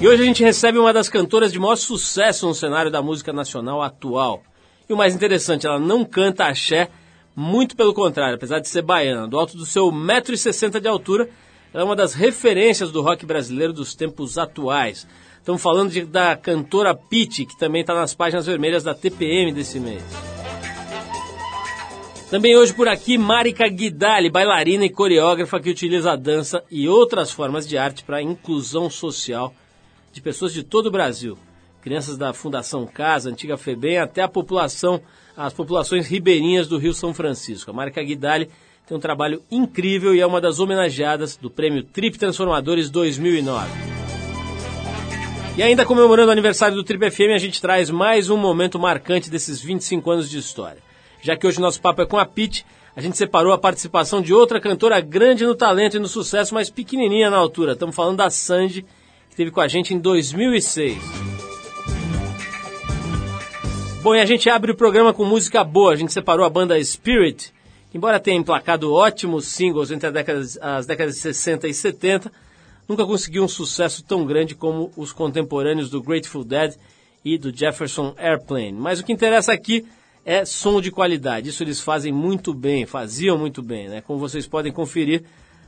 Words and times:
E 0.00 0.06
hoje 0.06 0.22
a 0.22 0.26
gente 0.26 0.44
recebe 0.44 0.78
uma 0.78 0.92
das 0.92 1.08
cantoras 1.08 1.50
de 1.50 1.58
maior 1.58 1.74
sucesso 1.74 2.46
no 2.46 2.54
cenário 2.54 2.88
da 2.88 3.02
música 3.02 3.32
nacional 3.32 3.82
atual. 3.82 4.44
E 4.88 4.92
o 4.92 4.96
mais 4.96 5.12
interessante, 5.12 5.66
ela 5.66 5.80
não 5.80 6.04
canta 6.04 6.44
axé, 6.44 6.88
muito 7.34 7.74
pelo 7.74 7.92
contrário, 7.92 8.36
apesar 8.36 8.60
de 8.60 8.68
ser 8.68 8.82
baiana. 8.82 9.26
Do 9.26 9.36
alto 9.36 9.56
do 9.56 9.66
seu 9.66 9.86
1,60m 9.86 10.78
de 10.78 10.86
altura, 10.86 11.28
ela 11.74 11.82
é 11.82 11.84
uma 11.84 11.96
das 11.96 12.14
referências 12.14 12.92
do 12.92 13.02
rock 13.02 13.26
brasileiro 13.26 13.72
dos 13.72 13.96
tempos 13.96 14.38
atuais. 14.38 15.04
Estamos 15.38 15.60
falando 15.60 15.90
de, 15.90 16.04
da 16.04 16.36
cantora 16.36 16.94
Pete, 16.94 17.44
que 17.44 17.58
também 17.58 17.80
está 17.80 17.92
nas 17.92 18.14
páginas 18.14 18.46
vermelhas 18.46 18.84
da 18.84 18.94
TPM 18.94 19.50
desse 19.50 19.80
mês. 19.80 20.04
Também 22.30 22.56
hoje 22.56 22.72
por 22.72 22.86
aqui, 22.86 23.18
Marika 23.18 23.66
Guidali, 23.66 24.30
bailarina 24.30 24.84
e 24.84 24.90
coreógrafa 24.90 25.58
que 25.58 25.70
utiliza 25.70 26.12
a 26.12 26.16
dança 26.16 26.62
e 26.70 26.88
outras 26.88 27.32
formas 27.32 27.66
de 27.66 27.76
arte 27.76 28.04
para 28.04 28.18
a 28.18 28.22
inclusão 28.22 28.88
social 28.88 29.52
de 30.18 30.22
pessoas 30.22 30.52
de 30.52 30.62
todo 30.62 30.86
o 30.86 30.90
Brasil. 30.90 31.38
Crianças 31.80 32.18
da 32.18 32.32
Fundação 32.32 32.84
Casa, 32.84 33.30
Antiga 33.30 33.56
FEBEM, 33.56 33.98
até 33.98 34.20
a 34.20 34.28
população, 34.28 35.00
as 35.36 35.52
populações 35.52 36.06
ribeirinhas 36.06 36.66
do 36.66 36.76
Rio 36.76 36.92
São 36.92 37.14
Francisco. 37.14 37.70
A 37.70 37.74
Marca 37.74 38.02
Guidali 38.02 38.50
tem 38.86 38.96
um 38.96 39.00
trabalho 39.00 39.42
incrível 39.50 40.14
e 40.14 40.20
é 40.20 40.26
uma 40.26 40.40
das 40.40 40.58
homenageadas 40.58 41.36
do 41.36 41.48
prêmio 41.48 41.84
Trip 41.84 42.18
Transformadores 42.18 42.90
2009. 42.90 43.70
E 45.56 45.62
ainda 45.62 45.86
comemorando 45.86 46.28
o 46.28 46.32
aniversário 46.32 46.76
do 46.76 46.84
Trip 46.84 47.10
FM, 47.10 47.34
a 47.34 47.38
gente 47.38 47.60
traz 47.60 47.90
mais 47.90 48.28
um 48.28 48.36
momento 48.36 48.78
marcante 48.78 49.30
desses 49.30 49.60
25 49.60 50.10
anos 50.10 50.28
de 50.28 50.38
história. 50.38 50.82
Já 51.22 51.36
que 51.36 51.46
hoje 51.46 51.58
o 51.58 51.62
nosso 51.62 51.80
papo 51.80 52.02
é 52.02 52.06
com 52.06 52.18
a 52.18 52.26
Pete, 52.26 52.66
a 52.94 53.00
gente 53.00 53.16
separou 53.16 53.52
a 53.52 53.58
participação 53.58 54.20
de 54.20 54.34
outra 54.34 54.60
cantora 54.60 55.00
grande 55.00 55.46
no 55.46 55.54
talento 55.54 55.96
e 55.96 56.00
no 56.00 56.08
sucesso, 56.08 56.54
mas 56.54 56.70
pequenininha 56.70 57.30
na 57.30 57.36
altura. 57.36 57.72
Estamos 57.72 57.94
falando 57.94 58.16
da 58.16 58.30
Sandy, 58.30 58.84
esteve 59.38 59.52
com 59.52 59.60
a 59.60 59.68
gente 59.68 59.94
em 59.94 60.00
2006. 60.00 60.98
Bom, 64.02 64.12
e 64.12 64.20
a 64.20 64.26
gente 64.26 64.50
abre 64.50 64.72
o 64.72 64.74
programa 64.74 65.14
com 65.14 65.24
música 65.24 65.62
boa. 65.62 65.92
A 65.92 65.96
gente 65.96 66.12
separou 66.12 66.44
a 66.44 66.50
banda 66.50 66.82
Spirit, 66.82 67.54
que 67.88 67.96
embora 67.96 68.18
tenha 68.18 68.36
emplacado 68.36 68.92
ótimos 68.92 69.46
singles 69.46 69.92
entre 69.92 70.10
décadas, 70.10 70.58
as 70.60 70.86
décadas 70.86 71.14
de 71.14 71.20
60 71.20 71.68
e 71.68 71.74
70, 71.74 72.32
nunca 72.88 73.06
conseguiu 73.06 73.44
um 73.44 73.48
sucesso 73.48 74.02
tão 74.02 74.26
grande 74.26 74.56
como 74.56 74.90
os 74.96 75.12
contemporâneos 75.12 75.88
do 75.88 76.02
Grateful 76.02 76.42
Dead 76.42 76.74
e 77.24 77.38
do 77.38 77.56
Jefferson 77.56 78.14
Airplane. 78.18 78.72
Mas 78.72 78.98
o 78.98 79.04
que 79.04 79.12
interessa 79.12 79.52
aqui 79.52 79.86
é 80.24 80.44
som 80.44 80.80
de 80.80 80.90
qualidade. 80.90 81.50
Isso 81.50 81.62
eles 81.62 81.80
fazem 81.80 82.12
muito 82.12 82.52
bem, 82.52 82.86
faziam 82.86 83.38
muito 83.38 83.62
bem, 83.62 83.88
né? 83.88 84.00
Como 84.00 84.18
vocês 84.18 84.48
podem 84.48 84.72
conferir 84.72 85.22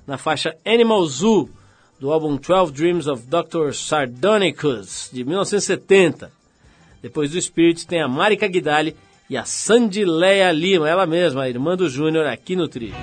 na 0.09 0.19
faixa 0.19 0.57
Animal 0.67 1.07
Zoo, 1.07 1.49
do 2.01 2.11
álbum 2.11 2.37
12 2.37 2.73
Dreams 2.73 3.07
of 3.07 3.27
Dr. 3.27 3.75
Sardonicus, 3.75 5.11
de 5.13 5.23
1970. 5.23 6.33
Depois 7.03 7.31
do 7.31 7.41
Spirit 7.41 7.87
tem 7.87 8.01
a 8.01 8.09
Marika 8.09 8.49
Guidali 8.49 8.97
e 9.29 9.37
a 9.37 9.45
Sandy 9.45 10.05
Leia 10.05 10.51
Lima, 10.51 10.89
ela 10.89 11.07
mesma, 11.07 11.43
a 11.43 11.49
irmã 11.49 11.77
do 11.77 11.91
Júnior, 11.91 12.27
aqui 12.27 12.57
no 12.57 12.67
trio. 12.67 12.95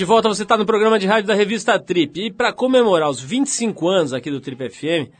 De 0.00 0.04
volta, 0.06 0.30
você 0.30 0.44
está 0.44 0.56
no 0.56 0.64
programa 0.64 0.98
de 0.98 1.06
rádio 1.06 1.26
da 1.26 1.34
revista 1.34 1.78
Trip. 1.78 2.18
E 2.18 2.32
para 2.32 2.54
comemorar 2.54 3.10
os 3.10 3.20
25 3.20 3.86
anos 3.86 4.14
aqui 4.14 4.30
do 4.30 4.40
Trip 4.40 4.70
FM, 4.70 5.12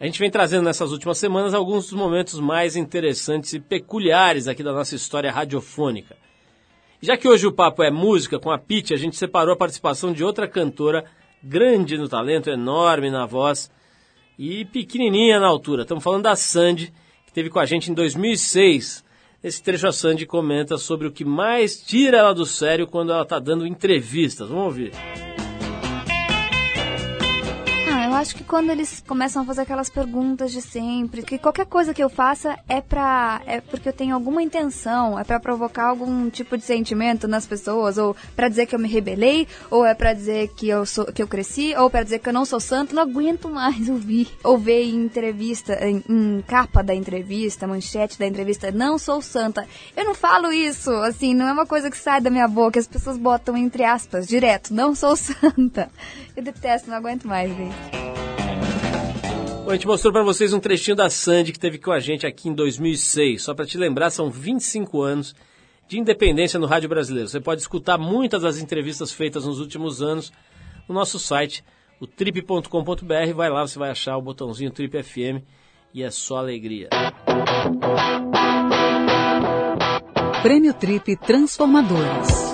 a 0.00 0.06
gente 0.06 0.18
vem 0.18 0.30
trazendo 0.30 0.64
nessas 0.64 0.90
últimas 0.90 1.18
semanas 1.18 1.52
alguns 1.52 1.84
dos 1.84 1.92
momentos 1.92 2.40
mais 2.40 2.74
interessantes 2.74 3.52
e 3.52 3.60
peculiares 3.60 4.48
aqui 4.48 4.62
da 4.62 4.72
nossa 4.72 4.94
história 4.94 5.30
radiofônica. 5.30 6.16
Já 7.02 7.14
que 7.14 7.28
hoje 7.28 7.46
o 7.46 7.52
papo 7.52 7.82
é 7.82 7.90
música 7.90 8.38
com 8.38 8.50
a 8.50 8.56
Pete, 8.56 8.94
a 8.94 8.96
gente 8.96 9.16
separou 9.16 9.52
a 9.52 9.58
participação 9.58 10.14
de 10.14 10.24
outra 10.24 10.48
cantora 10.48 11.04
grande 11.42 11.98
no 11.98 12.08
talento, 12.08 12.48
enorme 12.48 13.10
na 13.10 13.26
voz, 13.26 13.70
e 14.38 14.64
pequenininha 14.64 15.40
na 15.40 15.46
altura. 15.46 15.82
Estamos 15.82 16.02
falando 16.02 16.22
da 16.22 16.36
Sandy, 16.36 16.90
que 17.26 17.34
teve 17.34 17.50
com 17.50 17.58
a 17.58 17.66
gente 17.66 17.90
em 17.90 17.94
2006. 17.94 19.04
Nesse 19.42 19.62
trecho 19.62 19.88
a 19.88 19.92
Sandy 19.92 20.24
comenta 20.24 20.78
sobre 20.78 21.08
o 21.08 21.12
que 21.12 21.24
mais 21.24 21.76
tira 21.82 22.18
ela 22.18 22.32
do 22.32 22.46
sério 22.46 22.86
quando 22.86 23.12
ela 23.12 23.22
está 23.22 23.40
dando 23.40 23.66
entrevistas. 23.66 24.48
Vamos 24.48 24.66
ouvir 24.66 24.92
acho 28.22 28.36
que 28.36 28.44
quando 28.44 28.70
eles 28.70 29.02
começam 29.06 29.42
a 29.42 29.44
fazer 29.44 29.62
aquelas 29.62 29.90
perguntas 29.90 30.52
de 30.52 30.62
sempre, 30.62 31.22
que 31.22 31.38
qualquer 31.38 31.66
coisa 31.66 31.92
que 31.92 32.02
eu 32.02 32.08
faça 32.08 32.56
é 32.68 32.80
pra. 32.80 33.42
é 33.46 33.60
porque 33.60 33.88
eu 33.88 33.92
tenho 33.92 34.14
alguma 34.14 34.42
intenção, 34.42 35.18
é 35.18 35.24
para 35.24 35.40
provocar 35.40 35.86
algum 35.86 36.30
tipo 36.30 36.56
de 36.56 36.64
sentimento 36.64 37.26
nas 37.26 37.46
pessoas, 37.46 37.98
ou 37.98 38.16
para 38.34 38.48
dizer 38.48 38.66
que 38.66 38.74
eu 38.74 38.78
me 38.78 38.88
rebelei, 38.88 39.46
ou 39.70 39.84
é 39.84 39.94
para 39.94 40.14
dizer 40.14 40.48
que 40.56 40.68
eu 40.68 40.86
sou 40.86 41.06
que 41.06 41.22
eu 41.22 41.26
cresci, 41.26 41.74
ou 41.76 41.90
para 41.90 42.04
dizer 42.04 42.20
que 42.20 42.28
eu 42.28 42.32
não 42.32 42.44
sou 42.44 42.60
santo, 42.60 42.94
não 42.94 43.02
aguento 43.02 43.50
mais 43.50 43.86
ouvir. 43.90 44.28
Ou 44.44 44.56
ver 44.56 44.84
em 44.84 45.04
entrevista, 45.04 45.74
em, 45.84 46.02
em 46.08 46.44
capa 46.46 46.82
da 46.82 46.94
entrevista, 46.94 47.66
manchete 47.66 48.18
da 48.18 48.26
entrevista, 48.26 48.70
não 48.70 48.98
sou 48.98 49.20
santa. 49.20 49.66
Eu 49.96 50.04
não 50.04 50.14
falo 50.14 50.52
isso, 50.52 50.90
assim, 50.90 51.34
não 51.34 51.48
é 51.48 51.52
uma 51.52 51.66
coisa 51.66 51.90
que 51.90 51.98
sai 51.98 52.20
da 52.20 52.30
minha 52.30 52.46
boca, 52.46 52.78
as 52.78 52.86
pessoas 52.86 53.18
botam 53.18 53.56
entre 53.56 53.84
aspas, 53.84 54.28
direto, 54.28 54.72
não 54.72 54.94
sou 54.94 55.16
santa. 55.16 55.90
Eu 56.36 56.42
detesto, 56.42 56.88
não 56.88 56.96
aguento 56.96 57.26
mais, 57.26 57.50
gente. 57.50 58.11
Bom, 59.64 59.70
a 59.70 59.74
gente 59.74 59.86
mostrou 59.86 60.12
para 60.12 60.24
vocês 60.24 60.52
um 60.52 60.58
trechinho 60.58 60.96
da 60.96 61.08
Sandy 61.08 61.52
que 61.52 61.58
teve 61.58 61.78
com 61.78 61.92
a 61.92 62.00
gente 62.00 62.26
aqui 62.26 62.48
em 62.48 62.52
2006. 62.52 63.44
Só 63.44 63.54
para 63.54 63.64
te 63.64 63.78
lembrar, 63.78 64.10
são 64.10 64.28
25 64.28 65.00
anos 65.00 65.36
de 65.86 66.00
independência 66.00 66.58
no 66.58 66.66
rádio 66.66 66.88
brasileiro. 66.88 67.28
Você 67.28 67.40
pode 67.40 67.60
escutar 67.60 67.96
muitas 67.96 68.42
das 68.42 68.58
entrevistas 68.58 69.12
feitas 69.12 69.46
nos 69.46 69.60
últimos 69.60 70.02
anos 70.02 70.32
no 70.88 70.94
nosso 70.94 71.16
site, 71.16 71.62
o 72.00 72.08
trip.com.br. 72.08 73.34
Vai 73.36 73.50
lá, 73.50 73.64
você 73.64 73.78
vai 73.78 73.90
achar 73.90 74.16
o 74.16 74.22
botãozinho 74.22 74.72
Trip 74.72 75.00
FM 75.00 75.46
e 75.94 76.02
é 76.02 76.10
só 76.10 76.38
alegria. 76.38 76.88
Prêmio 80.42 80.74
Trip 80.74 81.16
Transformadores. 81.18 82.52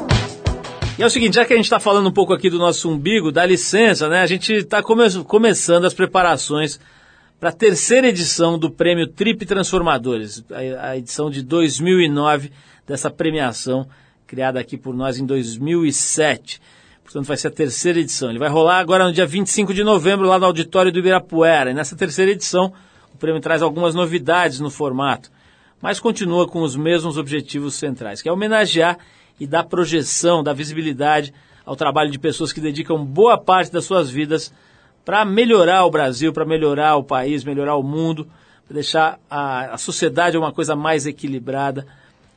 E 0.98 1.02
é 1.02 1.06
o 1.06 1.10
seguinte, 1.10 1.36
já 1.36 1.44
que 1.46 1.54
a 1.54 1.56
gente 1.56 1.64
está 1.66 1.80
falando 1.80 2.08
um 2.08 2.12
pouco 2.12 2.34
aqui 2.34 2.50
do 2.50 2.58
nosso 2.58 2.90
umbigo, 2.90 3.32
dá 3.32 3.46
licença, 3.46 4.08
né? 4.08 4.20
A 4.20 4.26
gente 4.26 4.52
está 4.52 4.82
come 4.82 5.08
começando 5.24 5.86
as 5.86 5.94
preparações 5.94 6.78
para 7.40 7.50
a 7.50 7.52
terceira 7.52 8.08
edição 8.08 8.58
do 8.58 8.68
Prêmio 8.68 9.06
Trip 9.06 9.46
Transformadores, 9.46 10.44
a, 10.80 10.96
edição 10.96 11.30
de 11.30 11.40
2009 11.42 12.50
dessa 12.84 13.10
premiação, 13.10 13.88
criada 14.26 14.58
aqui 14.58 14.76
por 14.76 14.92
nós 14.92 15.18
em 15.18 15.24
2007. 15.24 16.60
Portanto, 17.04 17.26
vai 17.26 17.36
ser 17.36 17.48
a 17.48 17.52
terceira 17.52 18.00
edição. 18.00 18.28
Ele 18.28 18.40
vai 18.40 18.48
rolar 18.48 18.80
agora 18.80 19.04
no 19.04 19.12
dia 19.12 19.24
25 19.24 19.72
de 19.72 19.84
novembro, 19.84 20.26
lá 20.26 20.36
no 20.38 20.46
auditório 20.46 20.90
do 20.90 20.98
Ibirapuera. 20.98 21.70
E 21.70 21.74
nessa 21.74 21.94
terceira 21.94 22.32
edição, 22.32 22.72
o 23.14 23.16
prêmio 23.16 23.40
traz 23.40 23.62
algumas 23.62 23.94
novidades 23.94 24.58
no 24.58 24.68
formato, 24.68 25.30
mas 25.80 26.00
continua 26.00 26.48
com 26.48 26.60
os 26.62 26.74
mesmos 26.74 27.16
objetivos 27.16 27.76
centrais, 27.76 28.20
que 28.20 28.28
é 28.28 28.32
homenagear 28.32 28.98
e 29.38 29.46
dar 29.46 29.62
projeção, 29.62 30.42
dar 30.42 30.54
visibilidade 30.54 31.32
ao 31.64 31.76
trabalho 31.76 32.10
de 32.10 32.18
pessoas 32.18 32.52
que 32.52 32.60
dedicam 32.60 33.04
boa 33.04 33.38
parte 33.38 33.72
das 33.72 33.84
suas 33.84 34.10
vidas 34.10 34.52
para 35.08 35.24
melhorar 35.24 35.86
o 35.86 35.90
Brasil, 35.90 36.34
para 36.34 36.44
melhorar 36.44 36.96
o 36.96 37.02
país, 37.02 37.42
melhorar 37.42 37.76
o 37.76 37.82
mundo, 37.82 38.28
para 38.66 38.74
deixar 38.74 39.18
a, 39.30 39.72
a, 39.72 39.78
sociedade 39.78 40.36
uma 40.36 40.52
coisa 40.52 40.76
mais 40.76 41.06
equilibrada, 41.06 41.86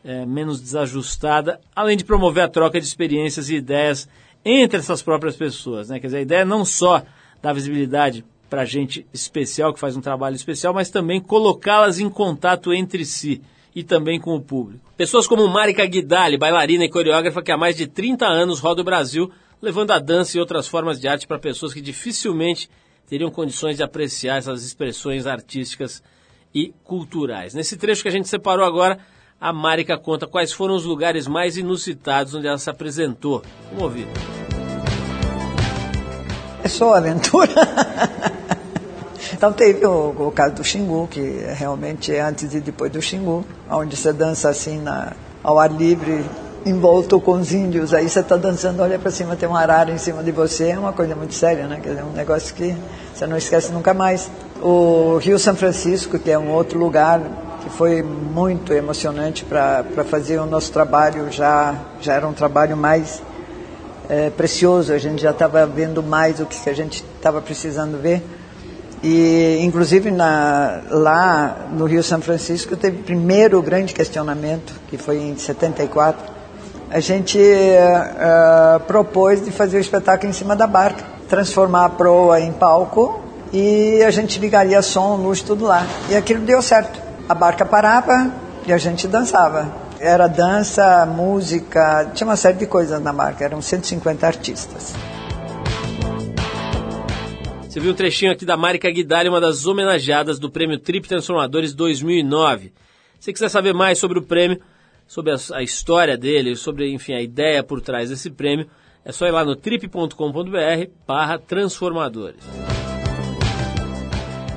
é, 0.06 0.26
menos 0.26 0.62
desajustada, 0.62 1.60
além 1.76 1.98
de 1.98 2.06
promover 2.06 2.46
a 2.46 2.48
troca 2.48 2.80
de 2.80 2.88
experiências 2.88 3.50
e 3.50 3.56
ideias 3.56 4.08
entre 4.46 4.80
essas 4.80 5.02
próprias 5.02 5.36
pessoas. 5.36 5.90
Né? 5.90 6.00
Quer 6.00 6.08
dizer, 6.08 6.18
a 6.20 6.22
ideia 6.22 6.40
é 6.44 6.46
não 6.46 6.64
só 6.64 7.04
dar 7.42 7.52
visibilidade 7.52 8.24
para 8.50 8.64
gente 8.64 9.06
especial, 9.14 9.74
que 9.74 9.80
faz 9.80 9.98
um 9.98 10.02
trabalho 10.02 10.38
especial, 10.38 10.74
mas 10.74 10.90
também 10.90 11.20
colocá-las 11.20 12.00
em 12.00 12.10
contato 12.10 12.74
entre 12.74 13.04
si 13.04 13.42
e 13.76 13.84
também 13.84 14.18
com 14.18 14.34
o 14.34 14.42
público. 14.42 14.80
Pessoas 14.96 15.28
como 15.28 15.46
Marika 15.50 15.86
Guidali, 15.86 16.38
bailarina 16.38 16.86
e 16.86 16.90
coreógrafa 16.90 17.42
que 17.42 17.52
há 17.52 17.58
mais 17.58 17.76
de 17.76 17.86
30 17.86 18.26
anos 18.26 18.62
roda 18.62 18.80
o 18.80 18.86
Brasil, 18.86 19.30
levando 19.62 19.92
a 19.92 20.00
dança 20.00 20.36
e 20.36 20.40
outras 20.40 20.68
formas 20.68 21.00
de 21.00 21.08
arte 21.08 21.28
para 21.28 21.38
pessoas 21.38 21.74
que 21.74 21.82
dificilmente 21.82 22.70
teriam 23.08 23.30
condições 23.30 23.78
de 23.78 23.84
apreciar 23.84 24.38
essas 24.38 24.64
expressões 24.66 25.28
artísticas 25.28 26.02
e 26.54 26.74
culturais. 26.84 27.54
Nesse 27.54 27.78
trecho 27.78 28.02
que 28.02 28.10
a 28.10 28.12
gente 28.12 28.28
separou 28.28 28.66
agora, 28.66 29.00
a 29.40 29.52
Marika 29.54 29.98
conta 29.98 30.28
quais 30.28 30.52
foram 30.52 30.76
os 30.76 30.86
lugares 30.86 31.28
mais 31.28 31.58
inusitados 31.58 32.34
onde 32.34 32.48
ela 32.48 32.58
se 32.58 32.70
apresentou. 32.70 33.44
Vamos 33.70 33.84
ouvir. 33.84 34.08
É 36.64 36.68
só 36.68 36.94
aventura. 36.96 37.52
Então 39.34 39.52
teve 39.52 39.84
o, 39.86 40.28
o, 40.28 40.32
caso 40.32 40.54
do 40.54 40.64
Xingu, 40.64 41.08
que 41.08 41.20
realmente 41.56 42.14
é 42.14 42.22
antes 42.22 42.54
e 42.54 42.60
depois 42.60 42.92
do 42.92 43.02
Xingu, 43.02 43.44
onde 43.68 43.96
você 43.96 44.14
dança 44.14 44.50
assim 44.50 44.80
na, 44.80 45.14
ao 45.44 45.58
ar 45.58 45.72
livre, 45.72 46.24
envolto 46.66 47.20
com 47.20 47.34
os 47.34 47.52
índios, 47.52 47.94
aí 47.94 48.08
você 48.08 48.20
está 48.20 48.38
dançando, 48.38 48.82
olha 48.82 49.00
para 49.00 49.12
cima, 49.12 49.36
tem 49.36 49.48
uma 49.48 49.60
arara 49.60 49.92
em 49.92 49.98
cima 49.98 50.24
de 50.24 50.32
você, 50.32 50.70
é 50.70 50.80
uma 50.80 50.94
coisa 50.94 51.16
muito 51.16 51.34
séria, 51.34 51.68
né? 51.68 51.80
Quer 51.82 51.90
dizer, 51.90 52.04
um 52.04 52.14
negócio 52.14 52.54
que 52.54 52.76
você 53.14 53.26
não 53.26 53.38
esquece 53.38 53.72
nunca 53.72 53.94
mais. 53.94 54.30
O 54.62 55.18
Rio 55.18 55.40
São 55.40 55.56
Francisco, 55.56 56.20
que 56.20 56.30
é 56.30 56.38
um 56.38 56.52
outro 56.52 56.78
lugar 56.78 57.20
que 57.64 57.70
foi 57.70 58.02
muito 58.02 58.74
emocionante 58.74 59.46
para 59.46 59.84
fazer 60.10 60.40
o 60.40 60.46
nosso 60.46 60.72
trabalho, 60.72 61.32
já, 61.32 61.76
já 62.00 62.14
era 62.14 62.28
um 62.28 62.34
trabalho 62.34 62.78
mais 62.78 63.22
é, 64.10 64.30
precioso, 64.30 64.94
a 64.94 64.98
gente 64.98 65.22
já 65.22 65.32
estava 65.32 65.66
vendo 65.66 66.04
mais 66.04 66.40
o 66.40 66.46
que 66.46 66.70
a 66.70 66.74
gente 66.74 67.04
estava 67.18 67.42
precisando 67.42 68.02
ver. 68.02 68.24
E, 69.04 69.58
inclusive, 69.62 70.12
na, 70.12 70.82
lá 70.92 71.70
no 71.72 71.86
Rio 71.86 72.04
São 72.04 72.22
Francisco, 72.22 72.76
teve 72.76 73.00
o 73.00 73.04
primeiro 73.04 73.60
grande 73.62 73.94
questionamento, 73.94 74.80
que 74.90 74.98
foi 74.98 75.18
em 75.18 75.36
74. 75.36 76.31
A 76.94 77.00
gente 77.00 77.40
uh, 77.40 78.82
propôs 78.82 79.42
de 79.46 79.50
fazer 79.50 79.78
o 79.78 79.80
espetáculo 79.80 80.30
em 80.30 80.34
cima 80.34 80.58
da 80.58 80.68
barca, 80.68 81.02
transformar 81.30 81.86
a 81.86 81.90
proa 81.90 82.42
em 82.42 82.52
palco 82.52 83.24
e 83.54 84.04
a 84.04 84.12
gente 84.12 84.38
ligaria 84.40 84.82
som, 84.82 85.16
luz, 85.16 85.42
tudo 85.42 85.64
lá. 85.64 85.88
E 86.10 86.18
aquilo 86.18 86.42
deu 86.42 86.62
certo. 86.62 87.00
A 87.30 87.34
barca 87.34 87.66
parava 87.66 88.30
e 88.68 88.74
a 88.74 88.78
gente 88.78 89.08
dançava. 89.08 89.74
Era 90.02 90.28
dança, 90.28 91.06
música, 91.06 92.12
tinha 92.14 92.28
uma 92.28 92.36
série 92.36 92.58
de 92.58 92.66
coisas 92.66 93.02
na 93.02 93.14
barca, 93.14 93.46
eram 93.46 93.62
150 93.62 94.28
artistas. 94.28 94.94
Você 97.70 97.80
viu 97.80 97.94
um 97.94 97.96
trechinho 97.96 98.34
aqui 98.34 98.46
da 98.46 98.58
Marika 98.58 98.92
Guidali, 98.92 99.30
uma 99.30 99.40
das 99.40 99.66
homenageadas 99.66 100.40
do 100.40 100.52
Prêmio 100.52 100.78
Trip 100.78 101.08
Transformadores 101.08 101.74
2009. 101.74 102.74
Se 103.18 103.32
quiser 103.32 103.48
saber 103.48 103.74
mais 103.74 103.98
sobre 103.98 104.20
o 104.20 104.22
prêmio, 104.22 104.60
sobre 105.12 105.34
a, 105.34 105.36
a, 105.56 105.62
história 105.62 106.18
dele, 106.18 106.56
sobre, 106.56 106.90
enfim, 106.90 107.12
a 107.12 107.22
ideia 107.22 107.62
por 107.62 107.82
trás 107.82 108.10
desse 108.10 108.30
prêmio, 108.30 108.66
é 109.04 109.12
só 109.12 109.28
ir 109.28 109.32
lá 109.32 109.44
no 109.44 109.58
trip.com.br 109.58 110.16
barra 111.06 111.38
transformadores. 111.38 112.42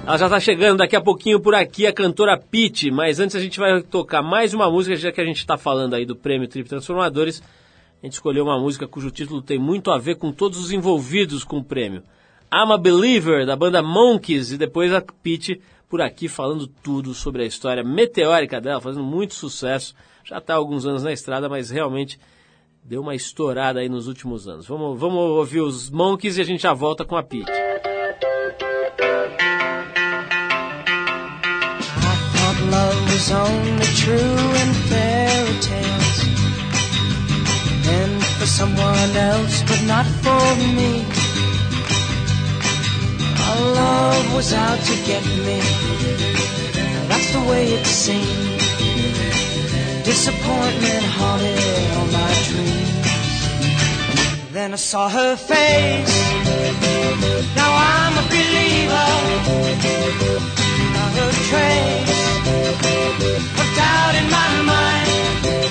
Ela 0.06 0.16
já 0.16 0.26
está 0.26 0.38
chegando 0.38 0.78
daqui 0.78 0.94
a 0.94 1.00
pouquinho 1.00 1.40
por 1.40 1.56
aqui, 1.56 1.88
a 1.88 1.92
cantora 1.92 2.38
Pete, 2.38 2.88
mas 2.92 3.18
antes 3.18 3.34
a 3.34 3.40
gente 3.40 3.58
vai 3.58 3.82
tocar 3.82 4.22
mais 4.22 4.54
uma 4.54 4.70
música, 4.70 4.94
já 4.94 5.10
que 5.10 5.20
a 5.20 5.24
gente 5.24 5.38
está 5.38 5.58
falando 5.58 5.94
aí 5.94 6.06
do 6.06 6.14
Prêmio 6.14 6.46
Trip 6.46 6.68
Transformadores, 6.68 7.42
a 8.00 8.06
gente 8.06 8.12
escolheu 8.12 8.44
uma 8.44 8.60
música 8.60 8.86
cujo 8.86 9.10
título 9.10 9.42
tem 9.42 9.58
muito 9.58 9.90
a 9.90 9.98
ver 9.98 10.14
com 10.18 10.30
todos 10.30 10.60
os 10.60 10.70
envolvidos 10.70 11.42
com 11.42 11.58
o 11.58 11.64
prêmio. 11.64 12.04
I'm 12.52 12.72
a 12.72 12.78
Believer, 12.78 13.44
da 13.44 13.56
banda 13.56 13.82
Monkeys, 13.82 14.52
e 14.52 14.56
depois 14.56 14.92
a 14.92 15.00
Pete 15.00 15.60
por 15.88 16.00
aqui 16.00 16.28
falando 16.28 16.68
tudo 16.68 17.12
sobre 17.12 17.42
a 17.42 17.46
história 17.46 17.82
meteórica 17.82 18.60
dela, 18.60 18.80
fazendo 18.80 19.02
muito 19.02 19.34
sucesso. 19.34 19.96
Já 20.24 20.38
está 20.38 20.54
há 20.54 20.56
alguns 20.56 20.86
anos 20.86 21.02
na 21.02 21.12
estrada, 21.12 21.48
mas 21.48 21.70
realmente 21.70 22.18
deu 22.82 23.00
uma 23.02 23.14
estourada 23.14 23.80
aí 23.80 23.88
nos 23.88 24.08
últimos 24.08 24.48
anos. 24.48 24.66
Vamos, 24.66 24.98
vamos 24.98 25.18
ouvir 25.18 25.60
os 25.60 25.90
Monkeys 25.90 26.36
e 26.36 26.40
a 26.40 26.44
gente 26.44 26.62
já 26.62 26.72
volta 26.72 27.04
com 27.04 27.16
a 27.16 27.22
Pete. 27.22 27.50
love 32.70 33.04
was 33.04 33.30
only 33.30 33.86
true 33.94 34.16
in 34.16 34.72
fairy 34.88 35.60
tales 35.60 36.18
and 37.86 38.24
for 38.24 38.46
someone 38.46 39.16
else 39.16 39.62
but 39.62 39.82
not 39.86 40.06
for 40.24 40.56
me 40.74 41.04
love 43.72 44.34
was 44.34 44.52
out 44.52 44.78
to 44.78 44.96
get 45.06 45.24
me. 45.46 45.58
That's 47.08 47.32
the 47.32 47.44
way 47.48 47.72
it 47.72 47.86
seemed. 47.86 48.73
Disappointment 50.04 51.04
haunted 51.16 51.58
all 51.96 52.08
my 52.20 52.32
dreams. 52.48 53.08
Then 54.52 54.72
I 54.74 54.76
saw 54.76 55.08
her 55.08 55.34
face. 55.34 56.16
Now 57.56 57.70
I'm 57.72 58.14
a 58.22 58.24
believer. 58.28 59.10
Not 60.96 61.14
a 61.24 61.28
trace 61.48 62.14
of 63.60 63.68
doubt 63.78 64.14
in 64.20 64.26
my 64.30 64.50
mind. 64.72 65.63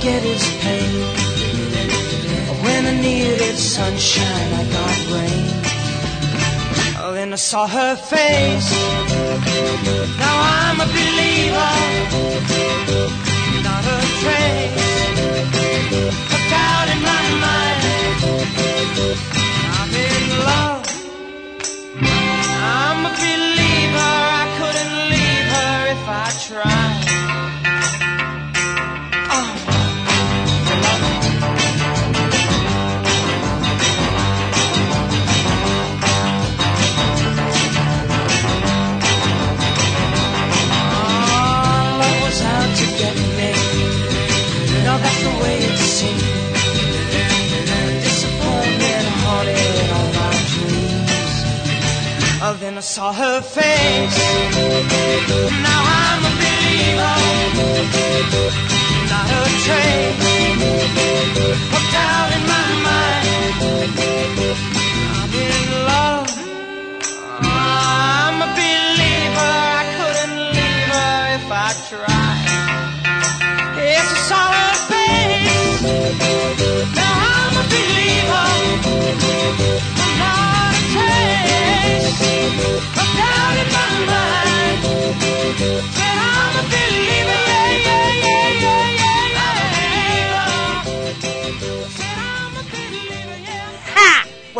Get 0.00 0.24
is 0.24 0.44
pain. 0.62 1.02
When 2.64 2.86
I 2.86 2.94
needed 3.00 3.56
sunshine, 3.56 4.52
I 4.60 4.64
got 4.76 4.96
rain. 5.14 5.46
Oh, 7.02 7.12
then 7.12 7.32
I 7.32 7.36
saw 7.36 7.66
her 7.66 7.96
face. 7.96 8.70
Now 10.22 10.36
I'm 10.56 10.80
a 10.80 10.88
believer. 10.96 11.74
Not 13.66 13.84
a 13.96 13.98
trace 14.20 15.00
of 16.34 16.42
doubt 16.52 16.88
in 16.94 17.00
my 17.10 17.24
mind. 17.44 17.60
I 52.80 52.82
saw 52.82 53.12
her 53.12 53.42
face. 53.42 54.18
Now 55.60 55.82
I'm 56.00 56.24
a 56.24 56.32
believer. 56.40 57.18
Not 59.10 59.28
a 59.28 59.44
trace 59.64 60.24
of 61.76 61.84
doubt 61.92 62.30
in 62.36 62.42
my 62.48 62.68
mind. 62.86 64.69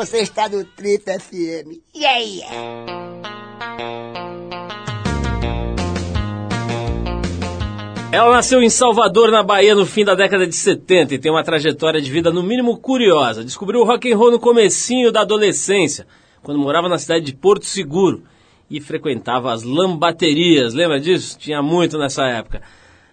Você 0.00 0.23
está 0.23 0.49
no 0.49 0.64
Trip 0.64 1.04
FM. 1.04 1.76
Yeah, 1.95 2.21
yeah. 2.21 2.57
Ela 8.11 8.30
nasceu 8.30 8.62
em 8.62 8.71
Salvador, 8.71 9.30
na 9.30 9.42
Bahia, 9.42 9.75
no 9.75 9.85
fim 9.85 10.02
da 10.02 10.14
década 10.14 10.47
de 10.47 10.54
70 10.54 11.14
e 11.14 11.19
tem 11.19 11.30
uma 11.30 11.45
trajetória 11.45 12.00
de 12.00 12.11
vida 12.11 12.30
no 12.30 12.42
mínimo 12.42 12.78
curiosa. 12.78 13.45
Descobriu 13.45 13.80
o 13.80 13.85
rock 13.85 14.11
and 14.11 14.16
roll 14.16 14.30
no 14.30 14.40
comecinho 14.40 15.12
da 15.12 15.21
adolescência, 15.21 16.07
quando 16.42 16.59
morava 16.59 16.88
na 16.88 16.97
cidade 16.97 17.26
de 17.26 17.35
Porto 17.35 17.66
Seguro 17.66 18.23
e 18.71 18.80
frequentava 18.80 19.52
as 19.52 19.64
lambaterias. 19.64 20.73
Lembra 20.73 20.99
disso? 20.99 21.38
Tinha 21.38 21.61
muito 21.61 21.99
nessa 21.99 22.25
época. 22.25 22.62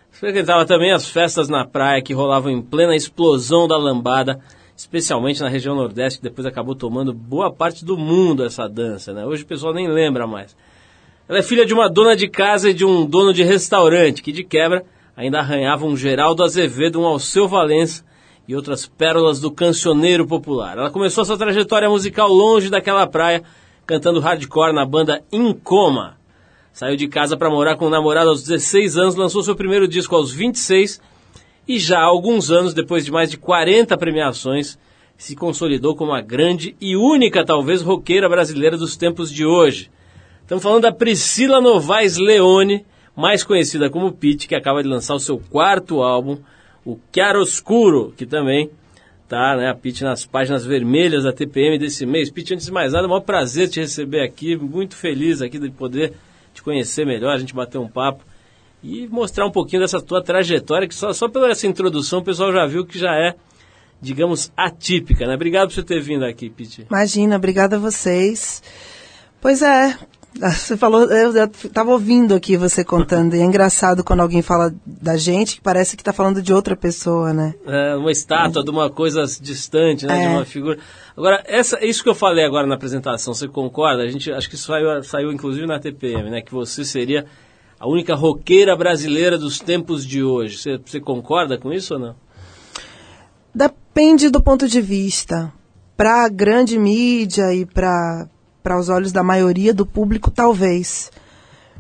Frequentava 0.10 0.66
também 0.66 0.94
as 0.94 1.10
festas 1.10 1.50
na 1.50 1.66
praia 1.66 2.02
que 2.02 2.14
rolavam 2.14 2.50
em 2.50 2.62
plena 2.62 2.96
explosão 2.96 3.68
da 3.68 3.76
lambada, 3.76 4.40
especialmente 4.78 5.42
na 5.42 5.50
região 5.50 5.76
Nordeste, 5.76 6.20
que 6.20 6.24
depois 6.24 6.46
acabou 6.46 6.76
tomando 6.76 7.12
boa 7.12 7.52
parte 7.52 7.84
do 7.84 7.98
mundo 7.98 8.46
essa 8.46 8.70
dança, 8.70 9.12
né? 9.12 9.26
Hoje 9.26 9.42
o 9.42 9.48
pessoal 9.48 9.74
nem 9.74 9.88
lembra 9.88 10.28
mais. 10.28 10.56
Ela 11.28 11.40
é 11.40 11.44
filha 11.44 11.66
de 11.66 11.74
uma 11.74 11.90
dona 11.90 12.16
de 12.16 12.28
casa 12.28 12.70
e 12.70 12.74
de 12.76 12.86
um 12.86 13.04
dono 13.04 13.34
de 13.34 13.44
restaurante, 13.44 14.22
que 14.22 14.32
de 14.32 14.44
quebra 14.44 14.86
ainda 15.16 15.40
arranhavam 15.40 15.90
um 15.90 15.98
Geraldo 15.98 16.44
Azevedo, 16.44 17.02
um 17.02 17.06
Alceu 17.06 17.48
Valença 17.48 18.06
e 18.48 18.56
outras 18.56 18.86
pérolas 18.86 19.42
do 19.42 19.50
cancioneiro 19.50 20.28
popular. 20.28 20.78
Ela 20.78 20.92
começou 20.92 21.26
sua 21.26 21.40
trajetória 21.40 21.90
musical 21.90 22.30
longe 22.32 22.70
daquela 22.70 23.08
praia, 23.08 23.42
cantando 23.84 24.20
hardcore 24.20 24.74
na 24.74 24.86
banda 24.86 25.24
Incoma. 25.32 26.18
Saiu 26.72 26.96
de 26.96 27.08
casa 27.08 27.36
para 27.36 27.50
morar 27.50 27.78
com 27.78 27.88
o 27.88 27.90
namorado 27.90 28.30
aos 28.30 28.44
16 28.44 28.96
anos, 28.96 29.16
lançou 29.16 29.42
seu 29.42 29.56
primeiro 29.56 29.88
disco 29.88 30.16
aos 30.16 30.32
26 30.32 31.02
e 31.68 31.78
já 31.78 32.00
há 32.00 32.04
alguns 32.04 32.50
anos, 32.50 32.74
depois 32.74 33.04
de 33.04 33.12
mais 33.12 33.30
de 33.30 33.38
40 33.38 33.98
premiações, 33.98 34.80
se 35.18 35.36
consolidou 35.36 35.96
como 35.96 36.14
a 36.14 36.22
grande 36.22 36.76
e 36.80 36.96
única, 36.96 37.44
talvez, 37.44 37.82
roqueira 37.82 38.30
brasileira 38.30 38.78
dos 38.78 38.96
tempos 38.96 39.32
de 39.32 39.46
hoje. 39.46 39.90
Estamos 40.44 40.64
falando 40.64 40.84
da 40.84 40.92
Priscila 40.92 41.60
Novaes 41.60 42.18
Leone, 42.18 42.86
mais 43.16 43.44
conhecida 43.44 43.90
como 43.90 44.14
Pete, 44.14 44.48
que 44.48 44.56
acaba 44.56 44.82
de 44.82 44.88
lançar 44.88 45.16
o 45.16 45.20
seu 45.20 45.38
quarto 45.38 46.02
álbum, 46.02 46.38
o 46.86 46.98
Chiaroscuro, 47.14 48.14
que 48.16 48.26
também 48.26 48.70
tá, 49.28 49.58
né, 49.58 49.70
a 49.70 49.76
Pete 49.76 50.04
nas 50.04 50.26
páginas 50.26 50.64
vermelhas 50.64 51.24
da 51.24 51.34
TPM 51.34 51.78
desse 51.78 52.06
mês. 52.06 52.30
Pete, 52.30 52.54
antes 52.54 52.68
de 52.68 52.72
mais 52.72 52.94
nada, 52.94 53.06
é 53.06 53.08
um 53.08 53.10
maior 53.10 53.22
prazer 53.22 53.68
te 53.68 53.82
receber 53.82 54.22
aqui, 54.22 54.56
muito 54.56 54.96
feliz 54.96 55.42
aqui 55.42 55.60
de 55.60 55.70
poder 55.70 56.14
te 56.54 56.64
conhecer 56.64 57.06
melhor, 57.06 57.34
a 57.34 57.38
gente 57.40 57.54
bater 57.54 57.78
um 57.78 57.88
papo 57.88 58.24
e 58.88 59.08
mostrar 59.10 59.46
um 59.46 59.52
pouquinho 59.52 59.82
dessa 59.82 60.02
tua 60.02 60.24
trajetória, 60.24 60.88
que 60.88 60.96
só, 60.96 61.12
só 61.12 61.28
pela 61.28 61.50
essa 61.52 61.68
introdução 61.68 62.20
o 62.20 62.24
pessoal 62.24 62.54
já 62.54 62.66
viu 62.66 62.86
que 62.86 62.98
já 62.98 63.14
é, 63.14 63.36
digamos, 64.02 64.50
atípica, 64.56 65.28
né? 65.28 65.36
Obrigado 65.36 65.68
por 65.68 65.76
você 65.76 65.84
ter 65.84 66.00
vindo 66.00 66.24
aqui, 66.24 66.50
Pete. 66.50 66.88
Imagina, 66.90 67.36
obrigada 67.36 67.76
a 67.76 67.80
vocês. 67.80 68.64
Pois 69.42 69.62
é, 69.62 69.98
você 70.40 70.78
falou, 70.78 71.04
eu 71.12 71.34
estava 71.46 71.92
ouvindo 71.92 72.34
aqui 72.34 72.56
você 72.56 72.84
contando, 72.84 73.36
e 73.36 73.40
é 73.40 73.44
engraçado 73.44 74.04
quando 74.04 74.22
alguém 74.22 74.42
fala 74.42 74.74
da 74.86 75.18
gente 75.18 75.56
que 75.56 75.62
parece 75.62 75.98
que 75.98 76.02
está 76.02 76.14
falando 76.14 76.42
de 76.42 76.54
outra 76.54 76.76
pessoa, 76.76 77.34
né? 77.34 77.56
É, 77.66 77.96
uma 77.96 78.12
estátua 78.12 78.64
de 78.64 78.70
uma 78.70 78.90
coisa 78.90 79.24
distante, 79.42 80.06
né? 80.06 80.18
De 80.18 80.26
É. 80.26 80.30
uma 80.30 80.46
figura. 80.46 80.78
Agora, 81.16 81.44
essa, 81.46 81.84
isso 81.84 82.04
que 82.04 82.10
eu 82.10 82.16
falei 82.16 82.46
agora 82.46 82.66
na 82.66 82.76
apresentação, 82.76 83.34
você 83.34 83.48
concorda? 83.48 84.04
A 84.04 84.08
gente, 84.08 84.32
acho 84.32 84.48
que 84.48 84.56
isso 84.56 84.68
saiu, 84.68 85.04
saiu 85.04 85.32
inclusive 85.32 85.66
na 85.66 85.80
TPM, 85.80 86.30
né? 86.30 86.42
Que 86.42 86.54
você 86.54 86.86
seria 86.86 87.26
a 87.80 87.88
única 87.88 88.16
roqueira 88.16 88.76
brasileira 88.76 89.38
dos 89.38 89.60
tempos 89.60 90.06
de 90.06 90.24
hoje. 90.24 90.80
Você, 90.86 91.00
concorda 91.00 91.58
com 91.58 91.72
isso 91.72 91.94
ou 91.94 92.00
não? 92.00 92.16
Depende 93.54 94.30
do 94.30 94.42
ponto 94.42 94.68
de 94.68 94.82
vista. 94.82 95.52
Para 95.96 96.26
a 96.26 96.30
grande 96.30 96.78
mídia 96.78 97.54
e 97.54 97.66
para 97.66 98.28
para 98.68 98.78
os 98.78 98.90
olhos 98.90 99.14
da 99.14 99.24
maioria 99.24 99.74
do 99.74 99.86
público, 99.86 100.30
talvez. 100.30 101.10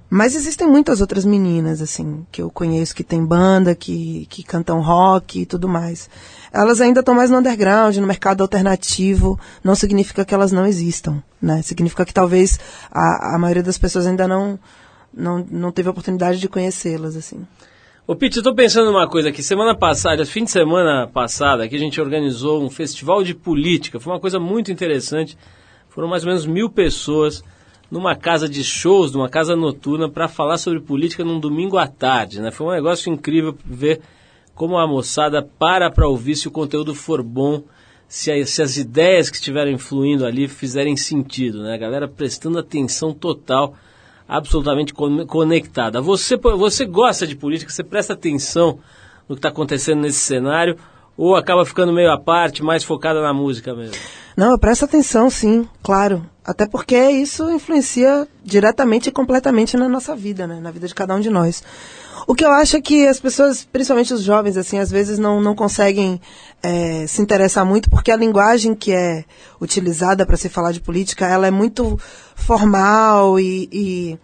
Mas 0.09 0.35
existem 0.35 0.65
muitas 0.65 1.01
outras 1.01 1.25
meninas, 1.25 1.81
assim, 1.81 2.25
que 2.31 2.41
eu 2.41 2.49
conheço 2.49 2.95
que 2.95 3.03
tem 3.03 3.25
banda, 3.25 3.75
que, 3.75 4.25
que 4.29 4.41
cantam 4.41 4.79
rock 4.79 5.41
e 5.41 5.45
tudo 5.45 5.67
mais. 5.67 6.09
Elas 6.49 6.79
ainda 6.79 7.01
estão 7.01 7.13
mais 7.13 7.29
no 7.29 7.39
underground, 7.39 7.97
no 7.97 8.07
mercado 8.07 8.41
alternativo. 8.41 9.37
Não 9.61 9.75
significa 9.75 10.23
que 10.23 10.33
elas 10.33 10.53
não 10.53 10.65
existam, 10.65 11.21
né? 11.41 11.61
Significa 11.61 12.05
que 12.05 12.13
talvez 12.13 12.57
a, 12.89 13.35
a 13.35 13.37
maioria 13.37 13.63
das 13.63 13.77
pessoas 13.77 14.07
ainda 14.07 14.25
não, 14.25 14.57
não, 15.13 15.45
não 15.49 15.71
teve 15.71 15.87
a 15.87 15.91
oportunidade 15.91 16.39
de 16.39 16.47
conhecê-las, 16.49 17.15
assim. 17.15 17.45
Ô, 18.05 18.15
Pete, 18.15 18.37
eu 18.37 18.43
tô 18.43 18.55
pensando 18.55 18.91
numa 18.91 19.07
coisa 19.07 19.29
aqui. 19.29 19.43
Semana 19.43 19.75
passada, 19.75 20.25
fim 20.25 20.45
de 20.45 20.51
semana 20.51 21.07
passada, 21.07 21.65
aqui 21.65 21.75
a 21.75 21.79
gente 21.79 21.99
organizou 21.99 22.63
um 22.63 22.69
festival 22.69 23.21
de 23.23 23.33
política. 23.35 23.99
Foi 23.99 24.13
uma 24.13 24.19
coisa 24.19 24.39
muito 24.39 24.71
interessante. 24.71 25.37
Foram 25.89 26.07
mais 26.07 26.23
ou 26.23 26.29
menos 26.29 26.45
mil 26.45 26.69
pessoas 26.69 27.43
numa 27.91 28.15
casa 28.15 28.47
de 28.47 28.63
shows, 28.63 29.11
numa 29.11 29.27
casa 29.27 29.55
noturna, 29.55 30.07
para 30.09 30.27
falar 30.27 30.57
sobre 30.57 30.79
política 30.79 31.23
num 31.23 31.39
domingo 31.39 31.77
à 31.77 31.85
tarde. 31.87 32.39
Né? 32.39 32.49
Foi 32.51 32.67
um 32.67 32.71
negócio 32.71 33.11
incrível 33.11 33.57
ver 33.65 33.99
como 34.55 34.77
a 34.77 34.87
moçada 34.87 35.41
para 35.41 35.91
para 35.91 36.07
ouvir 36.07 36.35
se 36.35 36.47
o 36.47 36.51
conteúdo 36.51 36.95
for 36.95 37.21
bom, 37.21 37.63
se, 38.07 38.31
a- 38.31 38.45
se 38.45 38.61
as 38.61 38.77
ideias 38.77 39.29
que 39.29 39.35
estiverem 39.35 39.77
fluindo 39.77 40.25
ali 40.25 40.47
fizerem 40.47 40.95
sentido. 40.95 41.61
Né? 41.63 41.73
A 41.73 41.77
galera 41.77 42.07
prestando 42.07 42.57
atenção 42.57 43.13
total, 43.13 43.73
absolutamente 44.27 44.93
con- 44.93 45.25
conectada. 45.25 46.01
Você, 46.01 46.37
você 46.37 46.85
gosta 46.85 47.25
de 47.25 47.35
política, 47.35 47.71
você 47.71 47.83
presta 47.83 48.13
atenção 48.13 48.79
no 49.27 49.35
que 49.35 49.39
está 49.39 49.49
acontecendo 49.49 50.01
nesse 50.01 50.19
cenário, 50.19 50.77
ou 51.17 51.35
acaba 51.35 51.65
ficando 51.65 51.91
meio 51.91 52.11
à 52.11 52.17
parte, 52.17 52.63
mais 52.63 52.83
focada 52.83 53.21
na 53.21 53.33
música 53.33 53.73
mesmo? 53.73 53.95
Não, 54.35 54.51
eu 54.51 54.59
presto 54.59 54.85
atenção, 54.85 55.29
sim, 55.29 55.67
claro. 55.81 56.23
Até 56.45 56.67
porque 56.67 56.95
isso 57.09 57.49
influencia 57.51 58.27
diretamente 58.43 59.09
e 59.09 59.11
completamente 59.11 59.75
na 59.75 59.89
nossa 59.89 60.15
vida, 60.15 60.45
né? 60.45 60.59
Na 60.61 60.69
vida 60.69 60.87
de 60.87 60.93
cada 60.93 61.15
um 61.15 61.19
de 61.19 61.29
nós. 61.29 61.63
O 62.25 62.33
que 62.33 62.43
eu 62.43 62.51
acho 62.51 62.77
é 62.77 62.81
que 62.81 63.07
as 63.07 63.19
pessoas, 63.19 63.63
principalmente 63.63 64.13
os 64.13 64.23
jovens, 64.23 64.57
assim, 64.57 64.79
às 64.79 64.89
vezes 64.89 65.19
não, 65.19 65.39
não 65.39 65.53
conseguem 65.53 66.19
eh, 66.63 67.05
se 67.07 67.21
interessar 67.21 67.65
muito 67.65 67.89
porque 67.89 68.11
a 68.11 68.15
linguagem 68.15 68.73
que 68.73 68.91
é 68.91 69.23
utilizada 69.61 70.25
para 70.25 70.37
se 70.37 70.49
falar 70.49 70.71
de 70.71 70.79
política, 70.79 71.27
ela 71.27 71.45
é 71.45 71.51
muito 71.51 71.99
formal 72.35 73.39
e, 73.39 73.69
e 73.71 74.19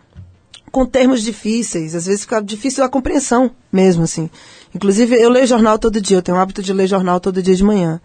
com 0.71 0.87
termos 0.87 1.21
difíceis, 1.21 1.93
às 1.93 2.07
vezes 2.07 2.21
fica 2.21 2.41
difícil 2.41 2.83
a 2.83 2.89
compreensão 2.89 3.51
mesmo, 3.71 4.03
assim. 4.03 4.27
Inclusive, 4.73 5.15
eu 5.21 5.29
leio 5.29 5.45
jornal 5.45 5.77
todo 5.77 6.01
dia, 6.01 6.17
eu 6.17 6.21
tenho 6.21 6.35
o 6.35 6.41
hábito 6.41 6.63
de 6.63 6.73
ler 6.73 6.87
jornal 6.87 7.19
todo 7.19 7.43
dia 7.43 7.55
de 7.55 7.63
manhã. 7.63 8.01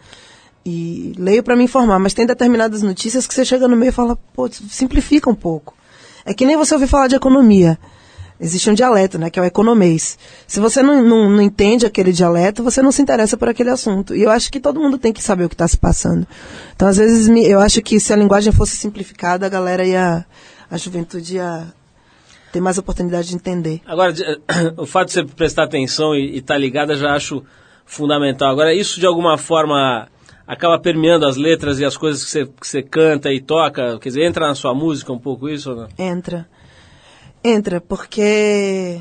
E 0.67 1.15
leio 1.17 1.43
para 1.43 1.57
me 1.57 1.65
informar, 1.65 1.99
mas 1.99 2.13
tem 2.13 2.27
determinadas 2.27 2.83
notícias 2.83 3.27
que 3.27 3.33
você 3.33 3.43
chega 3.43 3.67
no 3.67 3.75
meio 3.75 3.89
e 3.89 3.93
fala, 3.93 4.19
pô, 4.35 4.51
simplifica 4.51 5.31
um 5.31 5.35
pouco. 5.35 5.75
É 6.27 6.35
que 6.35 6.45
nem 6.45 6.59
você 6.59 6.75
ouvir 6.75 6.89
falar 6.89 7.09
de 7.09 7.17
economia. 7.17 7.79
Existe 8.41 8.71
um 8.71 8.75
dialeto, 8.75 9.19
né, 9.19 9.31
que 9.31 9.39
é 9.39 9.43
o 9.43 9.45
economês. 9.45 10.17
Se 10.47 10.61
você 10.61 10.81
não, 10.81 11.03
não, 11.03 11.29
não 11.29 11.43
entende 11.43 11.85
aquele 11.85 12.13
dialeto, 12.13 12.63
você 12.63 12.81
não 12.81 12.93
se 12.93 13.03
interessa 13.03 13.37
por 13.37 13.49
aquele 13.49 13.71
assunto. 13.71 14.15
E 14.15 14.23
eu 14.23 14.31
acho 14.31 14.51
que 14.51 14.61
todo 14.61 14.79
mundo 14.79 14.97
tem 14.97 15.13
que 15.13 15.23
saber 15.23 15.45
o 15.45 15.49
que 15.49 15.57
está 15.57 15.67
se 15.67 15.77
passando. 15.77 16.27
Então, 16.75 16.87
às 16.87 16.99
vezes, 16.99 17.29
me, 17.29 17.45
eu 17.45 17.59
acho 17.59 17.83
que 17.83 17.99
se 17.99 18.13
a 18.13 18.17
linguagem 18.17 18.53
fosse 18.53 18.77
simplificada, 18.77 19.47
a 19.47 19.49
galera 19.49 19.85
ia. 19.85 20.25
a 20.71 20.77
juventude 20.77 21.35
ia 21.35 21.67
ter 22.53 22.61
mais 22.61 22.79
oportunidade 22.79 23.29
de 23.29 23.35
entender. 23.35 23.81
Agora, 23.85 24.15
o 24.79 24.87
fato 24.87 25.09
de 25.09 25.15
você 25.15 25.25
prestar 25.25 25.65
atenção 25.65 26.15
e 26.15 26.39
estar 26.39 26.57
ligada 26.57 26.95
já 26.95 27.15
acho 27.15 27.43
fundamental. 27.85 28.53
Agora, 28.53 28.73
isso 28.73 29.01
de 29.01 29.07
alguma 29.07 29.37
forma 29.37 30.07
acaba 30.47 30.79
permeando 30.79 31.27
as 31.27 31.37
letras 31.37 31.81
e 31.81 31.85
as 31.85 31.97
coisas 31.97 32.25
que 32.25 32.31
você, 32.31 32.47
que 32.47 32.67
você 32.67 32.83
canta 32.83 33.33
e 33.33 33.41
toca? 33.41 33.99
Quer 33.99 34.09
dizer, 34.09 34.25
entra 34.25 34.47
na 34.47 34.55
sua 34.55 34.75
música 34.75 35.13
um 35.13 35.19
pouco 35.19 35.49
isso 35.49 35.71
ou 35.71 35.77
não? 35.77 35.89
Entra. 35.99 36.47
Entra, 37.43 37.81
porque. 37.81 39.01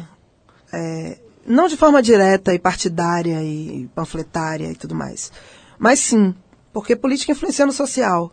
é, 0.71 1.17
não 1.47 1.67
de 1.67 1.77
forma 1.77 2.01
direta 2.01 2.53
e 2.53 2.59
partidária 2.59 3.41
e 3.41 3.89
panfletária 3.95 4.69
e 4.69 4.75
tudo 4.75 4.93
mais. 4.93 5.31
Mas 5.79 5.99
sim, 5.99 6.35
porque 6.73 6.95
política 6.95 7.31
influencia 7.31 7.65
no 7.65 7.71
social. 7.71 8.31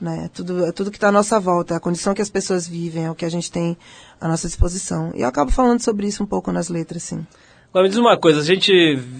Né? 0.00 0.24
É 0.24 0.28
tudo, 0.28 0.64
é 0.64 0.72
tudo 0.72 0.90
que 0.90 0.96
está 0.96 1.08
à 1.08 1.12
nossa 1.12 1.38
volta, 1.38 1.74
é 1.74 1.76
a 1.76 1.80
condição 1.80 2.14
que 2.14 2.22
as 2.22 2.30
pessoas 2.30 2.66
vivem, 2.66 3.04
é 3.04 3.10
o 3.10 3.14
que 3.14 3.24
a 3.24 3.28
gente 3.28 3.50
tem 3.50 3.76
à 4.20 4.28
nossa 4.28 4.46
disposição. 4.46 5.12
E 5.14 5.22
eu 5.22 5.28
acabo 5.28 5.50
falando 5.50 5.80
sobre 5.80 6.06
isso 6.06 6.22
um 6.22 6.26
pouco 6.26 6.50
nas 6.52 6.68
letras, 6.68 7.02
sim. 7.02 7.26
Agora 7.68 7.82
me 7.82 7.90
diz 7.90 7.98
uma 7.98 8.16
coisa, 8.16 8.40
a 8.40 8.44
gente 8.44 8.72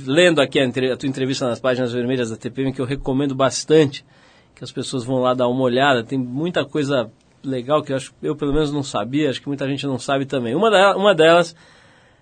lendo 0.07 0.41
aqui 0.41 0.59
a, 0.59 0.67
a 0.67 0.97
tua 0.97 1.09
entrevista 1.09 1.47
nas 1.47 1.61
páginas 1.61 1.93
vermelhas 1.93 2.31
da 2.31 2.37
TPM, 2.37 2.73
que 2.73 2.81
eu 2.81 2.87
recomendo 2.87 3.35
bastante, 3.35 4.07
que 4.55 4.65
as 4.65 4.73
pessoas 4.73 5.05
vão 5.05 5.19
lá 5.19 5.35
dar 5.35 5.49
uma 5.49 5.63
olhada, 5.63 6.03
tem 6.03 6.19
muita 6.19 6.65
coisa 6.65 7.11
legal 7.43 7.83
que 7.83 7.93
eu, 7.93 7.97
acho, 7.97 8.13
eu 8.23 8.35
pelo 8.37 8.53
menos 8.53 8.73
não 8.73 8.83
sabia, 8.83 9.31
acho 9.31 9.41
que 9.41 9.49
muita 9.49 9.67
gente 9.69 9.87
não 9.87 9.99
sabe 9.99 10.27
também. 10.27 10.55
Uma, 10.55 10.71
da- 10.71 10.97
uma 10.97 11.15
delas 11.15 11.55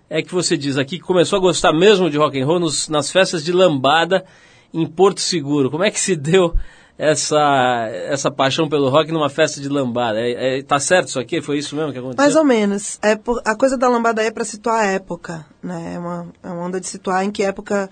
é 0.09 0.21
que 0.21 0.33
você 0.33 0.55
diz 0.55 0.77
aqui 0.77 0.97
que 0.97 1.03
começou 1.03 1.37
a 1.37 1.41
gostar 1.41 1.73
mesmo 1.73 2.09
de 2.09 2.17
rock 2.17 2.39
and 2.39 2.45
roll 2.45 2.59
nos- 2.59 2.87
nas 2.87 3.11
festas 3.11 3.43
de 3.43 3.51
lambada 3.51 4.23
em 4.73 4.85
Porto 4.85 5.19
Seguro. 5.19 5.69
Como 5.71 5.83
é 5.83 5.91
que 5.91 5.99
se 5.99 6.15
deu 6.15 6.53
essa, 6.97 7.87
essa 8.07 8.31
paixão 8.31 8.67
pelo 8.69 8.89
rock 8.89 9.11
numa 9.11 9.29
festa 9.29 9.59
de 9.61 9.67
lambada? 9.69 10.19
É, 10.19 10.59
é- 10.59 10.63
tá 10.63 10.79
certo 10.79 11.09
isso 11.09 11.19
aqui? 11.19 11.41
Foi 11.41 11.57
isso 11.57 11.75
mesmo 11.75 11.91
que 11.91 11.99
aconteceu? 11.99 12.23
Mais 12.23 12.35
ou 12.35 12.43
menos. 12.45 12.97
É 13.01 13.15
por, 13.15 13.41
a 13.45 13.55
coisa 13.55 13.77
da 13.77 13.87
lambada 13.89 14.21
é 14.23 14.31
para 14.31 14.45
situar 14.45 14.79
a 14.81 14.85
época, 14.87 15.45
né? 15.61 15.93
É 15.95 15.99
uma, 15.99 16.27
é 16.43 16.47
uma 16.49 16.63
onda 16.65 16.79
de 16.79 16.87
situar 16.87 17.23
em 17.23 17.31
que 17.31 17.43
época 17.43 17.89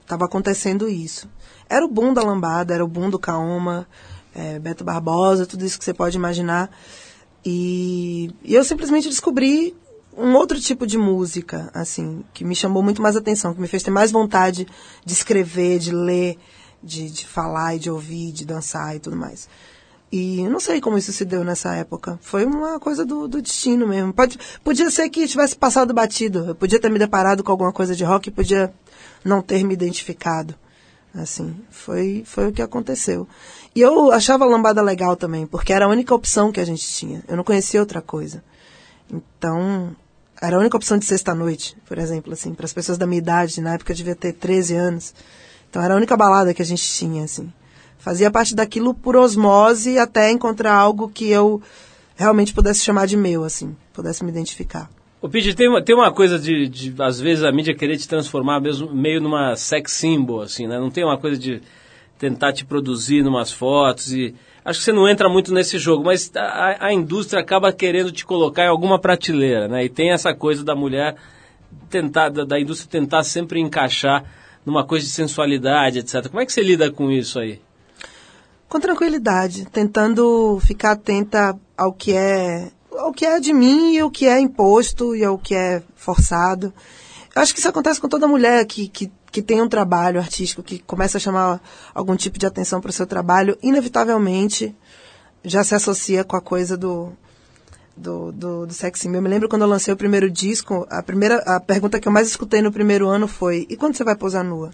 estava 0.00 0.24
acontecendo 0.26 0.88
isso. 0.88 1.28
Era 1.68 1.84
o 1.84 1.88
boom 1.88 2.12
da 2.14 2.22
lambada, 2.22 2.74
era 2.74 2.84
o 2.84 2.88
boom 2.88 3.10
do 3.10 3.18
Kaoma, 3.18 3.86
é, 4.34 4.58
Beto 4.58 4.84
Barbosa, 4.84 5.46
tudo 5.46 5.64
isso 5.64 5.78
que 5.78 5.84
você 5.84 5.94
pode 5.94 6.16
imaginar. 6.16 6.70
E, 7.44 8.30
e 8.42 8.54
eu 8.54 8.64
simplesmente 8.64 9.08
descobri 9.08 9.74
um 10.16 10.34
outro 10.34 10.60
tipo 10.60 10.86
de 10.86 10.96
música, 10.96 11.70
assim, 11.74 12.24
que 12.32 12.44
me 12.44 12.54
chamou 12.54 12.82
muito 12.82 13.02
mais 13.02 13.16
atenção, 13.16 13.52
que 13.52 13.60
me 13.60 13.68
fez 13.68 13.82
ter 13.82 13.90
mais 13.90 14.12
vontade 14.12 14.66
de 15.04 15.12
escrever, 15.12 15.78
de 15.78 15.92
ler, 15.92 16.38
de, 16.82 17.10
de 17.10 17.26
falar 17.26 17.74
e 17.74 17.78
de 17.78 17.90
ouvir, 17.90 18.32
de 18.32 18.44
dançar 18.44 18.94
e 18.94 19.00
tudo 19.00 19.16
mais. 19.16 19.48
E 20.12 20.42
eu 20.42 20.50
não 20.50 20.60
sei 20.60 20.80
como 20.80 20.96
isso 20.96 21.12
se 21.12 21.24
deu 21.24 21.42
nessa 21.42 21.74
época. 21.74 22.16
Foi 22.22 22.44
uma 22.44 22.78
coisa 22.78 23.04
do, 23.04 23.26
do 23.26 23.42
destino 23.42 23.88
mesmo. 23.88 24.12
Pode, 24.12 24.38
podia 24.62 24.88
ser 24.88 25.08
que 25.08 25.26
tivesse 25.26 25.56
passado 25.56 25.92
batido. 25.92 26.50
Eu 26.50 26.54
podia 26.54 26.78
ter 26.78 26.88
me 26.88 27.00
deparado 27.00 27.42
com 27.42 27.50
alguma 27.50 27.72
coisa 27.72 27.96
de 27.96 28.04
rock 28.04 28.28
e 28.28 28.32
podia 28.32 28.72
não 29.24 29.42
ter 29.42 29.64
me 29.64 29.74
identificado. 29.74 30.54
Assim, 31.12 31.56
foi, 31.70 32.22
foi 32.24 32.48
o 32.48 32.52
que 32.52 32.62
aconteceu. 32.62 33.26
E 33.74 33.80
eu 33.80 34.12
achava 34.12 34.44
a 34.44 34.48
lambada 34.48 34.80
legal 34.80 35.16
também, 35.16 35.46
porque 35.46 35.72
era 35.72 35.86
a 35.86 35.88
única 35.88 36.14
opção 36.14 36.52
que 36.52 36.60
a 36.60 36.64
gente 36.64 36.86
tinha. 36.86 37.24
Eu 37.26 37.36
não 37.36 37.42
conhecia 37.42 37.80
outra 37.80 38.00
coisa. 38.00 38.42
Então, 39.10 39.94
era 40.40 40.56
a 40.56 40.60
única 40.60 40.76
opção 40.76 40.96
de 40.96 41.04
sexta-noite, 41.04 41.76
por 41.86 41.98
exemplo, 41.98 42.32
assim, 42.32 42.54
para 42.54 42.66
as 42.66 42.72
pessoas 42.72 42.96
da 42.98 43.06
minha 43.06 43.18
idade, 43.18 43.60
na 43.60 43.74
época 43.74 43.92
eu 43.92 43.96
devia 43.96 44.14
ter 44.14 44.32
13 44.32 44.74
anos. 44.76 45.14
Então, 45.68 45.82
era 45.82 45.94
a 45.94 45.96
única 45.96 46.16
balada 46.16 46.54
que 46.54 46.62
a 46.62 46.64
gente 46.64 46.82
tinha, 46.82 47.24
assim. 47.24 47.52
Fazia 47.98 48.30
parte 48.30 48.54
daquilo 48.54 48.94
por 48.94 49.16
osmose 49.16 49.98
até 49.98 50.30
encontrar 50.30 50.74
algo 50.74 51.08
que 51.08 51.28
eu 51.28 51.60
realmente 52.14 52.52
pudesse 52.52 52.80
chamar 52.80 53.06
de 53.06 53.16
meu, 53.16 53.42
assim, 53.42 53.74
pudesse 53.92 54.22
me 54.22 54.30
identificar. 54.30 54.88
Pete, 55.30 55.54
tem 55.54 55.68
uma, 55.68 55.82
tem 55.82 55.96
uma 55.96 56.12
coisa 56.12 56.38
de, 56.38 56.68
de, 56.68 56.94
às 57.02 57.18
vezes, 57.18 57.42
a 57.44 57.50
mídia 57.50 57.74
querer 57.74 57.96
te 57.96 58.06
transformar 58.06 58.60
mesmo 58.60 58.94
meio 58.94 59.20
numa 59.20 59.56
sex 59.56 59.92
symbol, 59.92 60.42
assim, 60.42 60.66
né? 60.66 60.78
Não 60.78 60.90
tem 60.90 61.02
uma 61.02 61.18
coisa 61.18 61.38
de 61.38 61.62
tentar 62.18 62.52
te 62.52 62.64
produzir 62.64 63.22
numas 63.22 63.52
fotos 63.52 64.12
e... 64.12 64.34
Acho 64.64 64.78
que 64.78 64.84
você 64.86 64.92
não 64.94 65.06
entra 65.06 65.28
muito 65.28 65.52
nesse 65.52 65.76
jogo, 65.78 66.02
mas 66.02 66.32
a, 66.34 66.86
a 66.86 66.92
indústria 66.92 67.42
acaba 67.42 67.70
querendo 67.70 68.10
te 68.10 68.24
colocar 68.24 68.64
em 68.64 68.68
alguma 68.68 68.98
prateleira, 68.98 69.68
né? 69.68 69.84
E 69.84 69.90
tem 69.90 70.10
essa 70.10 70.32
coisa 70.32 70.64
da 70.64 70.74
mulher 70.74 71.16
tentar, 71.90 72.30
da, 72.30 72.44
da 72.44 72.58
indústria 72.58 72.90
tentar 72.90 73.24
sempre 73.24 73.60
encaixar 73.60 74.24
numa 74.64 74.82
coisa 74.82 75.04
de 75.04 75.12
sensualidade, 75.12 75.98
etc. 75.98 76.28
Como 76.28 76.40
é 76.40 76.46
que 76.46 76.52
você 76.52 76.62
lida 76.62 76.90
com 76.90 77.10
isso 77.10 77.38
aí? 77.38 77.60
Com 78.66 78.80
tranquilidade, 78.80 79.66
tentando 79.66 80.58
ficar 80.60 80.92
atenta 80.92 81.58
ao 81.76 81.92
que 81.92 82.14
é 82.14 82.70
ao 82.96 83.12
que 83.12 83.26
é 83.26 83.40
de 83.40 83.52
mim 83.52 83.94
e 83.94 84.00
ao 84.00 84.10
que 84.10 84.26
é 84.26 84.40
imposto 84.40 85.16
e 85.16 85.24
ao 85.24 85.36
que 85.36 85.54
é 85.54 85.82
forçado. 85.96 86.72
Eu 87.34 87.42
acho 87.42 87.52
que 87.52 87.58
isso 87.58 87.68
acontece 87.68 88.00
com 88.00 88.08
toda 88.08 88.28
mulher 88.28 88.64
que, 88.66 88.88
que, 88.88 89.10
que 89.34 89.42
tem 89.42 89.60
um 89.60 89.68
trabalho 89.68 90.20
artístico, 90.20 90.62
que 90.62 90.78
começa 90.78 91.18
a 91.18 91.20
chamar 91.20 91.60
algum 91.92 92.14
tipo 92.14 92.38
de 92.38 92.46
atenção 92.46 92.80
para 92.80 92.90
o 92.90 92.92
seu 92.92 93.04
trabalho, 93.04 93.58
inevitavelmente 93.60 94.72
já 95.42 95.64
se 95.64 95.74
associa 95.74 96.22
com 96.22 96.36
a 96.36 96.40
coisa 96.40 96.76
do, 96.76 97.12
do, 97.96 98.30
do, 98.30 98.64
do 98.64 98.72
sex 98.72 99.00
symbol. 99.00 99.16
Eu 99.16 99.22
me 99.22 99.28
lembro 99.28 99.48
quando 99.48 99.62
eu 99.62 99.68
lancei 99.68 99.92
o 99.92 99.96
primeiro 99.96 100.30
disco, 100.30 100.86
a 100.88 101.02
primeira 101.02 101.38
a 101.38 101.58
pergunta 101.58 101.98
que 101.98 102.06
eu 102.06 102.12
mais 102.12 102.28
escutei 102.28 102.62
no 102.62 102.70
primeiro 102.70 103.08
ano 103.08 103.26
foi: 103.26 103.66
e 103.68 103.76
quando 103.76 103.96
você 103.96 104.04
vai 104.04 104.14
posar 104.14 104.44
nua? 104.44 104.70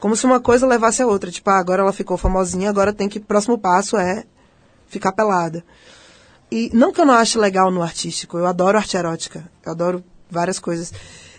Como 0.00 0.16
se 0.16 0.26
uma 0.26 0.40
coisa 0.40 0.66
levasse 0.66 1.00
a 1.00 1.06
outra. 1.06 1.30
Tipo, 1.30 1.50
ah, 1.50 1.60
agora 1.60 1.82
ela 1.82 1.92
ficou 1.92 2.16
famosinha, 2.16 2.68
agora 2.68 2.92
tem 2.92 3.08
que. 3.08 3.20
Próximo 3.20 3.56
passo 3.56 3.96
é 3.96 4.24
ficar 4.88 5.12
pelada. 5.12 5.64
E 6.50 6.68
não 6.74 6.92
que 6.92 7.00
eu 7.00 7.06
não 7.06 7.14
ache 7.14 7.38
legal 7.38 7.70
no 7.70 7.80
artístico, 7.80 8.38
eu 8.38 8.46
adoro 8.46 8.76
arte 8.76 8.96
erótica. 8.96 9.48
Eu 9.64 9.70
adoro 9.70 10.02
várias 10.28 10.58
coisas 10.58 10.92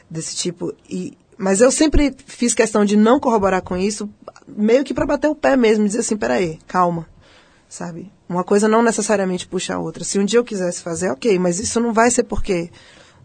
desse 0.09 0.38
tipo. 0.38 0.73
E, 0.89 1.17
mas 1.43 1.60
eu 1.60 1.69
sempre 1.69 2.15
fiz 2.25 2.53
questão 2.53 2.86
de 2.86 2.95
não 2.95 3.19
corroborar 3.19 3.62
com 3.62 3.75
isso, 3.75 4.10
meio 4.47 4.82
que 4.82 4.93
para 4.93 5.06
bater 5.06 5.27
o 5.27 5.36
pé 5.36 5.58
mesmo, 5.58 5.86
dizer 5.86 5.99
assim, 5.99 6.15
peraí, 6.15 6.58
calma. 6.65 7.06
Sabe? 7.67 8.10
Uma 8.29 8.45
coisa 8.45 8.69
não 8.69 8.82
necessariamente 8.82 9.45
puxa 9.45 9.75
a 9.75 9.79
outra. 9.79 10.06
Se 10.06 10.17
um 10.17 10.23
dia 10.23 10.39
eu 10.39 10.43
quisesse 10.45 10.82
fazer, 10.82 11.12
ok, 11.12 11.38
mas 11.38 11.60
isso 11.60 11.82
não 11.82 11.91
vai 11.91 12.10
ser 12.10 12.23
porque 12.23 12.69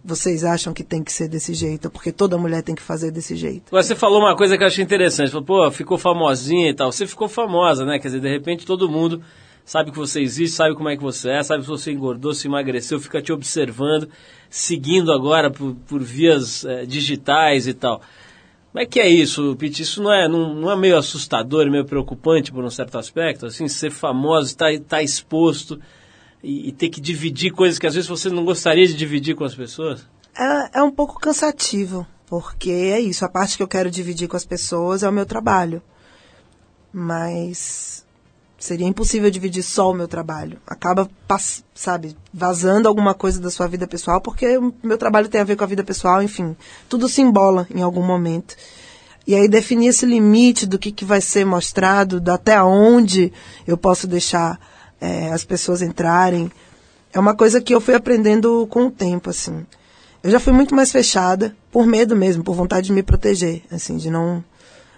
vocês 0.04 0.42
acham 0.42 0.74
que 0.74 0.82
tem 0.82 1.04
que 1.04 1.12
ser 1.12 1.28
desse 1.28 1.54
jeito, 1.54 1.88
porque 1.90 2.10
toda 2.10 2.36
mulher 2.36 2.62
tem 2.62 2.74
que 2.74 2.82
fazer 2.82 3.12
desse 3.12 3.36
jeito. 3.36 3.70
Você 3.70 3.94
falou 3.94 4.18
uma 4.18 4.36
coisa 4.36 4.58
que 4.58 4.64
eu 4.64 4.66
achei 4.66 4.82
interessante. 4.82 5.30
Falou, 5.30 5.46
pô, 5.46 5.70
ficou 5.70 5.96
famosinha 5.96 6.70
e 6.70 6.74
tal. 6.74 6.90
Você 6.90 7.06
ficou 7.06 7.28
famosa, 7.28 7.84
né? 7.84 8.00
Quer 8.00 8.08
dizer, 8.08 8.20
de 8.20 8.28
repente 8.28 8.66
todo 8.66 8.88
mundo 8.88 9.22
sabe 9.68 9.90
que 9.90 9.98
você 9.98 10.22
existe, 10.22 10.56
sabe 10.56 10.74
como 10.74 10.88
é 10.88 10.96
que 10.96 11.02
você 11.02 11.28
é, 11.28 11.42
sabe 11.42 11.62
se 11.62 11.68
você 11.68 11.92
engordou, 11.92 12.32
se 12.32 12.48
emagreceu, 12.48 12.98
fica 12.98 13.20
te 13.20 13.30
observando, 13.30 14.08
seguindo 14.48 15.12
agora 15.12 15.50
por, 15.50 15.74
por 15.86 16.02
vias 16.02 16.64
eh, 16.64 16.86
digitais 16.86 17.66
e 17.66 17.74
tal. 17.74 18.00
Como 18.72 18.82
é 18.82 18.86
que 18.86 18.98
é 18.98 19.06
isso, 19.06 19.54
Pete? 19.58 19.82
Isso 19.82 20.02
não 20.02 20.10
é, 20.10 20.26
não, 20.26 20.54
não 20.54 20.70
é 20.70 20.76
meio 20.76 20.96
assustador, 20.96 21.70
meio 21.70 21.84
preocupante 21.84 22.50
por 22.50 22.64
um 22.64 22.70
certo 22.70 22.96
aspecto? 22.96 23.44
Assim, 23.44 23.68
ser 23.68 23.90
famoso, 23.90 24.46
estar 24.46 24.72
tá, 24.72 24.84
tá 24.88 25.02
exposto 25.02 25.78
e, 26.42 26.70
e 26.70 26.72
ter 26.72 26.88
que 26.88 26.98
dividir 26.98 27.50
coisas 27.50 27.78
que 27.78 27.86
às 27.86 27.94
vezes 27.94 28.08
você 28.08 28.30
não 28.30 28.46
gostaria 28.46 28.86
de 28.86 28.94
dividir 28.94 29.34
com 29.34 29.44
as 29.44 29.54
pessoas? 29.54 30.08
É, 30.34 30.78
é 30.78 30.82
um 30.82 30.90
pouco 30.90 31.20
cansativo, 31.20 32.06
porque 32.26 32.70
é 32.70 33.00
isso, 33.00 33.22
a 33.22 33.28
parte 33.28 33.58
que 33.58 33.62
eu 33.62 33.68
quero 33.68 33.90
dividir 33.90 34.28
com 34.28 34.36
as 34.36 34.46
pessoas 34.46 35.02
é 35.02 35.08
o 35.10 35.12
meu 35.12 35.26
trabalho. 35.26 35.82
Mas 36.90 37.97
seria 38.58 38.86
impossível 38.86 39.30
dividir 39.30 39.62
só 39.62 39.90
o 39.90 39.94
meu 39.94 40.08
trabalho. 40.08 40.58
Acaba, 40.66 41.08
sabe, 41.74 42.16
vazando 42.34 42.88
alguma 42.88 43.14
coisa 43.14 43.40
da 43.40 43.50
sua 43.50 43.68
vida 43.68 43.86
pessoal, 43.86 44.20
porque 44.20 44.58
o 44.58 44.74
meu 44.82 44.98
trabalho 44.98 45.28
tem 45.28 45.40
a 45.40 45.44
ver 45.44 45.56
com 45.56 45.64
a 45.64 45.68
vida 45.68 45.84
pessoal, 45.84 46.20
enfim. 46.20 46.56
Tudo 46.88 47.08
se 47.08 47.22
embola 47.22 47.66
em 47.72 47.82
algum 47.82 48.02
momento. 48.02 48.56
E 49.26 49.34
aí 49.34 49.46
definir 49.46 49.88
esse 49.88 50.04
limite 50.04 50.66
do 50.66 50.78
que, 50.78 50.90
que 50.90 51.04
vai 51.04 51.20
ser 51.20 51.44
mostrado, 51.44 52.20
da 52.20 52.34
até 52.34 52.60
onde 52.62 53.32
eu 53.66 53.76
posso 53.76 54.06
deixar 54.06 54.58
eh, 55.00 55.30
as 55.30 55.44
pessoas 55.44 55.82
entrarem, 55.82 56.50
é 57.12 57.18
uma 57.18 57.34
coisa 57.34 57.60
que 57.60 57.74
eu 57.74 57.80
fui 57.80 57.94
aprendendo 57.94 58.66
com 58.68 58.86
o 58.86 58.90
tempo, 58.90 59.30
assim. 59.30 59.66
Eu 60.22 60.30
já 60.30 60.40
fui 60.40 60.52
muito 60.52 60.74
mais 60.74 60.90
fechada, 60.90 61.54
por 61.70 61.86
medo 61.86 62.16
mesmo, 62.16 62.42
por 62.42 62.54
vontade 62.54 62.88
de 62.88 62.92
me 62.92 63.02
proteger, 63.02 63.62
assim, 63.70 63.96
de 63.96 64.10
não, 64.10 64.42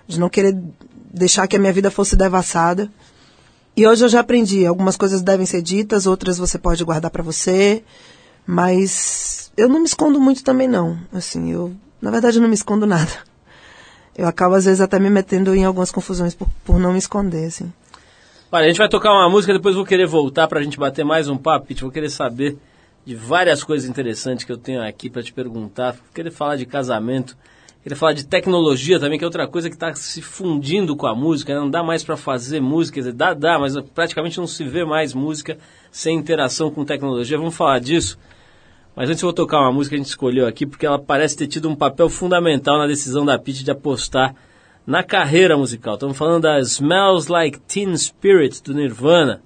de 0.06 0.18
não 0.18 0.28
querer 0.28 0.56
deixar 1.12 1.46
que 1.46 1.56
a 1.56 1.58
minha 1.58 1.72
vida 1.72 1.90
fosse 1.90 2.16
devassada. 2.16 2.90
E 3.80 3.86
hoje 3.86 4.04
eu 4.04 4.10
já 4.10 4.20
aprendi, 4.20 4.66
algumas 4.66 4.94
coisas 4.94 5.22
devem 5.22 5.46
ser 5.46 5.62
ditas, 5.62 6.06
outras 6.06 6.36
você 6.36 6.58
pode 6.58 6.84
guardar 6.84 7.10
para 7.10 7.22
você, 7.22 7.82
Mas 8.46 9.50
eu 9.56 9.70
não 9.70 9.78
me 9.78 9.86
escondo 9.86 10.20
muito 10.20 10.44
também, 10.44 10.68
não. 10.68 10.98
Assim, 11.10 11.50
eu, 11.50 11.74
na 11.98 12.10
verdade, 12.10 12.38
não 12.38 12.46
me 12.46 12.52
escondo 12.52 12.86
nada. 12.86 13.10
Eu 14.14 14.28
acabo, 14.28 14.54
às 14.54 14.66
vezes, 14.66 14.82
até 14.82 14.98
me 14.98 15.08
metendo 15.08 15.54
em 15.54 15.64
algumas 15.64 15.90
confusões 15.90 16.34
por, 16.34 16.46
por 16.62 16.78
não 16.78 16.92
me 16.92 16.98
esconder, 16.98 17.46
assim. 17.46 17.72
Olha, 18.52 18.66
a 18.66 18.68
gente 18.68 18.76
vai 18.76 18.88
tocar 18.90 19.12
uma 19.12 19.30
música, 19.30 19.54
depois 19.54 19.74
vou 19.74 19.86
querer 19.86 20.06
voltar 20.06 20.46
pra 20.46 20.62
gente 20.62 20.78
bater 20.78 21.02
mais 21.02 21.26
um 21.26 21.38
papo, 21.38 21.68
Pete. 21.68 21.80
Vou 21.80 21.90
querer 21.90 22.10
saber 22.10 22.58
de 23.06 23.14
várias 23.14 23.64
coisas 23.64 23.88
interessantes 23.88 24.44
que 24.44 24.52
eu 24.52 24.58
tenho 24.58 24.82
aqui 24.82 25.08
pra 25.08 25.22
te 25.22 25.32
perguntar. 25.32 25.92
Vou 25.92 26.02
querer 26.12 26.30
falar 26.30 26.56
de 26.56 26.66
casamento, 26.66 27.34
querer 27.82 27.94
falar 27.94 28.12
de 28.12 28.26
tecnologia 28.26 29.00
também, 29.00 29.18
que 29.18 29.24
é 29.24 29.26
outra 29.26 29.46
coisa 29.46 29.68
que 29.68 29.76
está 29.76 29.94
se 29.94 30.20
fundindo 30.20 30.94
com 30.94 31.06
a 31.06 31.14
música. 31.14 31.54
né? 31.54 31.60
Não 31.60 31.70
dá 31.70 31.82
mais 31.82 32.04
pra 32.04 32.16
fazer 32.16 32.60
música, 32.60 33.00
dizer, 33.00 33.12
dá, 33.12 33.32
dá, 33.32 33.58
mas 33.58 33.74
praticamente 33.94 34.38
não 34.38 34.46
se 34.46 34.64
vê 34.64 34.84
mais 34.84 35.14
música 35.14 35.58
sem 35.90 36.16
interação 36.16 36.70
com 36.70 36.84
tecnologia. 36.84 37.38
Vamos 37.38 37.56
falar 37.56 37.78
disso. 37.78 38.18
Mas 38.94 39.08
antes 39.08 39.22
eu 39.22 39.28
vou 39.28 39.32
tocar 39.32 39.60
uma 39.60 39.72
música 39.72 39.94
que 39.94 40.00
a 40.00 40.02
gente 40.02 40.10
escolheu 40.10 40.46
aqui, 40.46 40.66
porque 40.66 40.84
ela 40.84 40.98
parece 40.98 41.36
ter 41.36 41.46
tido 41.46 41.68
um 41.68 41.74
papel 41.74 42.08
fundamental 42.08 42.76
na 42.76 42.86
decisão 42.86 43.24
da 43.24 43.38
Pete 43.38 43.64
de 43.64 43.70
apostar 43.70 44.34
na 44.86 45.02
carreira 45.02 45.56
musical. 45.56 45.94
Estamos 45.94 46.18
falando 46.18 46.42
da 46.42 46.58
Smells 46.60 47.30
Like 47.30 47.60
Teen 47.60 47.96
Spirit, 47.96 48.62
do 48.62 48.74
Nirvana. 48.74 49.40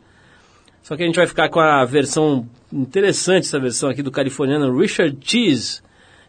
Só 0.82 0.96
que 0.96 1.02
a 1.02 1.06
gente 1.06 1.16
vai 1.16 1.26
ficar 1.26 1.48
com 1.50 1.60
a 1.60 1.84
versão 1.84 2.48
interessante, 2.72 3.46
essa 3.46 3.60
versão 3.60 3.88
aqui 3.88 4.02
do 4.02 4.10
californiano 4.10 4.76
Richard 4.76 5.16
Cheese, 5.20 5.80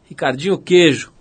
Ricardinho 0.07 0.57
Queijo, 0.57 1.11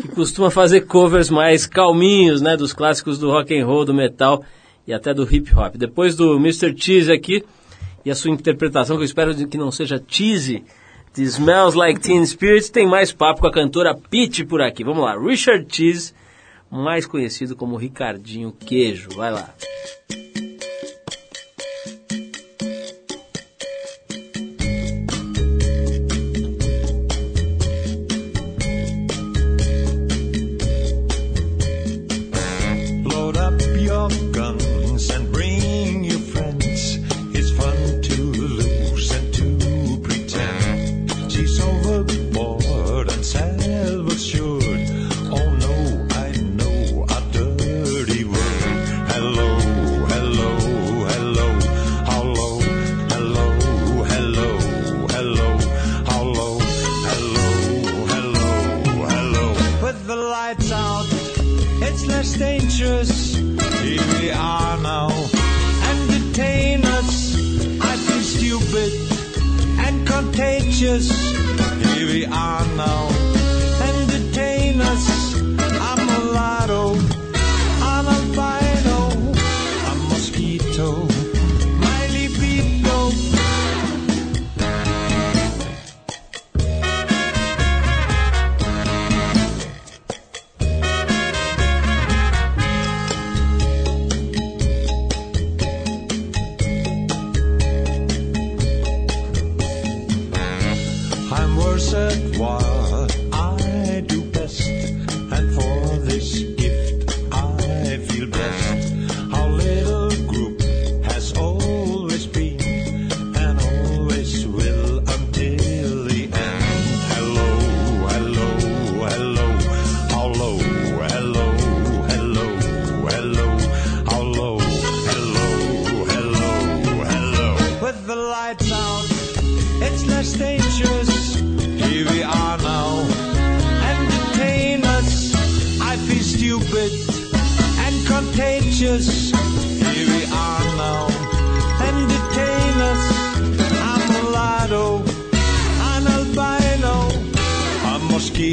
que 0.00 0.08
costuma 0.08 0.50
fazer 0.50 0.82
covers 0.82 1.30
mais 1.30 1.66
calminhos, 1.66 2.40
né, 2.40 2.56
dos 2.56 2.72
clássicos 2.72 3.18
do 3.18 3.30
rock 3.30 3.58
and 3.58 3.66
roll, 3.66 3.84
do 3.84 3.94
metal 3.94 4.44
e 4.86 4.92
até 4.92 5.12
do 5.14 5.22
hip 5.22 5.54
hop. 5.54 5.76
Depois 5.76 6.14
do 6.16 6.36
Mr. 6.36 6.74
Cheese 6.76 7.12
aqui 7.12 7.44
e 8.04 8.10
a 8.10 8.14
sua 8.14 8.30
interpretação, 8.30 8.96
que 8.96 9.02
eu 9.02 9.06
espero 9.06 9.34
que 9.34 9.58
não 9.58 9.70
seja 9.70 10.02
cheesy, 10.06 10.64
de 11.14 11.22
Smells 11.22 11.76
Like 11.76 12.00
Teen 12.00 12.26
Spirit, 12.26 12.70
tem 12.72 12.86
mais 12.86 13.12
papo 13.12 13.42
com 13.42 13.46
a 13.46 13.52
cantora 13.52 13.94
Pete 13.94 14.44
por 14.44 14.60
aqui. 14.60 14.82
Vamos 14.82 15.04
lá, 15.04 15.16
Richard 15.16 15.64
Cheese, 15.68 16.12
mais 16.68 17.06
conhecido 17.06 17.54
como 17.54 17.76
Ricardinho 17.76 18.52
Queijo. 18.52 19.10
Vai 19.14 19.30
lá. 19.30 19.54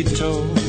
tiptoe 0.03 0.60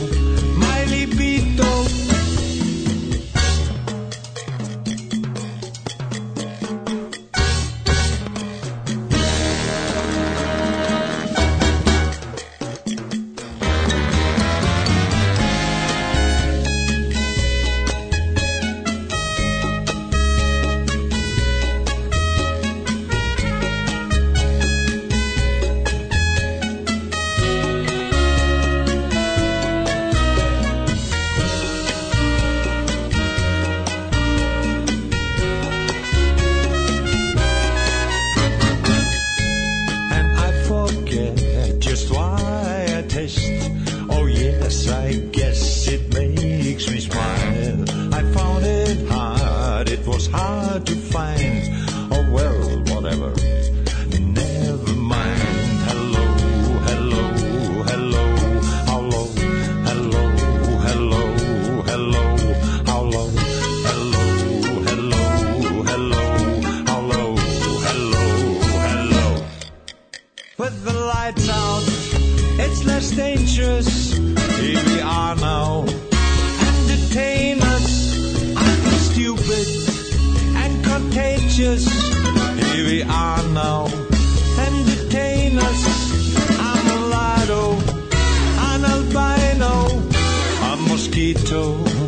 she 91.23 91.35
told 91.35 92.02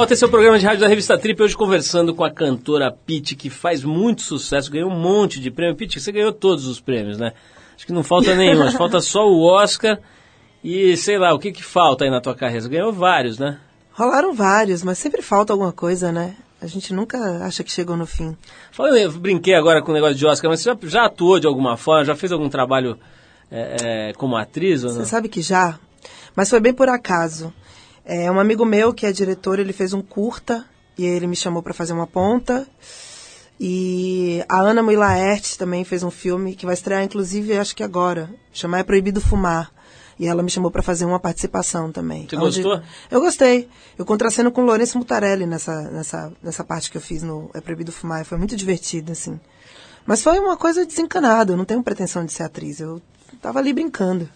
volta, 0.00 0.14
esse 0.14 0.24
é 0.24 0.26
o 0.26 0.30
programa 0.30 0.58
de 0.58 0.64
rádio 0.64 0.80
da 0.80 0.88
revista 0.88 1.18
Trip, 1.18 1.42
hoje 1.42 1.54
conversando 1.54 2.14
com 2.14 2.24
a 2.24 2.30
cantora 2.30 2.90
Pete, 2.90 3.36
que 3.36 3.50
faz 3.50 3.84
muito 3.84 4.22
sucesso, 4.22 4.70
ganhou 4.70 4.90
um 4.90 4.98
monte 4.98 5.38
de 5.38 5.50
prêmio. 5.50 5.76
Pete, 5.76 6.00
você 6.00 6.10
ganhou 6.10 6.32
todos 6.32 6.66
os 6.66 6.80
prêmios, 6.80 7.18
né? 7.18 7.34
Acho 7.76 7.84
que 7.84 7.92
não 7.92 8.02
falta 8.02 8.34
nenhum, 8.34 8.62
acho 8.62 8.72
que 8.72 8.78
falta 8.78 8.98
só 9.02 9.28
o 9.28 9.42
Oscar 9.42 9.98
e 10.64 10.96
sei 10.96 11.18
lá, 11.18 11.34
o 11.34 11.38
que 11.38 11.52
que 11.52 11.62
falta 11.62 12.04
aí 12.04 12.10
na 12.10 12.18
tua 12.18 12.34
carreira? 12.34 12.62
Você 12.62 12.70
ganhou 12.70 12.90
vários, 12.94 13.38
né? 13.38 13.58
Rolaram 13.92 14.32
vários, 14.32 14.82
mas 14.82 14.96
sempre 14.96 15.20
falta 15.20 15.52
alguma 15.52 15.70
coisa, 15.70 16.10
né? 16.10 16.34
A 16.62 16.66
gente 16.66 16.94
nunca 16.94 17.18
acha 17.44 17.62
que 17.62 17.70
chegou 17.70 17.94
no 17.94 18.06
fim. 18.06 18.34
Eu 18.78 19.12
brinquei 19.12 19.54
agora 19.54 19.82
com 19.82 19.90
o 19.90 19.94
negócio 19.94 20.14
de 20.14 20.24
Oscar, 20.24 20.50
mas 20.50 20.60
você 20.60 20.70
já, 20.70 20.78
já 20.84 21.04
atuou 21.04 21.38
de 21.38 21.46
alguma 21.46 21.76
forma? 21.76 22.06
Já 22.06 22.16
fez 22.16 22.32
algum 22.32 22.48
trabalho 22.48 22.98
é, 23.50 23.76
é, 24.08 24.12
como 24.14 24.34
atriz 24.34 24.82
ou 24.82 24.94
não? 24.94 25.00
Você 25.00 25.10
sabe 25.10 25.28
que 25.28 25.42
já, 25.42 25.78
mas 26.34 26.48
foi 26.48 26.58
bem 26.58 26.72
por 26.72 26.88
acaso. 26.88 27.52
É, 28.12 28.28
um 28.28 28.40
amigo 28.40 28.64
meu 28.64 28.92
que 28.92 29.06
é 29.06 29.12
diretor, 29.12 29.60
ele 29.60 29.72
fez 29.72 29.92
um 29.92 30.02
curta 30.02 30.66
e 30.98 31.06
ele 31.06 31.28
me 31.28 31.36
chamou 31.36 31.62
para 31.62 31.72
fazer 31.72 31.92
uma 31.92 32.08
ponta. 32.08 32.66
E 33.58 34.44
a 34.48 34.58
Ana 34.62 34.82
Mui 34.82 34.96
também 35.56 35.84
fez 35.84 36.02
um 36.02 36.10
filme 36.10 36.56
que 36.56 36.66
vai 36.66 36.74
estrear, 36.74 37.04
inclusive, 37.04 37.56
acho 37.56 37.76
que 37.76 37.84
agora. 37.84 38.28
Chamar 38.52 38.80
É 38.80 38.82
Proibido 38.82 39.20
Fumar. 39.20 39.70
E 40.18 40.26
ela 40.26 40.42
me 40.42 40.50
chamou 40.50 40.72
para 40.72 40.82
fazer 40.82 41.04
uma 41.04 41.20
participação 41.20 41.92
também. 41.92 42.26
Você 42.28 42.34
gostou? 42.34 42.82
Eu 43.08 43.20
gostei. 43.20 43.68
Eu 43.96 44.04
contraceno 44.04 44.50
com 44.50 44.62
o 44.62 44.64
Lourenço 44.64 44.98
Mutarelli 44.98 45.46
nessa, 45.46 45.80
nessa, 45.92 46.32
nessa 46.42 46.64
parte 46.64 46.90
que 46.90 46.96
eu 46.96 47.00
fiz 47.00 47.22
no 47.22 47.48
É 47.54 47.60
Proibido 47.60 47.92
Fumar. 47.92 48.24
Foi 48.24 48.36
muito 48.36 48.56
divertido, 48.56 49.12
assim. 49.12 49.38
Mas 50.04 50.20
foi 50.20 50.40
uma 50.40 50.56
coisa 50.56 50.84
desencanada. 50.84 51.52
Eu 51.52 51.56
não 51.56 51.64
tenho 51.64 51.80
pretensão 51.80 52.24
de 52.24 52.32
ser 52.32 52.42
atriz. 52.42 52.80
Eu 52.80 53.00
tava 53.40 53.60
ali 53.60 53.72
brincando. 53.72 54.28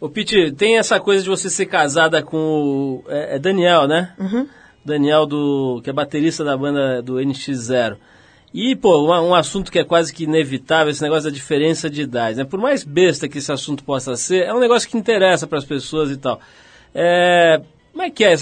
Ô, 0.00 0.10
Pete, 0.10 0.52
tem 0.52 0.76
essa 0.76 1.00
coisa 1.00 1.22
de 1.22 1.28
você 1.28 1.48
ser 1.48 1.66
casada 1.66 2.22
com 2.22 2.36
o 2.36 3.04
é, 3.08 3.36
é 3.36 3.38
Daniel, 3.38 3.88
né? 3.88 4.12
Uhum. 4.18 4.46
Daniel, 4.84 5.26
do, 5.26 5.80
que 5.82 5.88
é 5.88 5.92
baterista 5.92 6.44
da 6.44 6.56
banda 6.56 7.02
do 7.02 7.14
NX0. 7.14 7.96
E, 8.52 8.76
pô, 8.76 9.06
um, 9.06 9.28
um 9.28 9.34
assunto 9.34 9.72
que 9.72 9.78
é 9.78 9.84
quase 9.84 10.12
que 10.12 10.24
inevitável, 10.24 10.90
esse 10.90 11.02
negócio 11.02 11.24
da 11.24 11.34
diferença 11.34 11.90
de 11.90 12.02
idade, 12.02 12.38
né? 12.38 12.44
Por 12.44 12.60
mais 12.60 12.84
besta 12.84 13.28
que 13.28 13.38
esse 13.38 13.50
assunto 13.50 13.82
possa 13.84 14.16
ser, 14.16 14.44
é 14.44 14.54
um 14.54 14.60
negócio 14.60 14.88
que 14.88 14.96
interessa 14.96 15.46
para 15.46 15.58
as 15.58 15.64
pessoas 15.64 16.10
e 16.10 16.16
tal. 16.16 16.40
É, 16.94 17.60
como 17.92 18.02
é 18.02 18.10
que 18.10 18.22
é? 18.22 18.34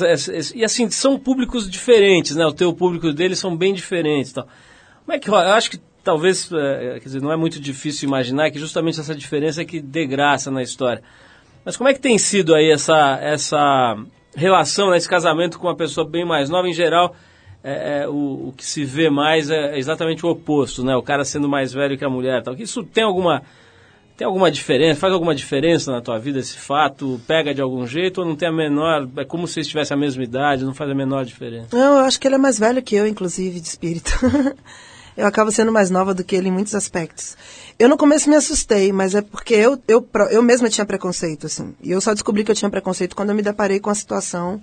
E 0.54 0.64
assim, 0.64 0.90
são 0.90 1.16
públicos 1.18 1.70
diferentes, 1.70 2.34
né? 2.34 2.44
O 2.44 2.52
teu 2.52 2.72
público 2.72 3.12
deles 3.12 3.38
são 3.38 3.56
bem 3.56 3.72
diferentes 3.72 4.32
e 4.32 4.34
tal. 4.34 4.48
Como 5.04 5.16
é 5.16 5.18
que 5.20 5.30
rola? 5.30 5.50
Eu 5.50 5.54
acho 5.54 5.70
que 5.70 5.80
talvez, 6.02 6.50
é, 6.52 6.98
quer 6.98 7.04
dizer, 7.04 7.22
não 7.22 7.32
é 7.32 7.36
muito 7.36 7.60
difícil 7.60 8.08
imaginar 8.08 8.50
que 8.50 8.58
justamente 8.58 8.98
essa 8.98 9.14
diferença 9.14 9.62
é 9.62 9.64
que 9.64 9.80
dê 9.80 10.04
graça 10.04 10.50
na 10.50 10.62
história. 10.62 11.02
Mas 11.64 11.76
como 11.76 11.88
é 11.88 11.94
que 11.94 12.00
tem 12.00 12.18
sido 12.18 12.54
aí 12.54 12.70
essa, 12.70 13.18
essa 13.22 13.96
relação, 14.36 14.90
né, 14.90 14.96
esse 14.96 15.08
casamento 15.08 15.58
com 15.58 15.66
uma 15.66 15.76
pessoa 15.76 16.06
bem 16.06 16.24
mais 16.24 16.50
nova? 16.50 16.68
Em 16.68 16.74
geral, 16.74 17.14
é, 17.62 18.02
é, 18.02 18.08
o, 18.08 18.48
o 18.48 18.54
que 18.54 18.64
se 18.64 18.84
vê 18.84 19.08
mais 19.08 19.48
é 19.48 19.78
exatamente 19.78 20.26
o 20.26 20.28
oposto, 20.28 20.84
né? 20.84 20.94
O 20.94 21.02
cara 21.02 21.24
sendo 21.24 21.48
mais 21.48 21.72
velho 21.72 21.96
que 21.96 22.04
a 22.04 22.10
mulher. 22.10 22.42
Tal. 22.42 22.54
Isso 22.54 22.84
tem 22.84 23.02
alguma, 23.02 23.42
tem 24.14 24.26
alguma 24.26 24.50
diferença? 24.50 25.00
Faz 25.00 25.14
alguma 25.14 25.34
diferença 25.34 25.90
na 25.90 26.02
tua 26.02 26.18
vida 26.18 26.38
esse 26.38 26.58
fato? 26.58 27.18
Pega 27.26 27.54
de 27.54 27.62
algum 27.62 27.86
jeito 27.86 28.20
ou 28.20 28.26
não 28.26 28.36
tem 28.36 28.48
a 28.48 28.52
menor... 28.52 29.08
É 29.16 29.24
como 29.24 29.48
se 29.48 29.60
estivesse 29.60 29.94
a 29.94 29.96
mesma 29.96 30.22
idade, 30.22 30.64
não 30.64 30.74
faz 30.74 30.90
a 30.90 30.94
menor 30.94 31.24
diferença? 31.24 31.68
Não, 31.72 31.98
eu 31.98 32.04
acho 32.04 32.20
que 32.20 32.28
ele 32.28 32.34
é 32.34 32.38
mais 32.38 32.58
velho 32.58 32.82
que 32.82 32.94
eu, 32.94 33.06
inclusive, 33.06 33.58
de 33.58 33.66
espírito. 33.66 34.12
eu 35.16 35.26
acabo 35.26 35.50
sendo 35.50 35.70
mais 35.70 35.90
nova 35.90 36.12
do 36.12 36.24
que 36.24 36.34
ele 36.34 36.48
em 36.48 36.52
muitos 36.52 36.74
aspectos. 36.74 37.36
Eu 37.78 37.88
no 37.88 37.96
começo 37.96 38.28
me 38.28 38.36
assustei, 38.36 38.92
mas 38.92 39.14
é 39.14 39.22
porque 39.22 39.54
eu, 39.54 39.80
eu, 39.86 40.06
eu 40.30 40.42
mesma 40.42 40.68
tinha 40.68 40.84
preconceito, 40.84 41.46
assim. 41.46 41.74
E 41.80 41.90
eu 41.90 42.00
só 42.00 42.12
descobri 42.12 42.44
que 42.44 42.50
eu 42.50 42.54
tinha 42.54 42.70
preconceito 42.70 43.14
quando 43.14 43.30
eu 43.30 43.34
me 43.34 43.42
deparei 43.42 43.78
com 43.78 43.90
a 43.90 43.94
situação 43.94 44.62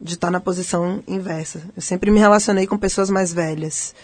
de 0.00 0.14
estar 0.14 0.30
na 0.30 0.40
posição 0.40 1.02
inversa. 1.06 1.62
Eu 1.76 1.82
sempre 1.82 2.10
me 2.10 2.18
relacionei 2.18 2.66
com 2.66 2.76
pessoas 2.76 3.10
mais 3.10 3.32
velhas. 3.32 3.94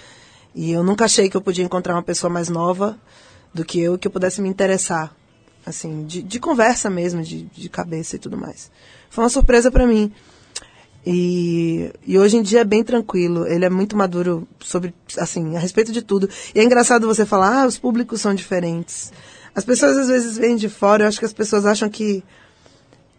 E 0.54 0.70
eu 0.70 0.82
nunca 0.82 1.04
achei 1.04 1.28
que 1.28 1.36
eu 1.36 1.40
podia 1.40 1.64
encontrar 1.64 1.94
uma 1.94 2.02
pessoa 2.02 2.30
mais 2.30 2.48
nova 2.48 2.98
do 3.52 3.64
que 3.64 3.80
eu 3.80 3.98
que 3.98 4.06
eu 4.06 4.12
pudesse 4.12 4.40
me 4.40 4.48
interessar. 4.48 5.14
Assim, 5.66 6.04
de, 6.04 6.22
de 6.22 6.38
conversa 6.38 6.90
mesmo, 6.90 7.22
de, 7.22 7.44
de 7.44 7.68
cabeça 7.68 8.16
e 8.16 8.18
tudo 8.18 8.36
mais. 8.36 8.70
Foi 9.08 9.24
uma 9.24 9.30
surpresa 9.30 9.70
para 9.70 9.86
mim. 9.86 10.12
E, 11.06 11.90
e 12.06 12.18
hoje 12.18 12.36
em 12.36 12.42
dia 12.42 12.60
é 12.60 12.64
bem 12.64 12.82
tranquilo. 12.82 13.46
Ele 13.46 13.64
é 13.64 13.70
muito 13.70 13.96
maduro 13.96 14.46
sobre, 14.60 14.94
assim, 15.18 15.54
a 15.56 15.58
respeito 15.58 15.92
de 15.92 16.00
tudo. 16.02 16.28
E 16.54 16.60
é 16.60 16.64
engraçado 16.64 17.06
você 17.06 17.26
falar, 17.26 17.62
ah, 17.62 17.66
os 17.66 17.76
públicos 17.78 18.20
são 18.20 18.34
diferentes. 18.34 19.12
As 19.54 19.64
pessoas 19.64 19.96
às 19.98 20.08
vezes 20.08 20.38
vêm 20.38 20.56
de 20.56 20.68
fora, 20.68 21.04
eu 21.04 21.08
acho 21.08 21.18
que 21.18 21.24
as 21.26 21.32
pessoas 21.32 21.66
acham 21.66 21.88
que, 21.88 22.24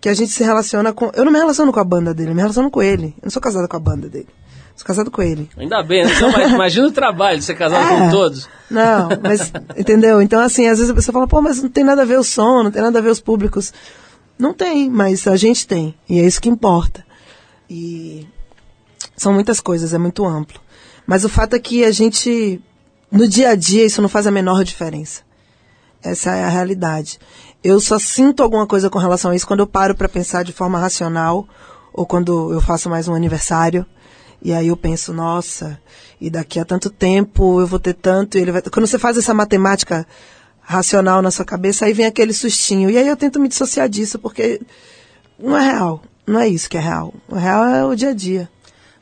que 0.02 0.10
a 0.10 0.14
gente 0.14 0.32
se 0.32 0.44
relaciona 0.44 0.92
com. 0.92 1.12
Eu 1.16 1.24
não 1.24 1.32
me 1.32 1.38
relaciono 1.38 1.72
com 1.72 1.80
a 1.80 1.84
banda 1.84 2.14
dele, 2.14 2.32
eu 2.32 2.36
me 2.36 2.42
relaciono 2.42 2.70
com 2.72 2.82
ele. 2.82 3.14
Eu 3.18 3.26
não 3.26 3.30
sou 3.32 3.42
casada 3.42 3.68
com 3.68 3.78
a 3.78 3.80
banda 3.80 4.10
dele. 4.10 4.28
Sou 4.76 4.86
casado 4.86 5.10
com 5.10 5.22
ele. 5.22 5.50
Ainda 5.58 5.82
bem, 5.82 6.04
né? 6.04 6.12
Então, 6.14 6.30
imagina 6.50 6.88
o 6.88 6.92
trabalho 6.92 7.40
de 7.40 7.46
ser 7.46 7.56
casado 7.56 7.86
É. 7.86 8.00
com 8.00 8.10
todos. 8.10 8.50
Não, 8.70 9.08
mas, 9.24 9.54
entendeu? 9.78 10.22
Então, 10.22 10.42
assim, 10.42 10.68
às 10.68 10.80
vezes 10.80 10.92
a 10.92 10.94
pessoa 10.94 11.14
fala, 11.14 11.28
pô, 11.28 11.42
mas 11.42 11.64
não 11.64 11.70
tem 11.70 11.84
nada 11.86 12.02
a 12.02 12.06
ver 12.06 12.20
o 12.20 12.24
som, 12.24 12.64
não 12.64 12.72
tem 12.72 12.82
nada 12.82 13.00
a 13.00 13.02
ver 13.02 13.10
os 13.10 13.22
públicos. 13.22 13.72
Não 14.38 14.54
tem, 14.54 14.90
mas 14.90 15.26
a 15.28 15.38
gente 15.38 15.66
tem. 15.66 15.96
E 16.10 16.20
é 16.20 16.26
isso 16.26 16.42
que 16.42 16.50
importa. 16.50 17.06
E 17.70 18.28
são 19.16 19.34
muitas 19.34 19.60
coisas, 19.60 19.94
é 19.94 19.98
muito 19.98 20.26
amplo. 20.26 20.60
Mas 21.06 21.24
o 21.24 21.30
fato 21.30 21.56
é 21.56 21.60
que 21.60 21.84
a 21.84 21.92
gente, 21.92 22.62
no 23.12 23.28
dia 23.28 23.50
a 23.50 23.56
dia, 23.56 23.86
isso 23.86 24.02
não 24.02 24.10
faz 24.10 24.28
a 24.28 24.32
menor 24.32 24.64
diferença. 24.64 25.22
Essa 26.04 26.36
é 26.36 26.44
a 26.44 26.50
realidade. 26.50 27.20
Eu 27.64 27.80
só 27.80 27.98
sinto 27.98 28.44
alguma 28.44 28.68
coisa 28.68 28.90
com 28.90 29.00
relação 29.00 29.32
a 29.32 29.36
isso 29.36 29.48
quando 29.48 29.62
eu 29.62 29.68
paro 29.68 29.96
para 29.96 30.08
pensar 30.08 30.44
de 30.44 30.54
forma 30.54 30.80
racional 30.80 31.48
ou 31.92 32.06
quando 32.06 32.54
eu 32.54 32.62
faço 32.62 32.90
mais 32.90 33.08
um 33.08 33.16
aniversário. 33.16 33.86
E 34.42 34.54
aí 34.54 34.68
eu 34.68 34.78
penso, 34.78 35.12
nossa, 35.12 35.80
e 36.22 36.30
daqui 36.30 36.60
a 36.60 36.66
tanto 36.66 36.90
tempo 36.90 37.60
eu 37.60 37.66
vou 37.66 37.80
ter 37.80 37.94
tanto, 37.94 38.38
ele 38.38 38.52
vai. 38.52 38.62
Quando 38.62 38.86
você 38.86 39.00
faz 39.00 39.18
essa 39.18 39.34
matemática 39.34 40.06
racional 40.62 41.22
na 41.22 41.32
sua 41.32 41.46
cabeça, 41.46 41.86
aí 41.86 41.94
vem 41.94 42.06
aquele 42.06 42.34
sustinho. 42.34 42.90
E 42.90 42.98
aí 42.98 43.08
eu 43.08 43.18
tento 43.18 43.40
me 43.40 43.48
dissociar 43.48 43.90
disso, 43.90 44.20
porque 44.20 44.62
não 45.40 45.58
é 45.58 45.72
real. 45.72 46.04
Não 46.28 46.40
é 46.40 46.48
isso 46.48 46.70
que 46.70 46.78
é 46.78 46.82
real. 46.82 47.14
O 47.28 47.36
real 47.36 47.66
é 47.66 47.86
o 47.86 47.96
dia 47.96 48.10
a 48.10 48.14
dia. 48.14 48.50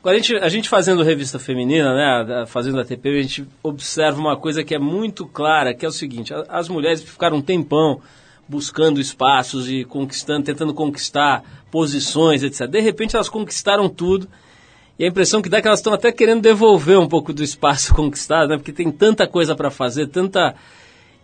Agora, 0.04 0.18
a 0.18 0.20
gente, 0.20 0.36
a 0.36 0.48
gente 0.50 0.68
fazendo 0.68 1.02
revista 1.02 1.38
feminina, 1.38 1.94
né, 1.94 2.44
fazendo 2.46 2.78
a 2.78 2.84
TP, 2.84 3.08
a 3.08 3.22
gente 3.22 3.48
observa 3.62 4.20
uma 4.20 4.36
coisa 4.36 4.62
que 4.62 4.74
é 4.74 4.78
muito 4.78 5.24
clara, 5.24 5.72
que 5.72 5.82
é 5.82 5.88
o 5.88 5.92
seguinte, 5.92 6.34
as 6.46 6.68
mulheres 6.68 7.02
ficaram 7.02 7.38
um 7.38 7.40
tempão 7.40 8.02
buscando 8.46 9.00
espaços 9.00 9.66
e 9.70 9.82
conquistando, 9.82 10.44
tentando 10.44 10.74
conquistar 10.74 11.42
posições, 11.70 12.42
etc. 12.42 12.68
De 12.68 12.80
repente 12.80 13.16
elas 13.16 13.30
conquistaram 13.30 13.88
tudo 13.88 14.28
e 14.98 15.06
a 15.06 15.08
impressão 15.08 15.40
que 15.40 15.48
dá 15.48 15.56
é 15.56 15.62
que 15.62 15.68
elas 15.68 15.80
estão 15.80 15.94
até 15.94 16.12
querendo 16.12 16.42
devolver 16.42 16.98
um 16.98 17.08
pouco 17.08 17.32
do 17.32 17.42
espaço 17.42 17.94
conquistado, 17.96 18.50
né, 18.50 18.56
porque 18.58 18.74
tem 18.74 18.92
tanta 18.92 19.26
coisa 19.26 19.56
para 19.56 19.70
fazer, 19.70 20.08
tanta... 20.08 20.54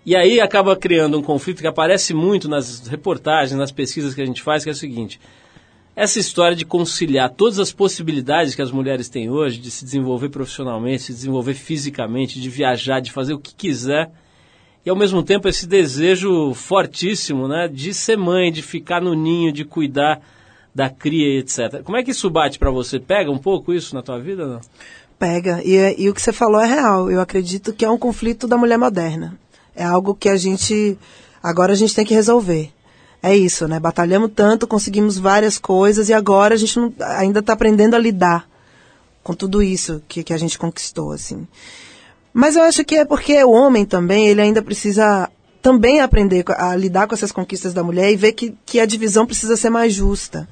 E 0.06 0.16
aí 0.16 0.40
acaba 0.40 0.74
criando 0.74 1.18
um 1.18 1.22
conflito 1.22 1.60
que 1.60 1.66
aparece 1.66 2.14
muito 2.14 2.48
nas 2.48 2.88
reportagens, 2.88 3.58
nas 3.58 3.70
pesquisas 3.70 4.14
que 4.14 4.22
a 4.22 4.24
gente 4.24 4.40
faz, 4.40 4.64
que 4.64 4.70
é 4.70 4.72
o 4.72 4.74
seguinte 4.74 5.20
essa 6.00 6.18
história 6.18 6.56
de 6.56 6.64
conciliar 6.64 7.28
todas 7.28 7.58
as 7.58 7.72
possibilidades 7.72 8.54
que 8.54 8.62
as 8.62 8.70
mulheres 8.70 9.10
têm 9.10 9.28
hoje 9.28 9.58
de 9.58 9.70
se 9.70 9.84
desenvolver 9.84 10.30
profissionalmente, 10.30 11.02
se 11.02 11.12
desenvolver 11.12 11.52
fisicamente, 11.52 12.40
de 12.40 12.48
viajar, 12.48 13.00
de 13.00 13.12
fazer 13.12 13.34
o 13.34 13.38
que 13.38 13.54
quiser, 13.54 14.10
e 14.82 14.88
ao 14.88 14.96
mesmo 14.96 15.22
tempo 15.22 15.46
esse 15.46 15.66
desejo 15.66 16.54
fortíssimo, 16.54 17.46
né, 17.46 17.68
de 17.68 17.92
ser 17.92 18.16
mãe, 18.16 18.50
de 18.50 18.62
ficar 18.62 19.02
no 19.02 19.12
ninho, 19.12 19.52
de 19.52 19.62
cuidar 19.62 20.22
da 20.74 20.88
cria, 20.88 21.38
etc. 21.38 21.82
Como 21.84 21.98
é 21.98 22.02
que 22.02 22.12
isso 22.12 22.30
bate 22.30 22.58
para 22.58 22.70
você? 22.70 22.98
Pega 22.98 23.30
um 23.30 23.36
pouco 23.36 23.70
isso 23.70 23.94
na 23.94 24.00
tua 24.00 24.18
vida, 24.18 24.46
não? 24.46 24.60
Pega. 25.18 25.60
E, 25.62 25.96
e 25.98 26.08
o 26.08 26.14
que 26.14 26.22
você 26.22 26.32
falou 26.32 26.62
é 26.62 26.66
real. 26.66 27.10
Eu 27.10 27.20
acredito 27.20 27.74
que 27.74 27.84
é 27.84 27.90
um 27.90 27.98
conflito 27.98 28.48
da 28.48 28.56
mulher 28.56 28.78
moderna. 28.78 29.38
É 29.76 29.84
algo 29.84 30.14
que 30.14 30.30
a 30.30 30.36
gente. 30.36 30.96
Agora 31.42 31.74
a 31.74 31.76
gente 31.76 31.94
tem 31.94 32.06
que 32.06 32.14
resolver. 32.14 32.72
É 33.22 33.36
isso, 33.36 33.68
né? 33.68 33.78
Batalhamos 33.78 34.30
tanto, 34.34 34.66
conseguimos 34.66 35.18
várias 35.18 35.58
coisas 35.58 36.08
e 36.08 36.14
agora 36.14 36.54
a 36.54 36.58
gente 36.58 36.78
não- 36.78 36.92
ainda 37.00 37.40
está 37.40 37.52
aprendendo 37.52 37.94
a 37.94 37.98
lidar 37.98 38.48
com 39.22 39.34
tudo 39.34 39.62
isso 39.62 40.02
que, 40.08 40.22
que 40.24 40.32
a 40.32 40.38
gente 40.38 40.58
conquistou, 40.58 41.12
assim. 41.12 41.46
Mas 42.32 42.56
eu 42.56 42.62
acho 42.62 42.84
que 42.84 42.94
é 42.96 43.04
porque 43.04 43.42
o 43.44 43.50
homem 43.50 43.84
também, 43.84 44.28
ele 44.28 44.40
ainda 44.40 44.62
precisa 44.62 45.28
também 45.60 46.00
aprender 46.00 46.44
a 46.56 46.74
lidar 46.74 47.06
com 47.06 47.14
essas 47.14 47.30
conquistas 47.32 47.74
da 47.74 47.82
mulher 47.82 48.10
e 48.10 48.16
ver 48.16 48.32
que, 48.32 48.56
que 48.64 48.80
a 48.80 48.86
divisão 48.86 49.26
precisa 49.26 49.56
ser 49.56 49.68
mais 49.68 49.92
justa. 49.92 50.48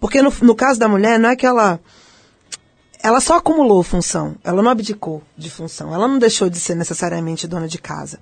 Porque 0.00 0.22
no, 0.22 0.32
no 0.40 0.54
caso 0.54 0.80
da 0.80 0.88
mulher, 0.88 1.18
não 1.18 1.28
é 1.28 1.36
que 1.36 1.44
ela 1.46 1.78
ela 3.02 3.20
só 3.20 3.36
acumulou 3.36 3.82
função, 3.82 4.34
ela 4.42 4.62
não 4.62 4.70
abdicou 4.70 5.22
de 5.36 5.48
função, 5.50 5.94
ela 5.94 6.08
não 6.08 6.18
deixou 6.18 6.48
de 6.48 6.58
ser 6.58 6.74
necessariamente 6.74 7.46
dona 7.46 7.68
de 7.68 7.78
casa. 7.78 8.18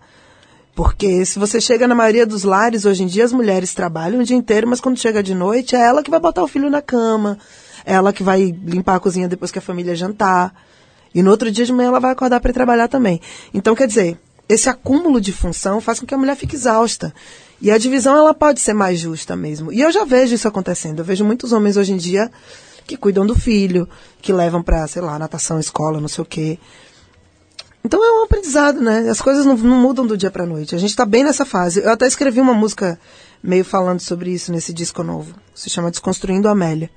Porque 0.75 1.25
se 1.25 1.39
você 1.39 1.61
chega 1.61 1.87
na 1.87 1.95
maioria 1.95 2.27
dos 2.27 2.43
lares, 2.43 2.85
hoje 2.85 3.05
em 3.05 3.07
dia 3.07 3.25
as 3.25 3.33
mulheres 3.33 3.75
trabalham 3.75 4.21
o 4.21 4.25
dia 4.25 4.37
inteiro, 4.37 4.67
mas 4.67 4.81
quando 4.81 4.99
chega 4.99 5.23
de 5.23 5.35
noite 5.35 5.77
é 5.77 5.81
ela 5.81 6.03
que 6.03 6.11
vai 6.11 6.19
botar 6.19 6.43
o 6.43 6.49
filho 6.49 6.69
na 6.69 6.83
cama, 6.83 7.39
é 7.85 7.95
ela 7.95 8.13
que 8.13 8.25
vai 8.25 8.55
limpar 8.65 8.97
a 8.97 9.01
cozinha 9.01 9.29
depois 9.29 9.53
que 9.53 9.59
a 9.59 9.63
família 9.63 9.95
jantar. 9.95 10.53
E 11.15 11.23
no 11.23 11.31
outro 11.31 11.51
dia 11.51 11.65
de 11.65 11.73
manhã 11.73 11.89
ela 11.89 12.01
vai 12.01 12.11
acordar 12.11 12.41
para 12.41 12.53
trabalhar 12.53 12.89
também. 12.89 13.21
Então, 13.53 13.75
quer 13.77 13.87
dizer, 13.87 14.19
esse 14.49 14.69
acúmulo 14.69 15.21
de 15.21 15.33
função 15.33 15.81
faz 15.81 16.01
com 16.01 16.07
que 16.07 16.15
a 16.15 16.19
mulher 16.19 16.37
fique 16.37 16.57
exausta. 16.57 17.15
E 17.63 17.71
a 17.71 17.79
divisão 17.79 18.17
ela 18.17 18.35
pode 18.35 18.61
ser 18.61 18.75
mais 18.75 18.99
justa 18.99 19.37
mesmo. 19.37 19.73
E 19.73 19.81
eu 19.81 19.93
já 19.93 20.05
vejo 20.05 20.35
isso 20.35 20.49
acontecendo. 20.49 20.99
Eu 20.99 21.05
vejo 21.05 21.25
muitos 21.25 21.53
homens 21.53 21.77
hoje 21.77 21.93
em 21.93 21.97
dia 21.97 22.31
que 22.85 22.97
cuidam 22.97 23.25
do 23.25 23.35
filho, 23.35 23.89
que 24.21 24.33
levam 24.33 24.63
pra, 24.63 24.87
sei 24.89 25.01
lá, 25.01 25.19
natação, 25.19 25.61
escola, 25.61 26.01
não 26.01 26.09
sei 26.09 26.23
o 26.23 26.27
quê. 26.27 26.59
Então 27.85 28.03
é 28.03 28.21
um 28.21 28.25
aprendizado, 28.25 28.81
né? 28.81 29.11
As 29.11 29.21
coisas 29.21 29.45
não, 29.45 29.57
não 29.59 29.77
mudam 29.77 30.07
do 30.07 30.17
dia 30.17 30.31
pra 30.31 30.47
noite. 30.47 30.75
A 30.75 30.79
gente 30.79 30.97
tá 30.97 31.05
bem 31.05 31.23
nessa 31.23 31.45
fase. 31.45 31.81
Eu 31.81 31.93
até 31.93 32.07
escrevi 32.07 32.41
uma 32.41 32.55
música 32.55 32.99
meio 33.43 33.65
falando 33.65 34.01
sobre 34.01 34.31
isso 34.31 34.51
nesse 34.51 34.73
disco 34.73 35.03
novo. 35.03 35.35
Se 35.55 35.69
chama 35.69 35.91
Desconstruindo 35.91 36.49
Amélia. 36.49 36.91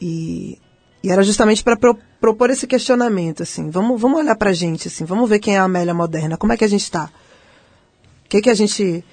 E, 0.00 0.56
e 1.02 1.10
era 1.10 1.24
justamente 1.24 1.64
para 1.64 1.76
propor 2.20 2.50
esse 2.50 2.64
questionamento, 2.64 3.42
assim. 3.42 3.70
Vamos, 3.70 4.00
vamos 4.00 4.20
olhar 4.20 4.36
pra 4.36 4.52
gente, 4.52 4.86
assim. 4.86 5.04
Vamos 5.04 5.28
ver 5.28 5.40
quem 5.40 5.56
é 5.56 5.58
a 5.58 5.64
Amélia 5.64 5.92
moderna. 5.92 6.36
Como 6.36 6.52
é 6.52 6.56
que 6.56 6.64
a 6.64 6.68
gente 6.68 6.88
tá? 6.88 7.10
O 8.24 8.28
que 8.28 8.40
que 8.40 8.50
a 8.50 8.54
gente 8.54 9.04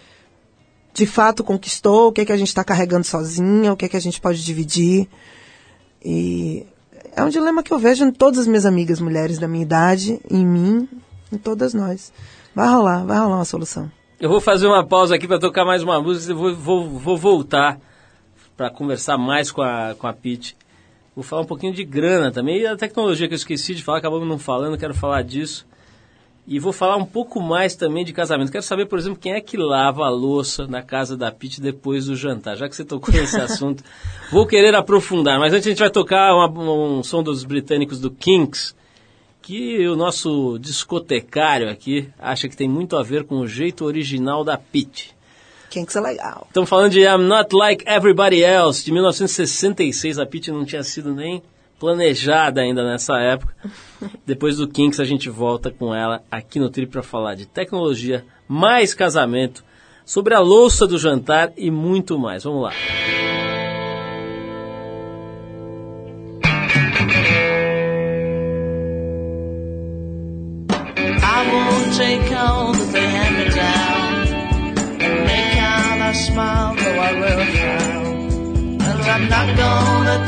de 0.94 1.06
fato 1.08 1.44
conquistou? 1.44 2.10
O 2.10 2.12
que 2.12 2.26
que 2.26 2.32
a 2.32 2.38
gente 2.38 2.54
tá 2.54 2.64
carregando 2.64 3.08
sozinha? 3.08 3.74
O 3.74 3.78
que 3.78 3.90
que 3.90 3.98
a 3.98 4.02
gente 4.02 4.22
pode 4.22 4.44
dividir? 4.44 5.10
E 6.04 6.68
é 7.16 7.24
um 7.24 7.30
dilema 7.30 7.64
que 7.64 7.72
eu 7.72 7.80
vejo 7.80 8.06
em 8.06 8.12
todas 8.12 8.40
as 8.40 8.48
minhas 8.48 8.66
amigas 8.66 9.00
mulheres 9.00 9.38
da 9.38 9.48
minha 9.48 9.64
idade, 9.64 10.20
em 10.30 10.46
mim, 10.46 10.88
em 11.32 11.38
todas 11.38 11.74
nós. 11.74 12.12
Vai 12.56 12.68
rolar, 12.68 13.06
vai 13.06 13.18
rolar 13.18 13.38
uma 13.38 13.46
solução. 13.46 13.92
Eu 14.20 14.30
vou 14.30 14.40
fazer 14.40 14.68
uma 14.68 14.86
pausa 14.86 15.16
aqui 15.16 15.28
para 15.28 15.40
tocar 15.40 15.66
mais 15.66 15.82
uma 15.82 16.02
música 16.02 16.32
e 16.32 16.36
vou, 16.36 16.56
vou, 16.56 17.00
vou 17.00 17.18
voltar 17.18 17.80
para 18.56 18.70
conversar 18.70 19.18
mais 19.18 19.52
com 19.52 19.62
a, 19.62 19.96
com 19.98 20.06
a 20.06 20.14
Pete. 20.14 20.56
Vou 21.16 21.24
falar 21.24 21.42
um 21.42 21.46
pouquinho 21.46 21.74
de 21.74 21.84
grana 21.84 22.32
também 22.32 22.60
e 22.60 22.68
a 22.68 22.76
tecnologia 22.76 23.28
que 23.28 23.34
eu 23.34 23.38
esqueci 23.38 23.74
de 23.74 23.84
falar, 23.84 23.98
acabamos 23.98 24.28
não 24.28 24.38
falando, 24.38 24.78
quero 24.78 24.94
falar 24.94 25.24
disso. 25.24 25.66
E 26.52 26.60
vou 26.60 26.74
falar 26.74 26.98
um 26.98 27.06
pouco 27.06 27.40
mais 27.40 27.78
também 27.78 28.04
de 28.04 28.12
casamento. 28.12 28.52
Quero 28.52 28.62
saber, 28.62 28.86
por 28.86 29.00
exemplo, 29.00 29.18
quem 29.18 29.32
é 29.32 29.40
que 29.40 29.56
lava 29.56 30.04
a 30.04 30.10
louça 30.10 30.68
na 30.68 30.82
casa 30.82 31.16
da 31.16 31.32
Pete 31.32 31.62
depois 31.62 32.08
do 32.08 32.16
jantar. 32.18 32.58
Já 32.58 32.68
que 32.68 32.76
você 32.76 32.84
tocou 32.84 33.14
nesse 33.14 33.40
assunto, 33.40 33.82
vou 34.30 34.46
querer 34.46 34.76
aprofundar. 34.76 35.40
Mas 35.40 35.54
antes 35.54 35.66
a 35.66 35.70
gente 35.70 35.80
vai 35.80 35.90
tocar 35.90 36.36
uma, 36.36 36.50
um 36.50 37.02
som 37.04 37.24
dos 37.24 37.46
britânicos 37.46 38.02
do 38.02 38.12
Kinks, 38.12 38.76
que 39.42 39.88
o 39.88 39.96
nosso 39.96 40.60
discotecário 40.60 41.70
aqui 41.70 42.10
acha 42.20 42.50
que 42.50 42.58
tem 42.58 42.68
muito 42.68 42.98
a 42.98 43.02
ver 43.02 43.24
com 43.24 43.38
o 43.38 43.48
jeito 43.48 43.86
original 43.86 44.44
da 44.44 44.58
Pete. 44.58 45.16
Kinks 45.70 45.96
é 45.96 46.02
legal. 46.02 46.48
Estamos 46.50 46.70
falando 46.70 46.92
de 46.92 47.00
I'm 47.00 47.30
Not 47.30 47.56
Like 47.56 47.86
Everybody 47.88 48.44
Else, 48.44 48.84
de 48.84 48.92
1966. 48.92 50.20
A 50.20 50.26
Pete 50.26 50.52
não 50.52 50.66
tinha 50.66 50.84
sido 50.84 51.16
nem 51.16 51.42
planejada 51.82 52.62
ainda 52.62 52.84
nessa 52.84 53.18
época. 53.18 53.56
Depois 54.24 54.58
do 54.58 54.68
Kinks 54.68 55.00
a 55.00 55.04
gente 55.04 55.32
volta 55.32 55.72
com 55.72 55.96
ela 55.96 56.22
aqui 56.30 56.60
no 56.60 56.70
Trip 56.70 56.92
para 56.92 57.02
falar 57.02 57.34
de 57.34 57.48
tecnologia, 57.48 58.24
mais 58.48 58.94
casamento, 58.94 59.64
sobre 60.06 60.36
a 60.36 60.40
louça 60.40 60.86
do 60.86 61.00
jantar 61.00 61.52
e 61.58 61.72
muito 61.72 62.20
mais. 62.20 62.44
Vamos 62.44 62.62
lá. 62.62 62.72
I 71.24 71.52
won't 71.52 71.98
take 71.98 72.32
I 72.32 72.62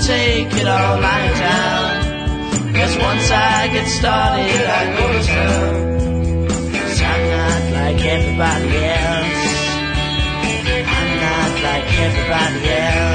I 0.09 0.53
it 0.55 0.67
all. 0.67 1.03
Cause 1.03 1.32
once 3.03 3.29
I 3.31 3.67
get 3.67 3.87
started, 3.87 4.61
I 4.79 4.83
go 4.97 5.05
to 5.13 5.21
town. 5.27 5.93
Cause 6.73 7.01
I'm 7.11 7.23
not 7.37 7.61
like 7.79 7.99
everybody 8.15 8.75
else. 9.01 9.43
I'm 10.97 11.09
not 11.27 11.51
like 11.67 11.87
everybody 12.07 12.69
else. 12.69 13.12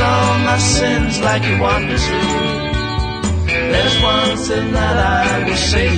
Confess 0.00 0.30
all 0.30 0.38
my 0.38 0.58
sins 0.58 1.20
like 1.20 1.44
you 1.44 1.60
want 1.60 1.84
me 1.84 1.92
to. 1.92 2.18
There's 3.72 4.02
one 4.02 4.36
thing 4.38 4.72
that 4.72 4.96
I 4.96 5.44
will 5.46 5.56
say 5.56 5.89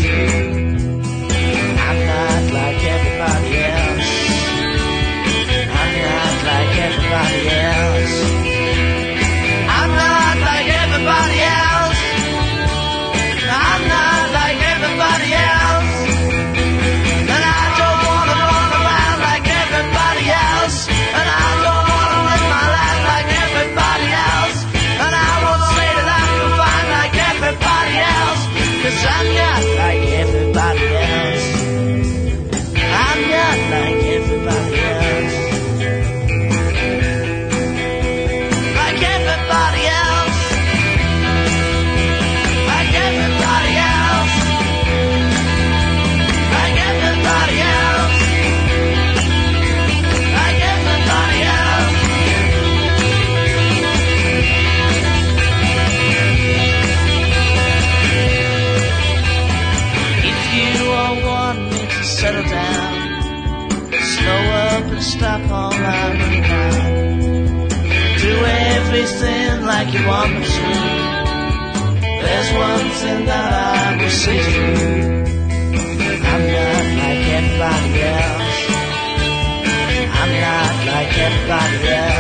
One 72.55 72.91
thing 73.01 73.25
that 73.27 73.53
I 73.53 73.97
will 73.97 74.11
to 74.11 74.33
you. 74.35 74.69
I'm 76.31 76.43
not 76.55 76.85
like 77.01 77.25
everybody 77.39 78.03
else. 78.03 78.61
I'm 80.21 80.33
not 80.45 80.75
like 80.87 81.13
everybody 81.27 81.89
else. 81.89 82.12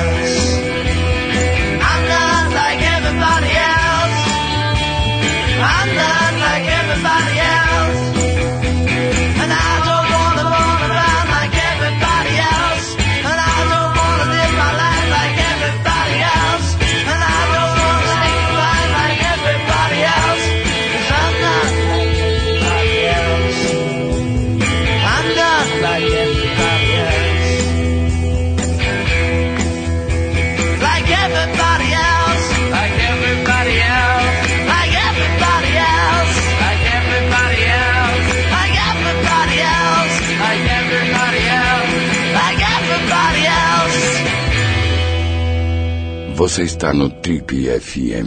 Você 46.42 46.64
está 46.64 46.92
no 46.92 47.08
Trip 47.08 47.68
FM. 47.68 48.26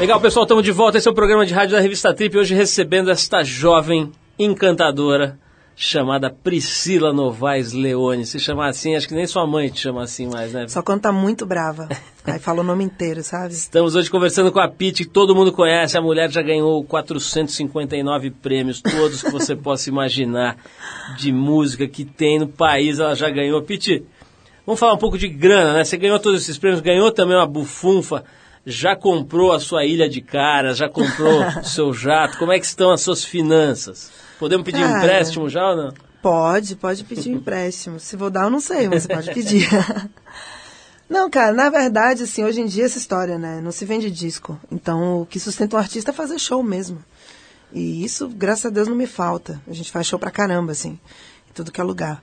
Legal, 0.00 0.20
pessoal, 0.20 0.42
estamos 0.42 0.64
de 0.64 0.72
volta. 0.72 0.98
Esse 0.98 1.06
é 1.06 1.10
o 1.12 1.14
programa 1.14 1.46
de 1.46 1.54
rádio 1.54 1.76
da 1.76 1.80
revista 1.80 2.12
Trip. 2.12 2.36
Hoje 2.36 2.56
recebendo 2.56 3.08
esta 3.08 3.44
jovem 3.44 4.10
encantadora 4.36 5.38
chamada 5.78 6.30
Priscila 6.30 7.12
Novaes 7.12 7.74
Leone. 7.74 8.24
Se 8.24 8.40
chamar 8.40 8.68
assim, 8.68 8.96
acho 8.96 9.06
que 9.06 9.14
nem 9.14 9.26
sua 9.26 9.46
mãe 9.46 9.68
te 9.68 9.80
chama 9.80 10.02
assim 10.02 10.26
mais, 10.26 10.54
né? 10.54 10.66
Só 10.68 10.82
quando 10.82 11.02
tá 11.02 11.12
muito 11.12 11.44
brava. 11.44 11.86
Aí 12.24 12.38
fala 12.38 12.62
o 12.62 12.64
nome 12.64 12.82
inteiro, 12.82 13.22
sabe? 13.22 13.52
Estamos 13.52 13.94
hoje 13.94 14.10
conversando 14.10 14.50
com 14.50 14.58
a 14.58 14.66
Pete, 14.66 15.04
que 15.04 15.10
todo 15.10 15.36
mundo 15.36 15.52
conhece. 15.52 15.98
A 15.98 16.00
mulher 16.00 16.30
já 16.30 16.40
ganhou 16.40 16.82
459 16.82 18.30
prêmios, 18.30 18.80
todos 18.80 19.22
que 19.22 19.30
você 19.30 19.54
possa 19.54 19.90
imaginar 19.90 20.56
de 21.18 21.30
música 21.30 21.86
que 21.86 22.06
tem 22.06 22.38
no 22.38 22.48
país. 22.48 22.98
Ela 22.98 23.14
já 23.14 23.28
ganhou. 23.28 23.60
Pete, 23.60 24.02
vamos 24.64 24.80
falar 24.80 24.94
um 24.94 24.98
pouco 24.98 25.18
de 25.18 25.28
grana, 25.28 25.74
né? 25.74 25.84
Você 25.84 25.98
ganhou 25.98 26.18
todos 26.18 26.40
esses 26.40 26.56
prêmios, 26.56 26.80
ganhou 26.80 27.12
também 27.12 27.36
uma 27.36 27.46
bufunfa, 27.46 28.24
já 28.64 28.96
comprou 28.96 29.52
a 29.52 29.60
sua 29.60 29.84
ilha 29.84 30.08
de 30.08 30.22
caras, 30.22 30.78
já 30.78 30.88
comprou 30.88 31.42
o 31.60 31.64
seu 31.64 31.92
jato. 31.92 32.38
Como 32.38 32.50
é 32.50 32.58
que 32.58 32.64
estão 32.64 32.90
as 32.90 33.02
suas 33.02 33.22
finanças? 33.22 34.25
Podemos 34.38 34.64
pedir 34.64 34.84
um 34.84 34.88
Cara, 34.88 34.98
empréstimo 34.98 35.48
já 35.48 35.70
ou 35.70 35.76
não? 35.76 35.94
Pode, 36.22 36.76
pode 36.76 37.04
pedir 37.04 37.30
um 37.30 37.36
empréstimo. 37.36 38.00
Se 38.00 38.16
vou 38.16 38.30
dar, 38.30 38.44
eu 38.44 38.50
não 38.50 38.60
sei, 38.60 38.88
mas 38.88 39.06
pode 39.06 39.32
pedir. 39.32 39.68
Não, 41.08 41.30
cara, 41.30 41.52
na 41.52 41.70
verdade, 41.70 42.24
assim, 42.24 42.42
hoje 42.42 42.60
em 42.60 42.66
dia 42.66 42.84
essa 42.84 42.98
história, 42.98 43.38
né? 43.38 43.60
Não 43.62 43.70
se 43.70 43.84
vende 43.84 44.10
disco. 44.10 44.58
Então, 44.72 45.20
o 45.20 45.26
que 45.26 45.38
sustenta 45.38 45.76
um 45.76 45.78
artista 45.78 46.10
é 46.10 46.12
fazer 46.12 46.36
show 46.36 46.60
mesmo. 46.64 46.98
E 47.72 48.04
isso, 48.04 48.28
graças 48.28 48.66
a 48.66 48.70
Deus, 48.70 48.88
não 48.88 48.96
me 48.96 49.06
falta. 49.06 49.62
A 49.68 49.72
gente 49.72 49.92
faz 49.92 50.06
show 50.06 50.18
pra 50.18 50.32
caramba, 50.32 50.72
assim, 50.72 50.98
em 51.48 51.52
tudo 51.54 51.70
que 51.70 51.80
é 51.80 51.84
lugar. 51.84 52.22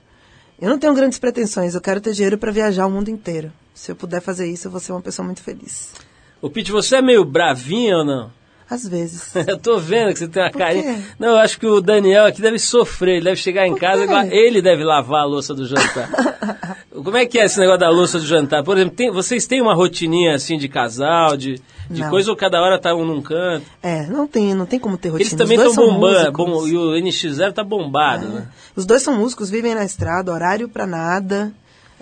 Eu 0.60 0.68
não 0.68 0.78
tenho 0.78 0.94
grandes 0.94 1.18
pretensões, 1.18 1.74
eu 1.74 1.80
quero 1.80 2.00
ter 2.00 2.12
dinheiro 2.12 2.36
pra 2.36 2.52
viajar 2.52 2.86
o 2.86 2.90
mundo 2.90 3.08
inteiro. 3.08 3.50
Se 3.74 3.90
eu 3.90 3.96
puder 3.96 4.20
fazer 4.20 4.46
isso, 4.46 4.66
eu 4.66 4.70
vou 4.70 4.80
ser 4.80 4.92
uma 4.92 5.00
pessoa 5.00 5.24
muito 5.24 5.42
feliz. 5.42 5.92
Ô, 6.40 6.50
Pete, 6.50 6.70
você 6.70 6.96
é 6.96 7.02
meio 7.02 7.24
bravinha 7.24 7.98
ou 7.98 8.04
não? 8.04 8.30
Às 8.68 8.88
vezes. 8.88 9.34
Eu 9.46 9.58
tô 9.58 9.78
vendo 9.78 10.12
que 10.12 10.18
você 10.18 10.26
tem 10.28 10.42
uma 10.42 10.50
Por 10.50 10.58
carinha. 10.58 10.94
quê? 10.94 11.00
Não, 11.18 11.28
eu 11.28 11.36
acho 11.36 11.58
que 11.60 11.66
o 11.66 11.80
Daniel 11.82 12.24
aqui 12.26 12.40
deve 12.40 12.58
sofrer. 12.58 13.16
Ele 13.16 13.24
deve 13.24 13.36
chegar 13.36 13.66
em 13.66 13.72
Por 13.72 13.80
casa 13.80 14.04
e 14.26 14.30
ele 14.32 14.62
deve 14.62 14.82
lavar 14.82 15.20
a 15.22 15.26
louça 15.26 15.52
do 15.54 15.66
jantar. 15.66 16.08
Como 16.90 17.16
é 17.16 17.26
que 17.26 17.38
é 17.38 17.44
esse 17.44 17.58
negócio 17.58 17.80
da 17.80 17.90
louça 17.90 18.18
do 18.18 18.24
jantar? 18.26 18.62
Por 18.64 18.76
exemplo, 18.76 18.94
tem- 18.96 19.10
vocês 19.10 19.46
têm 19.46 19.60
uma 19.60 19.74
rotininha 19.74 20.34
assim 20.34 20.56
de 20.56 20.68
casal, 20.68 21.36
de, 21.36 21.60
de 21.90 22.00
Não. 22.02 22.08
coisa 22.10 22.30
ou 22.30 22.36
cada 22.36 22.60
hora 22.62 22.78
tá 22.78 22.94
um 22.94 23.04
num 23.04 23.20
canto? 23.20 23.66
É, 23.82 24.06
não 24.06 24.26
tem, 24.26 24.54
não 24.54 24.64
tem 24.64 24.78
como 24.78 24.96
ter 24.96 25.08
rotina. 25.10 25.28
Eles 25.28 25.34
também 25.34 25.58
estão 25.58 25.74
bombando. 25.74 26.32
músicos. 26.32 26.46
Bom, 26.46 26.66
e 26.68 26.76
o 26.76 26.92
NX0 27.04 27.52
tá 27.52 27.62
bombado, 27.64 28.28
né? 28.28 28.46
Os 28.74 28.86
dois 28.86 29.02
são 29.02 29.14
músicos, 29.16 29.50
vivem 29.50 29.74
na 29.74 29.84
estrada, 29.84 30.32
horário 30.32 30.68
pra 30.68 30.86
nada. 30.86 31.52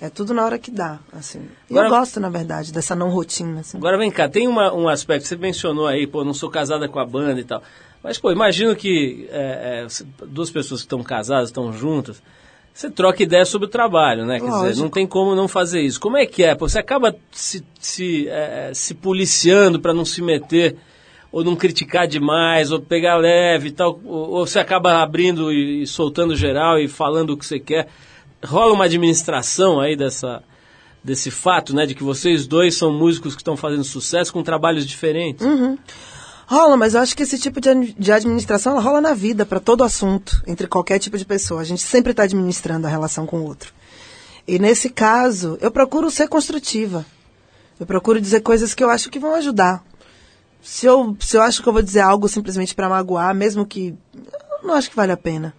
É 0.01 0.09
tudo 0.09 0.33
na 0.33 0.43
hora 0.43 0.57
que 0.59 0.69
dá, 0.71 0.99
assim. 1.13 1.41
Agora- 1.69 1.87
eu 1.87 1.91
gosto, 1.91 2.19
na 2.19 2.29
verdade, 2.29 2.73
dessa 2.73 2.95
não 2.95 3.09
rotina, 3.09 3.61
assim. 3.61 3.77
Agora 3.77 3.97
vem 3.97 4.11
cá, 4.11 4.27
tem 4.27 4.47
uma- 4.47 4.73
um 4.73 4.89
aspecto, 4.89 5.27
você 5.27 5.35
mencionou 5.37 5.87
aí, 5.87 6.05
pô, 6.07 6.23
não 6.23 6.33
sou 6.33 6.49
casada 6.49 6.87
com 6.89 6.99
a 6.99 7.05
banda 7.05 7.39
e 7.39 7.43
tal. 7.43 7.61
Mas, 8.03 8.17
pô, 8.17 8.31
imagino 8.31 8.75
que 8.75 9.29
é, 9.31 9.85
é, 9.85 10.25
duas 10.25 10.51
pessoas 10.51 10.81
que 10.81 10.85
estão 10.85 11.01
casadas, 11.01 11.49
estão 11.49 11.71
juntas, 11.71 12.21
você 12.73 12.89
troca 12.89 13.23
ideia 13.23 13.45
sobre 13.45 13.67
o 13.67 13.69
trabalho, 13.69 14.25
né? 14.25 14.39
Quer 14.39 14.47
dizer, 14.47 14.57
Lógico. 14.57 14.81
não 14.83 14.89
tem 14.89 15.07
como 15.07 15.35
não 15.35 15.47
fazer 15.47 15.81
isso. 15.81 15.99
Como 16.01 16.17
é 16.17 16.25
que 16.25 16.43
é? 16.43 16.53
Pô, 16.55 16.67
você 16.67 16.79
acaba 16.79 17.15
se, 17.31 17.63
se, 17.79 18.27
é, 18.27 18.71
se 18.73 18.93
policiando 18.95 19.79
para 19.79 19.93
não 19.93 20.03
se 20.03 20.21
meter, 20.21 20.75
ou 21.31 21.43
não 21.43 21.55
criticar 21.55 22.07
demais, 22.07 22.71
ou 22.71 22.79
pegar 22.81 23.15
leve 23.15 23.69
e 23.69 23.71
tal, 23.71 23.99
ou, 24.03 24.31
ou 24.31 24.45
você 24.47 24.59
acaba 24.59 25.01
abrindo 25.01 25.51
e, 25.51 25.83
e 25.83 25.87
soltando 25.87 26.35
geral 26.35 26.77
e 26.79 26.87
falando 26.87 27.29
o 27.31 27.37
que 27.37 27.45
você 27.45 27.59
quer. 27.59 27.87
Rola 28.45 28.73
uma 28.73 28.85
administração 28.85 29.79
aí 29.79 29.95
dessa 29.95 30.43
desse 31.03 31.29
fato, 31.29 31.75
né, 31.75 31.85
de 31.85 31.93
que 31.93 32.03
vocês 32.03 32.47
dois 32.47 32.77
são 32.77 32.91
músicos 32.93 33.35
que 33.35 33.41
estão 33.41 33.57
fazendo 33.57 33.83
sucesso 33.83 34.31
com 34.31 34.41
trabalhos 34.41 34.87
diferentes. 34.87 35.45
Rola, 36.47 36.77
mas 36.77 36.93
eu 36.93 37.01
acho 37.01 37.15
que 37.15 37.23
esse 37.23 37.37
tipo 37.37 37.59
de, 37.59 37.93
de 37.93 38.11
administração 38.11 38.79
rola 38.79 39.01
na 39.01 39.13
vida, 39.13 39.45
para 39.45 39.59
todo 39.59 39.83
assunto, 39.83 40.41
entre 40.47 40.67
qualquer 40.67 40.99
tipo 40.99 41.17
de 41.17 41.25
pessoa. 41.25 41.61
A 41.61 41.63
gente 41.63 41.81
sempre 41.81 42.11
está 42.11 42.23
administrando 42.23 42.87
a 42.87 42.89
relação 42.89 43.25
com 43.25 43.39
o 43.39 43.43
outro. 43.43 43.73
E 44.47 44.59
nesse 44.59 44.89
caso, 44.89 45.57
eu 45.61 45.71
procuro 45.71 46.11
ser 46.11 46.27
construtiva. 46.27 47.05
Eu 47.79 47.85
procuro 47.85 48.21
dizer 48.21 48.41
coisas 48.41 48.73
que 48.73 48.83
eu 48.83 48.89
acho 48.89 49.09
que 49.09 49.19
vão 49.19 49.35
ajudar. 49.35 49.83
Se 50.61 50.85
eu, 50.85 51.15
se 51.19 51.35
eu 51.35 51.41
acho 51.41 51.61
que 51.61 51.67
eu 51.67 51.73
vou 51.73 51.81
dizer 51.81 52.01
algo 52.01 52.29
simplesmente 52.29 52.75
para 52.75 52.89
magoar, 52.89 53.33
mesmo 53.33 53.65
que. 53.65 53.95
Eu 54.61 54.67
não 54.67 54.75
acho 54.75 54.89
que 54.89 54.95
vale 54.95 55.11
a 55.11 55.17
pena. 55.17 55.53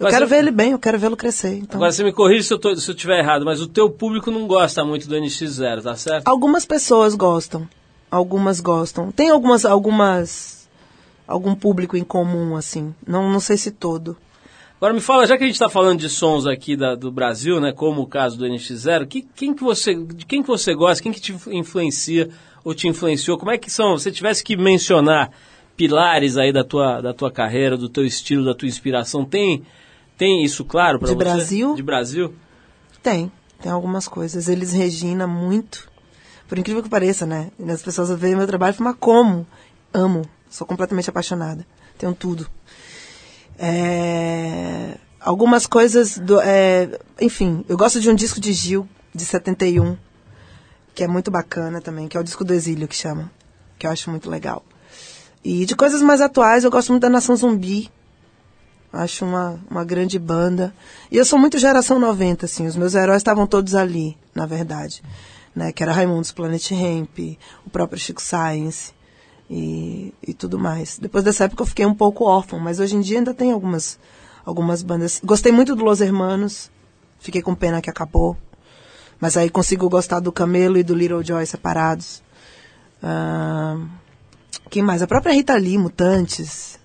Eu 0.00 0.04
Mas 0.04 0.14
quero 0.14 0.24
eu- 0.24 0.28
ver 0.28 0.38
ele 0.38 0.50
bem, 0.50 0.72
eu 0.72 0.78
quero 0.78 0.98
vê-lo 0.98 1.16
crescer. 1.16 1.54
Então... 1.58 1.76
Agora 1.78 1.92
você 1.92 2.02
me 2.02 2.10
corrige 2.12 2.44
se 2.44 2.54
eu, 2.54 2.58
tô, 2.58 2.74
se 2.74 2.90
eu 2.90 2.94
tiver 2.94 3.18
errado, 3.18 3.44
mas 3.44 3.60
o 3.60 3.66
teu 3.66 3.90
público 3.90 4.30
não 4.30 4.46
gosta 4.46 4.82
muito 4.82 5.06
do 5.06 5.14
NX0, 5.14 5.82
tá 5.82 5.94
certo? 5.94 6.26
Algumas 6.26 6.64
pessoas 6.64 7.14
gostam. 7.14 7.68
Algumas 8.10 8.60
gostam. 8.60 9.12
Tem 9.12 9.28
algumas, 9.28 9.64
algumas, 9.66 10.68
algum 11.28 11.54
público 11.54 11.96
em 11.98 12.02
comum, 12.02 12.56
assim. 12.56 12.94
Não, 13.06 13.30
não 13.30 13.38
sei 13.40 13.58
se 13.58 13.70
todo. 13.70 14.16
Agora 14.78 14.94
me 14.94 15.00
fala, 15.02 15.26
já 15.26 15.36
que 15.36 15.44
a 15.44 15.46
gente 15.46 15.56
está 15.56 15.68
falando 15.68 16.00
de 16.00 16.08
sons 16.08 16.46
aqui 16.46 16.74
da- 16.74 16.94
do 16.94 17.12
Brasil, 17.12 17.60
né, 17.60 17.70
como 17.70 18.00
o 18.00 18.06
caso 18.06 18.38
do 18.38 18.46
NX0, 18.46 19.06
que, 19.06 19.20
quem 19.36 19.52
que 19.52 19.62
você, 19.62 19.94
de 19.94 20.24
quem 20.24 20.40
que 20.40 20.48
você 20.48 20.74
gosta, 20.74 21.02
quem 21.02 21.12
que 21.12 21.20
te 21.20 21.34
influencia 21.52 22.30
ou 22.64 22.74
te 22.74 22.88
influenciou? 22.88 23.36
Como 23.36 23.50
é 23.50 23.58
que 23.58 23.70
são? 23.70 23.98
Se 23.98 24.04
você 24.04 24.10
tivesse 24.10 24.42
que 24.42 24.56
mencionar 24.56 25.30
pilares 25.76 26.38
aí 26.38 26.50
da 26.52 26.64
tua, 26.64 27.02
da 27.02 27.12
tua 27.12 27.30
carreira, 27.30 27.76
do 27.76 27.88
teu 27.90 28.06
estilo, 28.06 28.44
da 28.46 28.54
tua 28.54 28.66
inspiração, 28.68 29.22
tem, 29.24 29.62
tem 30.20 30.44
isso 30.44 30.66
claro 30.66 30.98
para 30.98 31.08
De 31.08 31.14
você? 31.14 31.18
Brasil? 31.18 31.74
De 31.74 31.82
Brasil? 31.82 32.34
Tem, 33.02 33.32
tem 33.62 33.72
algumas 33.72 34.06
coisas. 34.06 34.48
Eles 34.48 34.70
Regina 34.70 35.26
muito. 35.26 35.88
Por 36.46 36.58
incrível 36.58 36.82
que 36.82 36.90
pareça, 36.90 37.24
né? 37.24 37.50
E 37.58 37.70
as 37.70 37.80
pessoas 37.80 38.10
veem 38.20 38.36
meu 38.36 38.46
trabalho 38.46 38.74
e 38.74 38.76
falam, 38.76 38.92
mas 38.92 39.00
como? 39.00 39.46
Amo. 39.94 40.28
Sou 40.50 40.66
completamente 40.66 41.08
apaixonada. 41.08 41.66
Tenho 41.96 42.12
tudo. 42.14 42.46
É, 43.58 44.98
Algumas 45.18 45.66
coisas 45.66 46.18
do. 46.18 46.38
é, 46.38 47.00
Enfim, 47.18 47.64
eu 47.66 47.78
gosto 47.78 47.98
de 47.98 48.10
um 48.10 48.14
disco 48.14 48.38
de 48.38 48.52
Gil, 48.52 48.86
de 49.14 49.24
71, 49.24 49.96
que 50.94 51.02
é 51.02 51.08
muito 51.08 51.30
bacana 51.30 51.80
também, 51.80 52.08
que 52.08 52.16
é 52.18 52.20
o 52.20 52.24
disco 52.24 52.44
do 52.44 52.52
Exílio 52.52 52.86
que 52.86 52.96
chama. 52.96 53.32
Que 53.78 53.86
eu 53.86 53.90
acho 53.90 54.10
muito 54.10 54.28
legal. 54.28 54.62
E 55.42 55.64
de 55.64 55.74
coisas 55.74 56.02
mais 56.02 56.20
atuais, 56.20 56.62
eu 56.62 56.70
gosto 56.70 56.90
muito 56.90 57.00
da 57.00 57.08
Nação 57.08 57.34
Zumbi. 57.36 57.90
Acho 58.92 59.24
uma, 59.24 59.60
uma 59.70 59.84
grande 59.84 60.18
banda. 60.18 60.74
E 61.10 61.16
eu 61.16 61.24
sou 61.24 61.38
muito 61.38 61.58
geração 61.58 61.98
90, 61.98 62.46
assim. 62.46 62.66
Os 62.66 62.74
meus 62.74 62.94
heróis 62.94 63.18
estavam 63.18 63.46
todos 63.46 63.74
ali, 63.74 64.16
na 64.34 64.46
verdade. 64.46 65.02
Né? 65.54 65.72
Que 65.72 65.82
era 65.82 65.92
Raimundos 65.92 66.32
Planet 66.32 66.70
Ramp, 66.72 67.18
o 67.64 67.70
próprio 67.70 67.98
Chico 67.98 68.20
Science 68.20 68.92
e, 69.48 70.12
e 70.26 70.34
tudo 70.34 70.58
mais. 70.58 70.98
Depois 70.98 71.22
dessa 71.22 71.44
época 71.44 71.62
eu 71.62 71.66
fiquei 71.66 71.86
um 71.86 71.94
pouco 71.94 72.24
órfão, 72.24 72.58
mas 72.58 72.80
hoje 72.80 72.96
em 72.96 73.00
dia 73.00 73.18
ainda 73.18 73.32
tem 73.32 73.52
algumas, 73.52 73.98
algumas 74.44 74.82
bandas. 74.82 75.20
Gostei 75.22 75.52
muito 75.52 75.76
do 75.76 75.84
Los 75.84 76.00
Hermanos. 76.00 76.70
Fiquei 77.20 77.42
com 77.42 77.54
pena 77.54 77.80
que 77.80 77.90
acabou. 77.90 78.36
Mas 79.20 79.36
aí 79.36 79.50
consigo 79.50 79.88
gostar 79.88 80.18
do 80.18 80.32
Camelo 80.32 80.78
e 80.78 80.82
do 80.82 80.94
Little 80.94 81.22
Joy 81.22 81.46
separados. 81.46 82.22
Ahn, 83.02 83.86
quem 84.68 84.82
mais? 84.82 85.02
A 85.02 85.06
própria 85.06 85.32
Rita 85.32 85.54
Lee, 85.56 85.78
Mutantes, 85.78 86.79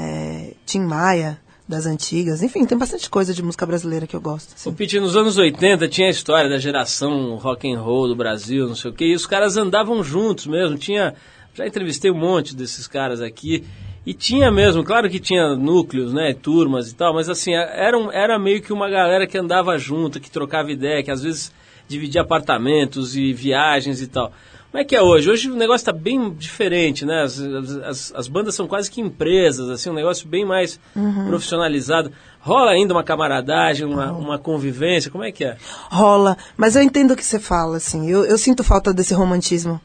é, 0.00 0.52
Tim 0.64 0.80
Maia, 0.80 1.38
das 1.68 1.86
antigas. 1.86 2.42
Enfim, 2.42 2.64
tem 2.64 2.76
bastante 2.76 3.08
coisa 3.08 3.32
de 3.32 3.42
música 3.42 3.64
brasileira 3.64 4.06
que 4.06 4.16
eu 4.16 4.20
gosto. 4.20 4.50
O 4.50 4.54
assim. 4.56 4.72
Pete, 4.72 4.98
nos 4.98 5.16
anos 5.16 5.36
80 5.38 5.86
tinha 5.88 6.08
a 6.08 6.10
história 6.10 6.48
da 6.50 6.58
geração 6.58 7.36
rock 7.36 7.70
and 7.70 7.78
roll 7.80 8.08
do 8.08 8.16
Brasil, 8.16 8.66
não 8.66 8.74
sei 8.74 8.90
o 8.90 8.94
quê, 8.94 9.06
e 9.06 9.14
os 9.14 9.26
caras 9.26 9.56
andavam 9.56 10.02
juntos 10.02 10.46
mesmo. 10.46 10.76
Tinha, 10.76 11.14
já 11.54 11.66
entrevistei 11.66 12.10
um 12.10 12.18
monte 12.18 12.56
desses 12.56 12.88
caras 12.88 13.20
aqui 13.20 13.64
e 14.04 14.12
tinha 14.14 14.50
mesmo, 14.50 14.82
claro 14.82 15.08
que 15.08 15.20
tinha 15.20 15.54
núcleos, 15.54 16.12
né, 16.12 16.32
turmas 16.34 16.90
e 16.90 16.94
tal, 16.94 17.14
mas 17.14 17.28
assim 17.28 17.54
era, 17.54 17.96
um- 17.96 18.10
era 18.10 18.38
meio 18.38 18.60
que 18.62 18.72
uma 18.72 18.88
galera 18.90 19.26
que 19.26 19.36
andava 19.38 19.78
junto, 19.78 20.18
que 20.18 20.30
trocava 20.30 20.72
ideia, 20.72 21.02
que 21.04 21.10
às 21.10 21.22
vezes 21.22 21.52
dividia 21.86 22.22
apartamentos 22.22 23.14
e 23.14 23.32
viagens 23.32 24.00
e 24.00 24.06
tal. 24.08 24.32
Como 24.70 24.80
é 24.80 24.84
que 24.84 24.94
é 24.94 25.02
hoje? 25.02 25.28
Hoje 25.28 25.50
o 25.50 25.56
negócio 25.56 25.82
está 25.82 25.92
bem 25.92 26.32
diferente, 26.32 27.04
né? 27.04 27.22
As, 27.22 27.40
as, 27.40 28.12
as 28.14 28.28
bandas 28.28 28.54
são 28.54 28.68
quase 28.68 28.88
que 28.88 29.00
empresas, 29.00 29.68
assim, 29.68 29.90
um 29.90 29.94
negócio 29.94 30.28
bem 30.28 30.44
mais 30.44 30.78
profissionalizado. 31.26 32.12
Rola 32.38 32.70
ainda 32.70 32.94
uma 32.94 33.02
camaradagem, 33.02 33.84
uma, 33.84 34.12
uma 34.12 34.38
convivência, 34.38 35.10
como 35.10 35.24
é 35.24 35.32
que 35.32 35.44
é? 35.44 35.56
Rola, 35.90 36.36
mas 36.56 36.76
eu 36.76 36.82
entendo 36.82 37.12
o 37.12 37.16
que 37.16 37.24
você 37.24 37.40
fala, 37.40 37.78
assim. 37.78 38.08
Eu, 38.08 38.24
eu 38.24 38.38
sinto 38.38 38.62
falta 38.62 38.94
desse 38.94 39.12
romantismo, 39.12 39.80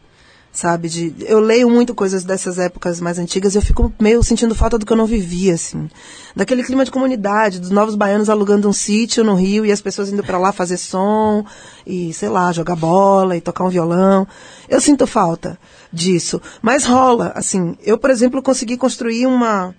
sabe? 0.55 0.87
De, 0.87 1.13
eu 1.19 1.39
leio 1.39 1.69
muito 1.69 1.93
coisas 1.93 2.23
dessas 2.23 2.57
épocas 2.57 3.01
mais 3.01 3.19
antigas 3.19 3.53
e 3.53 3.57
eu 3.57 3.61
fico 3.61 3.93
meio 3.99 4.23
sentindo 4.23 4.55
falta 4.55 4.79
do 4.79 4.85
que 4.85 4.93
eu 4.93 4.97
não 4.97 5.05
vivia, 5.05 5.53
assim. 5.53 5.89
Daquele 6.33 6.63
clima 6.63 6.85
de 6.85 6.91
comunidade, 6.91 7.59
dos 7.59 7.69
novos 7.69 7.95
baianos 7.95 8.29
alugando 8.29 8.69
um 8.69 8.73
sítio 8.73 9.23
no 9.23 9.35
Rio 9.35 9.65
e 9.65 9.71
as 9.71 9.81
pessoas 9.81 10.09
indo 10.09 10.23
pra 10.23 10.37
lá 10.37 10.53
fazer 10.53 10.77
som 10.77 11.45
e, 11.85 12.13
sei 12.13 12.29
lá, 12.29 12.53
jogar 12.53 12.77
bola 12.77 13.35
e 13.35 13.41
tocar 13.41 13.65
um 13.65 13.69
violão. 13.69 14.25
Eu 14.69 14.79
sinto 14.79 15.05
falta 15.05 15.59
disso. 15.91 16.41
Mas 16.61 16.85
rola, 16.85 17.33
assim. 17.35 17.77
Eu, 17.83 17.97
por 17.97 18.09
exemplo, 18.09 18.41
consegui 18.41 18.77
construir 18.77 19.27
uma, 19.27 19.75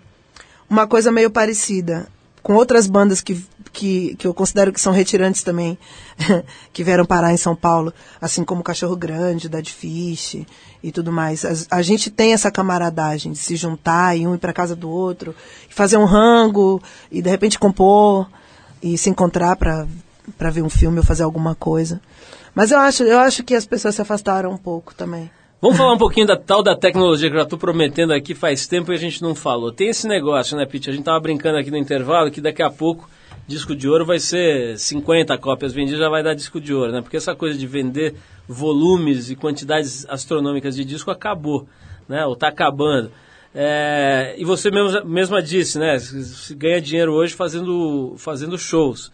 uma 0.69 0.87
coisa 0.87 1.11
meio 1.11 1.31
parecida 1.31 2.07
com 2.43 2.55
outras 2.55 2.87
bandas 2.87 3.23
que, 3.23 3.43
que, 3.77 4.17
que 4.17 4.27
eu 4.27 4.33
considero 4.33 4.73
que 4.73 4.81
são 4.81 4.91
retirantes 4.93 5.43
também, 5.43 5.79
que 6.73 6.83
vieram 6.83 7.05
parar 7.05 7.33
em 7.33 7.37
São 7.37 7.55
Paulo, 7.55 7.93
assim 8.21 8.43
como 8.43 8.63
o 8.63 8.65
Cachorro 8.65 8.97
Grande, 8.97 9.49
da 9.51 9.63
Fish 9.63 10.39
e 10.83 10.91
tudo 10.91 11.13
mais. 11.13 11.45
As- 11.45 11.67
A, 11.71 11.83
gente 11.83 12.11
tem 12.11 12.33
essa 12.33 12.51
camaradagem 12.51 13.33
de 13.33 13.39
se 13.39 13.55
juntar 13.55 14.17
e 14.17 14.27
um 14.27 14.35
ir 14.35 14.39
para 14.39 14.53
casa 14.53 14.75
do 14.75 14.89
outro, 14.89 15.35
fazer 15.69 15.99
um 15.99 16.07
rango 16.07 16.83
e 17.13 17.21
de 17.21 17.29
repente 17.29 17.59
compor 17.59 18.27
e 18.83 18.97
se 18.97 19.11
encontrar 19.11 19.57
para 19.57 19.87
ver 20.51 20.63
um 20.63 20.71
filme 20.71 20.99
ou 20.99 21.05
fazer 21.05 21.23
alguma 21.25 21.55
coisa. 21.55 22.01
Mas 22.55 22.71
eu 22.71 22.79
acho, 22.79 23.03
eu 23.03 23.19
acho 23.19 23.45
que 23.45 23.55
as 23.55 23.67
pessoas 23.67 23.95
se 23.95 24.01
afastaram 24.01 24.51
um 24.51 24.57
pouco 24.57 24.95
também. 24.95 25.31
Vamos 25.61 25.77
falar 25.77 25.93
um 25.93 25.99
pouquinho 25.99 26.27
da 26.27 26.37
tal 26.37 26.63
da 26.63 26.75
tecnologia 26.77 27.29
que 27.29 27.35
eu 27.35 27.41
já 27.41 27.45
estou 27.45 27.59
prometendo 27.59 28.13
aqui 28.13 28.35
faz 28.35 28.67
tempo 28.67 28.93
e 28.93 28.95
a 28.95 28.99
gente 28.99 29.21
não 29.23 29.35
falou. 29.35 29.73
Tem 29.73 29.89
esse 29.89 30.07
negócio, 30.07 30.57
né, 30.57 30.65
Pete? 30.65 30.89
A 30.89 30.93
gente 30.93 31.05
tava 31.05 31.21
brincando 31.21 31.59
aqui 31.59 31.71
no 31.71 31.77
intervalo 31.77 32.31
que 32.31 32.41
daqui 32.41 32.63
a 32.63 32.71
pouco 32.71 33.09
disco 33.47 33.75
de 33.77 33.89
ouro 33.89 34.05
vai 34.05 34.19
ser 34.19 34.79
50 34.79 35.37
cópias 35.39 35.73
vendidas, 35.73 36.01
já 36.01 36.09
vai 36.09 36.23
dar 36.23 36.35
disco 36.35 36.61
de 36.61 36.75
ouro, 36.75 36.93
né? 36.93 37.01
Porque 37.01 37.17
essa 37.17 37.35
coisa 37.35 37.57
de 37.57 37.67
vender 37.67 38.15
volumes 38.49 39.31
e 39.31 39.37
quantidades 39.37 40.07
astronômicas 40.09 40.75
de 40.75 40.85
disco 40.85 41.11
acabou, 41.11 41.69
né? 42.09 42.27
Ou 42.27 42.35
tá 42.35 42.49
acabando. 42.49 43.11
É, 43.55 44.35
e 44.37 44.45
você 44.45 44.71
mesma, 44.71 45.03
mesma 45.05 45.43
disse, 45.43 45.79
né? 45.79 45.99
Se 45.99 46.55
ganha 46.55 46.81
dinheiro 46.81 47.13
hoje 47.15 47.35
fazendo, 47.35 48.15
fazendo 48.19 48.59
shows. 48.59 49.11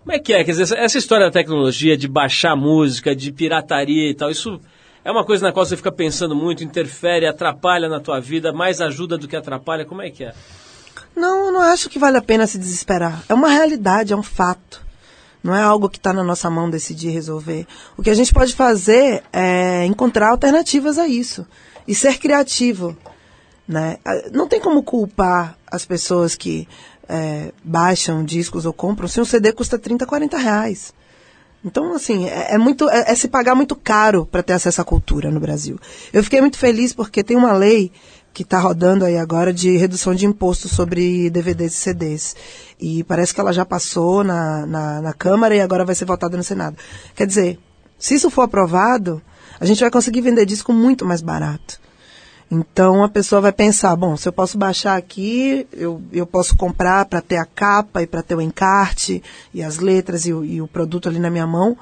Como 0.00 0.14
é 0.14 0.20
que 0.20 0.32
é? 0.32 0.44
Quer 0.44 0.52
dizer, 0.52 0.78
essa 0.78 0.98
história 0.98 1.26
da 1.26 1.32
tecnologia, 1.32 1.96
de 1.96 2.06
baixar 2.06 2.54
música, 2.54 3.16
de 3.16 3.32
pirataria 3.32 4.08
e 4.08 4.14
tal, 4.14 4.30
isso 4.30 4.60
é 5.04 5.10
uma 5.10 5.24
coisa 5.24 5.46
na 5.46 5.52
qual 5.52 5.66
você 5.66 5.76
fica 5.76 5.90
pensando 5.90 6.36
muito, 6.36 6.62
interfere, 6.62 7.26
atrapalha 7.26 7.88
na 7.88 7.98
tua 7.98 8.20
vida, 8.20 8.52
mais 8.52 8.80
ajuda 8.80 9.18
do 9.18 9.26
que 9.26 9.34
atrapalha? 9.34 9.84
Como 9.84 10.02
é 10.02 10.10
que 10.10 10.24
é? 10.24 10.32
Não, 11.16 11.50
não 11.50 11.62
acho 11.62 11.88
que 11.88 11.98
vale 11.98 12.18
a 12.18 12.22
pena 12.22 12.46
se 12.46 12.58
desesperar. 12.58 13.24
É 13.26 13.32
uma 13.32 13.48
realidade, 13.48 14.12
é 14.12 14.16
um 14.16 14.22
fato. 14.22 14.84
Não 15.42 15.54
é 15.54 15.62
algo 15.62 15.88
que 15.88 15.96
está 15.96 16.12
na 16.12 16.22
nossa 16.22 16.50
mão 16.50 16.68
decidir 16.68 17.10
resolver. 17.10 17.66
O 17.96 18.02
que 18.02 18.10
a 18.10 18.14
gente 18.14 18.34
pode 18.34 18.54
fazer 18.54 19.22
é 19.32 19.86
encontrar 19.86 20.30
alternativas 20.30 20.98
a 20.98 21.08
isso 21.08 21.46
e 21.88 21.94
ser 21.94 22.18
criativo. 22.18 22.96
Né? 23.66 23.98
Não 24.32 24.46
tem 24.46 24.60
como 24.60 24.82
culpar 24.82 25.56
as 25.66 25.86
pessoas 25.86 26.34
que 26.34 26.68
é, 27.08 27.52
baixam 27.64 28.24
discos 28.24 28.66
ou 28.66 28.72
compram 28.72 29.08
se 29.08 29.20
um 29.20 29.24
CD 29.24 29.52
custa 29.52 29.78
30, 29.78 30.04
40 30.04 30.36
reais. 30.36 30.92
Então, 31.64 31.94
assim, 31.94 32.28
é, 32.28 32.54
é 32.54 32.58
muito, 32.58 32.88
é, 32.88 33.10
é 33.10 33.14
se 33.14 33.28
pagar 33.28 33.54
muito 33.54 33.74
caro 33.74 34.26
para 34.26 34.42
ter 34.42 34.52
acesso 34.52 34.80
à 34.80 34.84
cultura 34.84 35.30
no 35.30 35.40
Brasil. 35.40 35.78
Eu 36.12 36.22
fiquei 36.22 36.40
muito 36.40 36.58
feliz 36.58 36.92
porque 36.92 37.24
tem 37.24 37.36
uma 37.36 37.52
lei 37.52 37.90
que 38.36 38.42
está 38.42 38.58
rodando 38.58 39.06
aí 39.06 39.16
agora 39.16 39.50
de 39.50 39.78
redução 39.78 40.14
de 40.14 40.26
imposto 40.26 40.68
sobre 40.68 41.30
DVDs 41.30 41.72
e 41.72 41.76
CDs. 41.76 42.36
E 42.78 43.02
parece 43.02 43.32
que 43.32 43.40
ela 43.40 43.50
já 43.50 43.64
passou 43.64 44.22
na, 44.22 44.66
na, 44.66 45.00
na 45.00 45.12
Câmara 45.14 45.56
e 45.56 45.60
agora 45.62 45.86
vai 45.86 45.94
ser 45.94 46.04
votada 46.04 46.36
no 46.36 46.44
Senado. 46.44 46.76
Quer 47.14 47.26
dizer, 47.26 47.58
se 47.98 48.14
isso 48.14 48.28
for 48.28 48.42
aprovado, 48.42 49.22
a 49.58 49.64
gente 49.64 49.80
vai 49.80 49.90
conseguir 49.90 50.20
vender 50.20 50.44
disco 50.44 50.70
muito 50.70 51.02
mais 51.02 51.22
barato. 51.22 51.80
Então 52.50 53.02
a 53.02 53.08
pessoa 53.08 53.40
vai 53.40 53.52
pensar, 53.52 53.96
bom, 53.96 54.18
se 54.18 54.28
eu 54.28 54.32
posso 54.34 54.58
baixar 54.58 54.98
aqui, 54.98 55.66
eu, 55.72 56.02
eu 56.12 56.26
posso 56.26 56.58
comprar 56.58 57.06
para 57.06 57.22
ter 57.22 57.38
a 57.38 57.46
capa 57.46 58.02
e 58.02 58.06
para 58.06 58.22
ter 58.22 58.34
o 58.34 58.42
encarte 58.42 59.22
e 59.54 59.62
as 59.62 59.78
letras 59.78 60.26
e 60.26 60.34
o, 60.34 60.44
e 60.44 60.60
o 60.60 60.68
produto 60.68 61.08
ali 61.08 61.18
na 61.18 61.30
minha 61.30 61.46
mão 61.46 61.74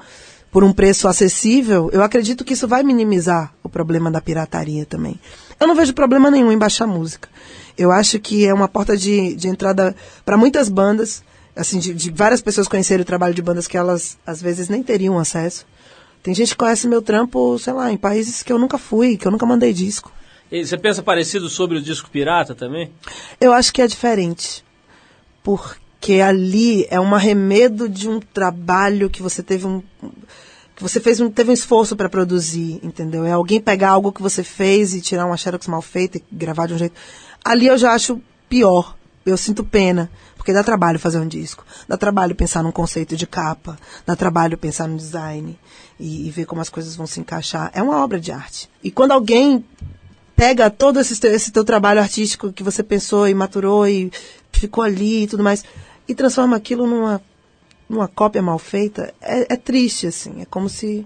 por 0.53 0.63
um 0.63 0.71
preço 0.71 1.09
acessível. 1.09 1.89
Eu 1.91 2.01
acredito 2.01 2.45
que 2.45 2.53
isso 2.53 2.65
vai 2.65 2.81
minimizar 2.81 3.53
o 3.61 3.67
problema 3.67 4.09
da 4.09 4.21
pirataria 4.21 4.85
também. 4.85 5.19
Eu 5.59 5.67
não 5.67 5.75
vejo 5.75 5.93
problema 5.93 6.29
nenhum 6.29 6.51
em 6.51 6.57
baixar 6.57 6.87
música. 6.87 7.29
Eu 7.77 7.91
acho 7.91 8.19
que 8.19 8.45
é 8.45 8.53
uma 8.53 8.67
porta 8.67 8.95
de, 8.95 9.35
de 9.35 9.47
entrada 9.47 9.95
para 10.23 10.37
muitas 10.37 10.69
bandas, 10.69 11.23
assim, 11.55 11.79
de, 11.79 11.93
de 11.93 12.11
várias 12.11 12.41
pessoas 12.41 12.67
conhecerem 12.67 13.03
o 13.03 13.05
trabalho 13.05 13.33
de 13.33 13.41
bandas 13.41 13.67
que 13.67 13.77
elas 13.77 14.17
às 14.25 14.41
vezes 14.41 14.69
nem 14.69 14.81
teriam 14.81 15.17
acesso. 15.19 15.65
Tem 16.23 16.33
gente 16.33 16.49
que 16.49 16.57
conhece 16.57 16.87
meu 16.87 17.01
trampo, 17.01 17.59
sei 17.59 17.73
lá, 17.73 17.91
em 17.91 17.97
países 17.97 18.41
que 18.41 18.51
eu 18.51 18.57
nunca 18.57 18.77
fui, 18.77 19.17
que 19.17 19.27
eu 19.27 19.31
nunca 19.31 19.45
mandei 19.45 19.71
disco. 19.71 20.11
E 20.51 20.65
você 20.65 20.77
pensa 20.77 21.03
parecido 21.03 21.49
sobre 21.49 21.77
o 21.77 21.81
disco 21.81 22.09
pirata 22.09 22.55
também? 22.55 22.91
Eu 23.39 23.53
acho 23.53 23.73
que 23.73 23.81
é 23.81 23.87
diferente. 23.87 24.63
Porque 25.43 26.21
ali 26.21 26.87
é 26.89 26.99
um 26.99 27.13
arremedo 27.13 27.87
de 27.87 28.09
um 28.09 28.19
trabalho 28.19 29.09
que 29.09 29.21
você 29.21 29.43
teve 29.43 29.67
um. 29.67 29.83
Que 30.75 30.83
você 30.83 30.99
fez 30.99 31.19
um, 31.21 31.29
teve 31.29 31.51
um 31.51 31.53
esforço 31.53 31.95
para 31.95 32.09
produzir, 32.09 32.79
entendeu? 32.83 33.23
É 33.23 33.31
alguém 33.31 33.61
pegar 33.61 33.91
algo 33.91 34.11
que 34.11 34.21
você 34.21 34.43
fez 34.43 34.93
e 34.93 35.01
tirar 35.01 35.25
uma 35.25 35.37
xerox 35.37 35.67
mal 35.67 35.81
feita 35.81 36.17
e 36.17 36.23
gravar 36.31 36.67
de 36.67 36.73
um 36.73 36.77
jeito. 36.77 36.95
Ali 37.43 37.67
eu 37.67 37.77
já 37.77 37.93
acho 37.93 38.21
pior. 38.49 38.95
Eu 39.25 39.37
sinto 39.37 39.63
pena. 39.63 40.09
Porque 40.35 40.53
dá 40.53 40.63
trabalho 40.63 40.99
fazer 40.99 41.17
um 41.17 41.27
disco. 41.27 41.65
Dá 41.87 41.97
trabalho 41.97 42.35
pensar 42.35 42.61
num 42.61 42.71
conceito 42.71 43.15
de 43.15 43.25
capa. 43.25 43.79
Dá 44.05 44.15
trabalho 44.15 44.57
pensar 44.57 44.87
no 44.87 44.97
design. 44.97 45.57
E, 45.99 46.27
e 46.27 46.31
ver 46.31 46.45
como 46.45 46.61
as 46.61 46.69
coisas 46.69 46.95
vão 46.95 47.07
se 47.07 47.19
encaixar. 47.19 47.71
É 47.73 47.81
uma 47.81 48.03
obra 48.03 48.19
de 48.19 48.31
arte. 48.31 48.69
E 48.83 48.91
quando 48.91 49.13
alguém 49.13 49.65
pega 50.35 50.69
todo 50.69 50.99
esse 50.99 51.17
teu, 51.19 51.31
esse 51.31 51.51
teu 51.51 51.63
trabalho 51.63 52.01
artístico 52.01 52.51
que 52.51 52.61
você 52.61 52.83
pensou 52.83 53.27
e 53.27 53.33
maturou 53.33 53.87
e 53.87 54.11
ficou 54.51 54.83
ali 54.83 55.23
e 55.23 55.27
tudo 55.27 55.41
mais 55.41 55.63
e 56.07 56.13
transforma 56.13 56.55
aquilo 56.55 56.85
numa 56.85 57.21
numa 57.89 58.07
cópia 58.07 58.41
mal 58.41 58.57
feita 58.59 59.13
é, 59.21 59.53
é 59.53 59.57
triste 59.57 60.07
assim 60.07 60.41
é 60.41 60.45
como 60.45 60.67
se 60.69 61.05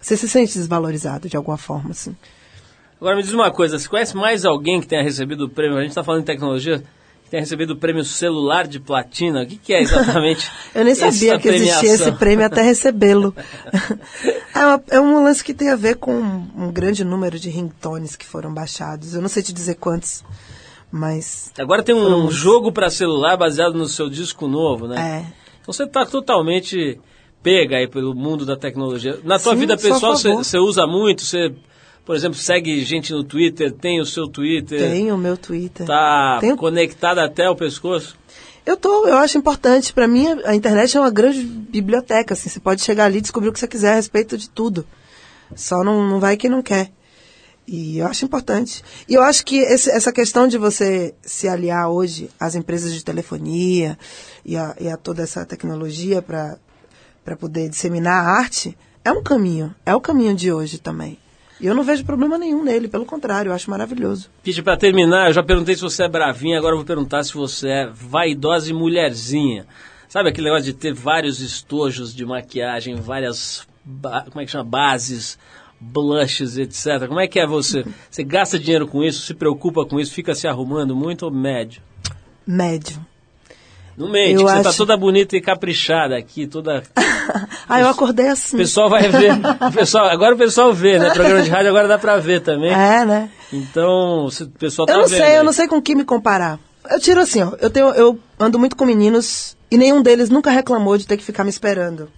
você 0.00 0.16
se 0.16 0.28
sente 0.28 0.54
desvalorizado 0.58 1.28
de 1.28 1.36
alguma 1.36 1.56
forma 1.58 1.90
assim 1.90 2.14
Agora 3.00 3.14
me 3.14 3.22
diz 3.22 3.32
uma 3.32 3.52
coisa, 3.52 3.78
você 3.78 3.88
conhece 3.88 4.16
mais 4.16 4.44
alguém 4.44 4.80
que 4.80 4.86
tenha 4.88 5.04
recebido 5.04 5.44
o 5.44 5.48
prêmio, 5.48 5.78
a 5.78 5.82
gente 5.82 5.90
está 5.90 6.02
falando 6.02 6.22
de 6.22 6.26
tecnologia, 6.26 6.82
que 7.22 7.30
tenha 7.30 7.40
recebido 7.40 7.74
o 7.74 7.76
prêmio 7.76 8.02
celular 8.04 8.66
de 8.66 8.80
platina? 8.80 9.42
O 9.44 9.46
que, 9.46 9.56
que 9.56 9.72
é 9.72 9.80
exatamente 9.80 10.50
eu 10.74 10.84
nem 10.84 10.96
sabia 10.96 11.38
que 11.38 11.46
existia 11.48 11.78
premiação? 11.78 12.08
esse 12.08 12.12
prêmio 12.18 12.44
até 12.44 12.60
recebê-lo 12.60 13.32
é, 14.52 14.58
uma- 14.66 14.82
é 14.90 15.00
um 15.00 15.22
lance 15.22 15.44
que 15.44 15.54
tem 15.54 15.70
a 15.70 15.76
ver 15.76 15.94
com 15.96 16.12
um 16.12 16.72
grande 16.72 17.04
número 17.04 17.38
de 17.38 17.48
ringtones 17.48 18.16
que 18.16 18.26
foram 18.26 18.52
baixados 18.52 19.14
eu 19.14 19.22
não 19.22 19.28
sei 19.28 19.44
te 19.44 19.52
dizer 19.52 19.76
quantos 19.76 20.24
mas 20.90 21.52
Agora 21.56 21.82
tem 21.84 21.94
um 21.94 22.02
Foram- 22.02 22.30
jogo 22.32 22.72
para 22.72 22.90
celular 22.90 23.36
baseado 23.36 23.74
no 23.74 23.86
seu 23.86 24.08
disco 24.10 24.48
novo, 24.48 24.88
né? 24.88 25.24
é 25.34 25.47
Então 25.68 25.74
você 25.74 25.84
está 25.84 26.06
totalmente 26.06 26.98
pega 27.42 27.76
aí 27.76 27.86
pelo 27.86 28.14
mundo 28.14 28.46
da 28.46 28.56
tecnologia. 28.56 29.20
Na 29.22 29.38
Sim, 29.38 29.54
vida 29.54 29.76
pessoal, 29.76 30.16
você 30.16 30.56
usa 30.56 30.86
muito? 30.86 31.22
Você, 31.22 31.54
por 32.06 32.16
exemplo, 32.16 32.38
segue 32.38 32.82
gente 32.86 33.12
no 33.12 33.22
Twitter, 33.22 33.70
tem 33.70 34.00
o 34.00 34.06
seu 34.06 34.26
Twitter, 34.26 34.80
tem 34.80 35.12
o 35.12 35.18
meu 35.18 35.36
Twitter 35.36 35.86
tá 35.86 36.38
Tenho- 36.40 36.56
conectado 36.56 37.18
até 37.18 37.50
o 37.50 37.54
pescoço? 37.54 38.16
Eu 38.64 38.78
tô, 38.78 39.06
eu 39.08 39.18
acho 39.18 39.36
importante. 39.36 39.92
Pra 39.92 40.08
mim, 40.08 40.26
a 40.46 40.54
internet 40.54 40.96
é 40.96 41.00
uma 41.00 41.10
grande 41.10 41.42
biblioteca. 41.42 42.32
Assim, 42.32 42.48
você 42.48 42.60
pode 42.60 42.80
chegar 42.80 43.04
ali 43.04 43.18
e 43.18 43.22
descobrir 43.22 43.50
o 43.50 43.52
que 43.52 43.58
você 43.60 43.68
quiser 43.68 43.92
a 43.92 43.96
respeito 43.96 44.38
de 44.38 44.48
tudo. 44.48 44.86
Só 45.54 45.84
não, 45.84 46.08
não 46.08 46.18
vai 46.18 46.38
quem 46.38 46.48
não 46.48 46.62
quer. 46.62 46.90
E 47.70 47.98
eu 47.98 48.06
acho 48.06 48.24
importante. 48.24 48.82
E 49.06 49.12
eu 49.12 49.22
acho 49.22 49.44
que 49.44 49.58
esse- 49.58 49.90
essa 49.90 50.10
questão 50.10 50.48
de 50.48 50.56
você 50.56 51.14
se 51.20 51.46
aliar 51.46 51.90
hoje 51.90 52.30
às 52.40 52.54
empresas 52.54 52.94
de 52.94 53.04
telefonia 53.04 53.98
e 54.42 54.56
a, 54.56 54.74
e 54.80 54.88
a 54.88 54.96
toda 54.96 55.22
essa 55.22 55.44
tecnologia 55.44 56.22
para 56.22 56.56
poder 57.38 57.68
disseminar 57.68 58.24
a 58.24 58.30
arte 58.38 58.74
é 59.04 59.12
um 59.12 59.22
caminho. 59.22 59.74
É 59.84 59.94
o 59.94 60.00
caminho 60.00 60.34
de 60.34 60.50
hoje 60.50 60.78
também. 60.78 61.18
E 61.60 61.66
eu 61.66 61.74
não 61.74 61.82
vejo 61.82 62.04
problema 62.06 62.38
nenhum 62.38 62.64
nele. 62.64 62.88
Pelo 62.88 63.04
contrário, 63.04 63.50
eu 63.50 63.54
acho 63.54 63.68
maravilhoso. 63.70 64.30
Pete, 64.42 64.62
para 64.62 64.76
terminar, 64.76 65.28
eu 65.28 65.34
já 65.34 65.42
perguntei 65.42 65.74
se 65.74 65.82
você 65.82 66.04
é 66.04 66.08
bravinha, 66.08 66.56
agora 66.56 66.72
eu 66.72 66.78
vou 66.78 66.86
perguntar 66.86 67.22
se 67.22 67.34
você 67.34 67.68
é 67.68 67.86
vaidosa 67.92 68.70
e 68.70 68.72
mulherzinha. 68.72 69.66
Sabe 70.08 70.30
aquele 70.30 70.46
negócio 70.46 70.64
de 70.64 70.72
ter 70.72 70.94
vários 70.94 71.40
estojos 71.40 72.14
de 72.14 72.24
maquiagem, 72.24 72.94
várias, 72.96 73.66
como 74.30 74.40
é 74.40 74.44
que 74.46 74.50
chama, 74.50 74.64
bases, 74.64 75.36
blushes, 75.80 76.56
etc. 76.58 77.06
Como 77.06 77.20
é 77.20 77.26
que 77.26 77.38
é 77.38 77.46
você? 77.46 77.84
Você 78.10 78.24
gasta 78.24 78.58
dinheiro 78.58 78.86
com 78.86 79.02
isso, 79.02 79.22
se 79.22 79.34
preocupa 79.34 79.84
com 79.84 79.98
isso, 80.00 80.12
fica 80.12 80.34
se 80.34 80.46
arrumando 80.48 80.94
muito 80.96 81.24
ou 81.24 81.30
médio? 81.30 81.82
Médio. 82.46 82.98
Não 83.96 84.08
mente, 84.08 84.34
Eu 84.34 84.46
que 84.46 84.52
você 84.52 84.62
tá 84.62 84.72
toda 84.72 84.96
bonita 84.96 85.36
e 85.36 85.40
caprichada 85.40 86.16
aqui, 86.16 86.46
toda... 86.46 86.82
Ah, 87.68 87.80
eu 87.80 87.88
acordei 87.88 88.28
assim. 88.28 88.56
O 88.56 88.60
pessoal 88.60 88.88
vai 88.88 89.08
ver, 89.08 89.32
o 89.32 89.72
pessoal, 89.72 90.06
agora 90.08 90.34
o 90.34 90.38
pessoal 90.38 90.72
vê, 90.72 90.98
né? 90.98 91.10
Programa 91.10 91.42
de 91.42 91.50
rádio 91.50 91.68
agora 91.68 91.86
dá 91.86 91.98
pra 91.98 92.16
ver 92.16 92.40
também. 92.40 92.72
É, 92.72 93.04
né? 93.04 93.28
Então, 93.52 94.30
se 94.30 94.44
o 94.44 94.48
pessoal 94.48 94.86
tá 94.86 94.94
Eu 94.94 95.00
não 95.00 95.08
vendo 95.08 95.18
sei, 95.18 95.26
aí. 95.26 95.36
eu 95.36 95.44
não 95.44 95.52
sei 95.52 95.68
com 95.68 95.82
que 95.82 95.94
me 95.94 96.04
comparar. 96.04 96.58
Eu 96.90 96.98
tiro 96.98 97.20
assim, 97.20 97.42
ó. 97.42 97.52
Eu, 97.60 97.68
tenho, 97.68 97.88
eu 97.90 98.18
ando 98.40 98.58
muito 98.58 98.74
com 98.74 98.86
meninos 98.86 99.54
e 99.70 99.76
nenhum 99.76 100.00
deles 100.00 100.30
nunca 100.30 100.50
reclamou 100.50 100.96
de 100.96 101.06
ter 101.06 101.18
que 101.18 101.24
ficar 101.24 101.44
me 101.44 101.50
esperando. 101.50 102.08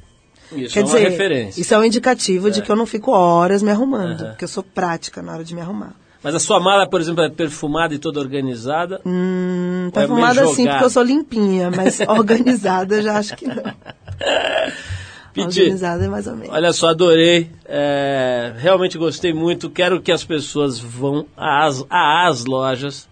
Isso 0.53 0.75
Quer 0.75 0.81
é 0.81 0.83
uma 0.85 0.93
dizer, 0.95 1.09
referência. 1.11 1.61
isso 1.61 1.75
é 1.75 1.79
um 1.79 1.85
indicativo 1.85 2.51
de 2.51 2.63
que 2.63 2.71
eu 2.71 2.77
não 2.77 2.87
fico 2.87 3.11
horas 3.13 3.63
me 3.63 3.71
arrumando, 3.71 4.21
Aham. 4.23 4.31
porque 4.31 4.45
eu 4.45 4.49
sou 4.49 4.63
prática 4.63 5.23
na 5.23 5.33
hora 5.35 5.45
de 5.45 5.55
me 5.55 5.61
arrumar. 5.61 5.93
Mas 6.23 6.35
a 6.35 6.39
sua 6.39 6.61
mala, 6.61 6.87
por 6.87 7.01
exemplo, 7.01 7.25
é 7.25 7.31
perfumada 7.31 7.95
e 7.95 7.99
toda 7.99 8.21
organizada. 8.21 9.01
Hum, 9.07 9.89
É 9.89 9.91
perfumada 10.01 10.43
assim, 10.43 10.63
jogado. 10.65 10.73
porque 10.75 10.85
eu 10.85 10.91
sou 10.91 11.03
limpinha, 11.03 11.71
mas 11.71 11.99
organizada 12.07 12.97
eu 12.97 13.03
já 13.03 13.17
acho 13.19 13.37
que 13.37 13.47
não. 13.47 13.55
Piti, 15.33 15.61
Organizada 15.63 16.05
é 16.05 16.09
mais 16.09 16.27
ou 16.27 16.35
menos. 16.35 16.53
olha 16.53 16.73
só, 16.73 16.89
adorei. 16.89 17.51
É, 17.65 18.53
realmente 18.57 18.99
gostei 18.99 19.33
muito. 19.33 19.71
Quero 19.71 20.01
que 20.03 20.11
as 20.11 20.25
pessoas 20.25 20.79
vão 20.79 21.25
às, 21.37 21.85
às 21.89 22.45
lojas 22.45 23.09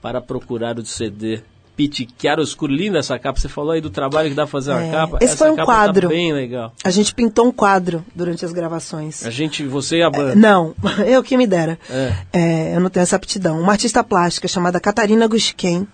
para 0.00 0.20
procurar 0.22 0.78
o 0.78 0.84
CD 0.86 1.40
Pete 1.80 2.06
Chiaroscuro. 2.18 2.72
Linda 2.72 2.98
essa 2.98 3.18
capa. 3.18 3.40
Você 3.40 3.48
falou 3.48 3.70
aí 3.72 3.80
do 3.80 3.88
trabalho 3.88 4.28
que 4.28 4.34
dá 4.34 4.42
pra 4.42 4.50
fazer 4.52 4.72
uma 4.72 4.84
É, 4.84 4.90
capa. 4.90 5.16
esse 5.22 5.32
essa 5.32 5.36
foi 5.38 5.50
um 5.50 5.56
capa 5.56 5.66
quadro. 5.72 6.08
Tá 6.08 6.14
bem 6.14 6.30
legal. 6.32 6.74
A 6.84 6.90
gente 6.90 7.14
pintou 7.14 7.46
um 7.46 7.52
quadro 7.52 8.04
durante 8.14 8.44
as 8.44 8.52
gravações. 8.52 9.24
A 9.24 9.30
gente, 9.30 9.64
você 9.66 9.96
e 9.98 10.02
a 10.02 10.10
banda. 10.10 10.34
Não, 10.34 10.74
eu 11.06 11.22
que 11.22 11.38
me 11.38 11.46
dera. 11.46 11.78
É. 11.88 12.12
É, 12.32 12.76
eu 12.76 12.80
não 12.80 12.90
tenho 12.90 13.02
essa 13.02 13.16
aptidão. 13.16 13.58
Uma 13.58 13.72
artista 13.72 14.04
plástica 14.04 14.46
chamada 14.46 14.78
Catarina 14.78 15.26
Gusquen, 15.26 15.88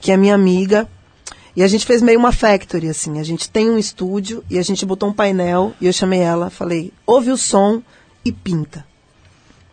que 0.00 0.12
é 0.12 0.16
minha 0.18 0.34
amiga. 0.34 0.86
E 1.56 1.62
a 1.62 1.68
gente 1.68 1.86
fez 1.86 2.02
meio 2.02 2.18
uma 2.18 2.32
factory, 2.32 2.88
assim. 2.88 3.18
A 3.18 3.22
gente 3.22 3.48
tem 3.50 3.70
um 3.70 3.78
estúdio 3.78 4.44
e 4.50 4.58
a 4.58 4.62
gente 4.62 4.84
botou 4.84 5.08
um 5.08 5.12
painel 5.14 5.72
e 5.80 5.86
eu 5.86 5.92
chamei 5.92 6.20
ela, 6.20 6.50
falei, 6.50 6.92
ouve 7.06 7.30
o 7.30 7.36
som 7.38 7.82
e 8.24 8.30
pinta. 8.32 8.84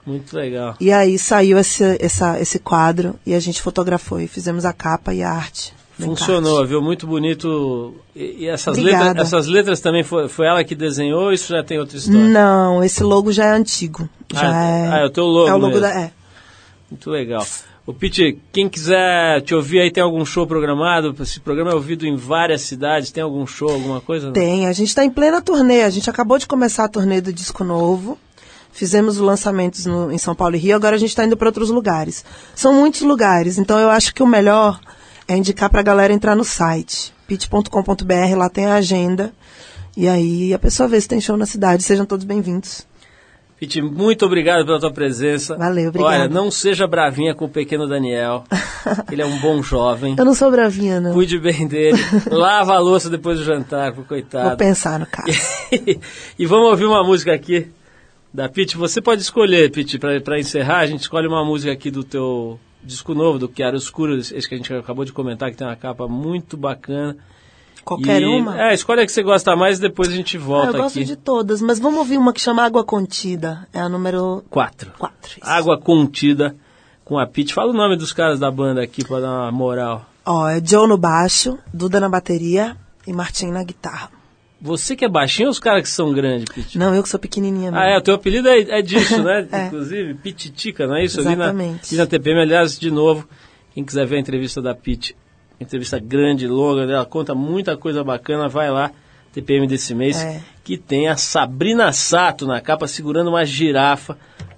Muito 0.09 0.35
legal. 0.35 0.75
E 0.79 0.91
aí 0.91 1.19
saiu 1.19 1.59
esse, 1.59 1.83
essa, 2.01 2.39
esse 2.39 2.57
quadro 2.57 3.13
e 3.23 3.35
a 3.35 3.39
gente 3.39 3.61
fotografou 3.61 4.19
e 4.19 4.27
fizemos 4.27 4.65
a 4.65 4.73
capa 4.73 5.13
e 5.13 5.21
a 5.21 5.29
arte. 5.29 5.71
Funcionou, 5.99 6.65
viu? 6.65 6.81
Muito 6.81 7.05
bonito. 7.05 7.93
E, 8.15 8.45
e 8.45 8.47
essas, 8.47 8.75
letras, 8.75 9.15
essas 9.17 9.45
letras 9.45 9.79
também 9.81 10.03
foi, 10.03 10.27
foi 10.27 10.47
ela 10.47 10.63
que 10.63 10.73
desenhou 10.73 11.25
ou 11.25 11.31
isso 11.31 11.53
já 11.53 11.63
tem 11.63 11.77
outra 11.77 11.97
história? 11.97 12.27
Não, 12.27 12.83
esse 12.83 13.03
logo 13.03 13.31
já 13.31 13.45
é 13.45 13.51
antigo. 13.51 14.09
Já 14.33 14.49
Ah, 14.49 14.65
é, 14.65 14.87
ah, 14.87 14.97
é 15.01 15.05
o 15.05 15.09
teu 15.11 15.25
logo 15.25 15.49
É 15.49 15.53
o 15.53 15.57
logo 15.57 15.79
da. 15.79 15.89
É. 15.89 16.11
Muito 16.89 17.07
legal. 17.11 17.45
O 17.85 17.93
Pete, 17.93 18.39
quem 18.51 18.69
quiser 18.69 19.41
te 19.41 19.53
ouvir 19.53 19.79
aí, 19.79 19.91
tem 19.91 20.01
algum 20.01 20.23
show 20.25 20.47
programado? 20.47 21.15
Esse 21.21 21.39
programa 21.39 21.71
é 21.71 21.75
ouvido 21.75 22.05
em 22.05 22.15
várias 22.15 22.61
cidades. 22.61 23.11
Tem 23.11 23.21
algum 23.21 23.45
show, 23.45 23.69
alguma 23.69 23.99
coisa? 23.99 24.27
não? 24.27 24.33
Tem, 24.33 24.67
a 24.67 24.73
gente 24.73 24.89
está 24.89 25.03
em 25.03 25.09
plena 25.09 25.41
turnê. 25.41 25.81
A 25.81 25.89
gente 25.89 26.09
acabou 26.09 26.37
de 26.37 26.47
começar 26.47 26.85
a 26.85 26.87
turnê 26.87 27.19
do 27.19 27.33
disco 27.33 27.63
novo. 27.63 28.17
Fizemos 28.79 29.15
os 29.17 29.21
lançamentos 29.21 29.85
no- 29.85 30.09
em 30.09 30.17
São 30.17 30.33
Paulo 30.33 30.55
e 30.55 30.57
Rio, 30.57 30.73
agora 30.73 30.95
a 30.95 30.97
gente 30.99 31.09
está 31.09 31.25
indo 31.25 31.35
para 31.35 31.49
outros 31.49 31.69
lugares. 31.69 32.23
São 32.55 32.73
muitos 32.73 33.01
lugares, 33.01 33.57
então 33.57 33.77
eu 33.77 33.89
acho 33.89 34.15
que 34.15 34.23
o 34.23 34.25
melhor 34.25 34.79
é 35.27 35.35
indicar 35.35 35.69
para 35.69 35.81
a 35.81 35.83
galera 35.83 36.13
entrar 36.13 36.33
no 36.33 36.45
site, 36.45 37.13
pit.com.br, 37.27 38.37
lá 38.37 38.47
tem 38.49 38.67
a 38.67 38.75
agenda. 38.75 39.33
E 39.97 40.07
aí 40.07 40.53
a 40.53 40.57
pessoa 40.59 40.87
vê 40.87 41.01
se 41.01 41.09
tem 41.09 41.19
show 41.19 41.35
na 41.35 41.45
cidade. 41.45 41.83
Sejam 41.83 42.05
todos 42.05 42.23
bem-vindos. 42.23 42.87
Pete, 43.59 43.81
muito 43.81 44.25
obrigado 44.25 44.65
pela 44.65 44.79
tua 44.79 44.93
presença. 44.93 45.57
Valeu, 45.57 45.89
obrigada. 45.89 46.15
Olha, 46.15 46.29
não 46.29 46.49
seja 46.49 46.87
bravinha 46.87 47.35
com 47.35 47.43
o 47.43 47.49
pequeno 47.49 47.85
Daniel. 47.85 48.45
Ele 49.11 49.21
é 49.21 49.25
um 49.25 49.37
bom 49.39 49.61
jovem. 49.61 50.15
Eu 50.17 50.23
não 50.23 50.33
sou 50.33 50.49
bravinha, 50.49 51.01
não. 51.01 51.11
Cuide 51.11 51.37
bem 51.37 51.67
dele. 51.67 51.99
Lava 52.31 52.75
a 52.75 52.79
louça 52.79 53.09
depois 53.09 53.39
do 53.39 53.43
jantar, 53.43 53.91
coitado. 53.91 54.47
Vou 54.47 54.57
pensar 54.57 54.97
no 54.97 55.05
caso. 55.05 55.27
e 56.39 56.45
vamos 56.45 56.69
ouvir 56.69 56.85
uma 56.85 57.03
música 57.03 57.33
aqui 57.33 57.67
da 58.33 58.47
Pete. 58.49 58.77
Você 58.77 59.01
pode 59.01 59.21
escolher, 59.21 59.71
Pete, 59.71 59.97
para 59.97 60.39
encerrar. 60.39 60.79
A 60.79 60.85
gente 60.85 61.01
escolhe 61.01 61.27
uma 61.27 61.43
música 61.43 61.71
aqui 61.71 61.89
do 61.91 62.03
teu 62.03 62.59
disco 62.83 63.13
novo, 63.13 63.37
do 63.39 63.51
Chiaroscuro, 63.53 64.17
esse 64.17 64.47
que 64.47 64.53
a 64.55 64.57
gente 64.57 64.73
acabou 64.73 65.03
de 65.05 65.11
comentar, 65.11 65.51
que 65.51 65.57
tem 65.57 65.67
uma 65.67 65.75
capa 65.75 66.07
muito 66.07 66.55
bacana. 66.55 67.17
Qualquer 67.83 68.21
E- 68.21 68.25
uma? 68.25 68.61
É, 68.69 68.73
escolhe 68.73 69.01
a 69.01 69.05
que 69.05 69.11
você 69.11 69.23
gosta 69.23 69.55
mais 69.55 69.79
e 69.79 69.81
depois 69.81 70.09
a 70.09 70.15
gente 70.15 70.37
Ah, 70.37 70.39
volta 70.39 70.77
eu 70.77 70.83
gosto 70.83 70.97
aqui. 70.97 71.05
de 71.05 71.15
todas, 71.15 71.61
mas 71.61 71.79
vamos 71.79 71.97
ouvir 71.99 72.17
uma 72.17 72.31
que 72.33 72.39
chama 72.41 72.63
Água 72.63 72.83
Contida. 72.83 73.67
É 73.73 73.79
a 73.79 73.89
número 73.89 74.43
Quatro. 74.49 74.91
4. 74.99 75.39
Água 75.41 75.79
Contida 75.79 76.55
com 77.03 77.17
a 77.17 77.25
Pete. 77.25 77.53
Fala 77.53 77.71
o 77.71 77.75
nome 77.75 77.95
dos 77.97 78.13
caras 78.13 78.39
da 78.39 78.51
banda 78.51 78.81
aqui 78.83 79.03
pra 79.03 79.19
dar 79.19 79.29
uma 79.31 79.51
moral. 79.51 80.05
Ó, 80.25 80.47
é 80.47 80.61
Joe 80.63 80.87
no 80.87 80.97
baixo, 80.97 81.57
Duda 81.73 81.99
na 81.99 82.07
bateria 82.09 82.77
e 83.07 83.11
Martim 83.13 83.47
na 83.47 83.63
guitarra. 83.63 84.11
Você 84.61 84.95
que 84.95 85.05
é 85.05 85.09
baixinho 85.09 85.47
ou 85.47 85.51
os 85.51 85.59
caras 85.59 85.83
que 85.83 85.89
são 85.89 86.11
grandes, 86.13 86.45
Pete? 86.53 86.77
Não, 86.77 86.93
eu 86.93 87.01
que 87.01 87.07
sou 87.09 87.19
pequenininha 87.19 87.71
mesmo. 87.71 87.77
Ah, 87.77 87.89
é, 87.89 87.97
o 87.97 88.01
teu 88.01 88.13
apelido 88.15 88.49
é, 88.49 88.59
é 88.59 88.81
disso, 88.81 89.21
né? 89.23 89.47
É. 89.51 89.67
Inclusive, 89.67 90.13
Pititica, 90.15 90.85
não 90.85 90.95
é 90.97 91.05
isso? 91.05 91.19
Ali 91.21 91.29
na, 91.35 91.45
Exatamente. 91.45 91.87
ali 91.89 91.97
na 91.97 92.05
TPM, 92.07 92.41
aliás, 92.41 92.77
de 92.77 92.91
novo, 92.91 93.27
quem 93.73 93.85
quiser 93.85 94.05
ver 94.05 94.17
a 94.17 94.19
entrevista 94.19 94.61
da 94.61 94.75
Pete, 94.75 95.15
entrevista 95.61 95.97
grande, 95.97 96.45
longa, 96.47 96.83
ela 96.83 97.05
conta 97.05 97.33
muita 97.33 97.77
coisa 97.77 98.03
bacana, 98.03 98.49
vai 98.49 98.69
lá, 98.69 98.91
TPM 99.31 99.65
desse 99.65 99.95
mês, 99.95 100.17
É. 100.21 100.41
que 100.63 100.77
tem 100.77 101.07
a 101.07 101.15
Sabrina 101.15 101.93
Sato 101.93 102.45
na 102.45 102.59
capa 102.59 102.85
segurando 102.87 103.29
uma 103.29 103.45
girafa 103.45 104.17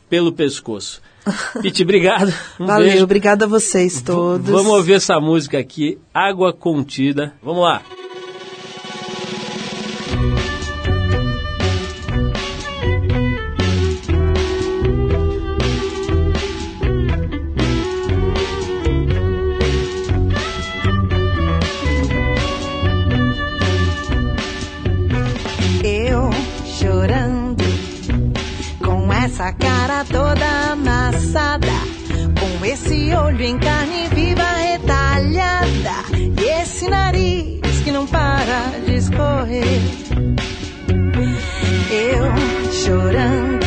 pelo 0.09 0.31
pescoço. 0.31 0.99
Pete, 1.61 1.83
obrigado. 1.83 2.33
Um 2.59 2.65
Valeu, 2.65 2.87
beijo. 2.89 3.03
obrigada 3.03 3.45
a 3.45 3.47
vocês 3.47 4.01
todos. 4.01 4.49
Vamos 4.49 4.71
ouvir 4.71 4.93
essa 4.93 5.19
música 5.19 5.59
aqui, 5.59 5.99
Água 6.11 6.51
Contida. 6.51 7.33
Vamos 7.43 7.61
lá. 7.61 7.83
Toda 30.05 30.71
amassada, 30.71 31.67
com 32.39 32.65
esse 32.65 33.13
olho 33.13 33.41
em 33.41 33.57
carne 33.57 34.07
viva 34.09 34.43
retalhada, 34.43 36.05
e 36.13 36.61
esse 36.61 36.89
nariz 36.89 37.61
que 37.83 37.91
não 37.91 38.07
para 38.07 38.79
de 38.85 38.95
escorrer. 38.95 39.81
Eu 41.91 42.71
chorando, 42.71 43.65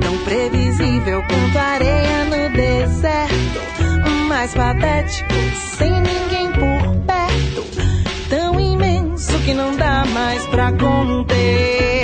tão 0.00 0.18
previsível 0.24 1.22
quanto 1.28 1.58
areia 1.58 2.24
no 2.24 2.56
deserto, 2.56 4.08
mais 4.28 4.54
patético, 4.54 5.34
sem 5.76 5.90
ninguém 5.90 6.50
por 6.52 6.96
perto, 7.04 7.64
tão 8.30 8.58
imenso 8.58 9.38
que 9.40 9.52
não 9.52 9.76
dá 9.76 10.04
mais 10.06 10.46
pra 10.46 10.72
conter. 10.72 11.97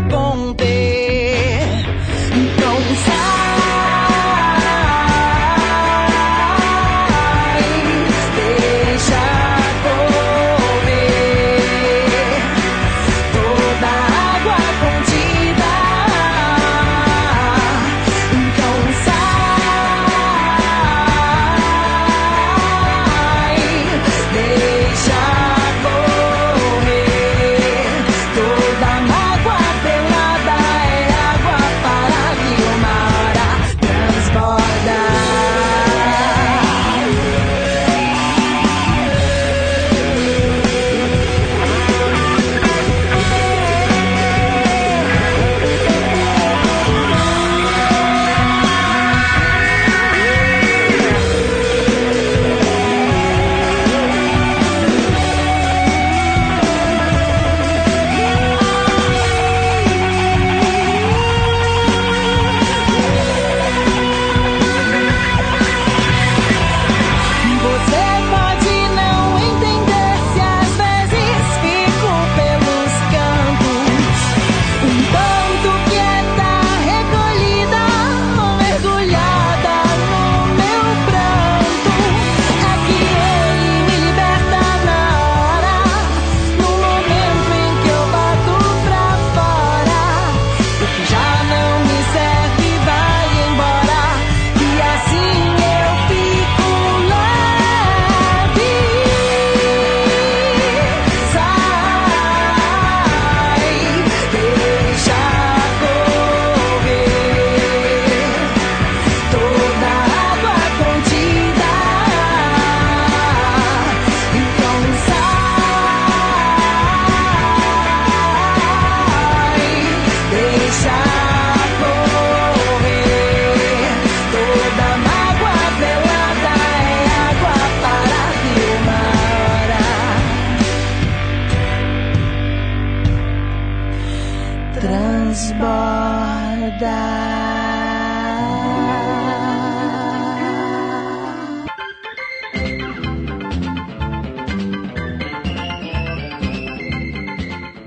Mais 0.00 0.67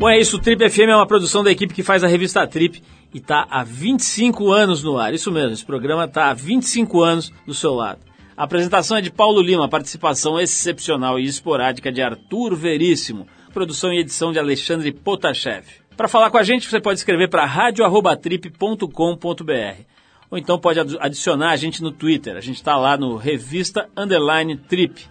Bom, 0.01 0.09
é 0.09 0.19
isso. 0.19 0.37
O 0.37 0.39
Trip 0.39 0.67
FM 0.67 0.89
é 0.89 0.95
uma 0.95 1.05
produção 1.05 1.43
da 1.43 1.51
equipe 1.51 1.75
que 1.75 1.83
faz 1.83 2.03
a 2.03 2.07
revista 2.07 2.47
Trip 2.47 2.81
e 3.13 3.19
está 3.19 3.45
há 3.47 3.63
25 3.63 4.51
anos 4.51 4.81
no 4.81 4.97
ar. 4.97 5.13
Isso 5.13 5.31
mesmo, 5.31 5.51
esse 5.51 5.63
programa 5.63 6.05
está 6.05 6.31
há 6.31 6.33
25 6.33 7.03
anos 7.03 7.31
do 7.45 7.53
seu 7.53 7.75
lado. 7.75 7.99
A 8.35 8.45
apresentação 8.45 8.97
é 8.97 9.01
de 9.01 9.11
Paulo 9.11 9.39
Lima, 9.39 9.69
participação 9.69 10.39
excepcional 10.39 11.19
e 11.19 11.25
esporádica 11.25 11.91
de 11.91 12.01
Arthur 12.01 12.55
Veríssimo, 12.55 13.27
produção 13.53 13.93
e 13.93 13.99
edição 13.99 14.31
de 14.31 14.39
Alexandre 14.39 14.91
Potashev. 14.91 15.67
Para 15.95 16.07
falar 16.07 16.31
com 16.31 16.39
a 16.39 16.43
gente, 16.43 16.67
você 16.67 16.81
pode 16.81 16.97
escrever 16.97 17.29
para 17.29 17.45
radio@trip.com.br 17.45 19.83
ou 20.31 20.37
então 20.39 20.57
pode 20.57 20.79
adicionar 20.99 21.51
a 21.51 21.55
gente 21.55 21.83
no 21.83 21.91
Twitter. 21.91 22.35
A 22.35 22.41
gente 22.41 22.55
está 22.55 22.75
lá 22.75 22.97
no 22.97 23.17
Revista 23.17 23.87
Underline 23.95 24.57
Trip. 24.57 25.05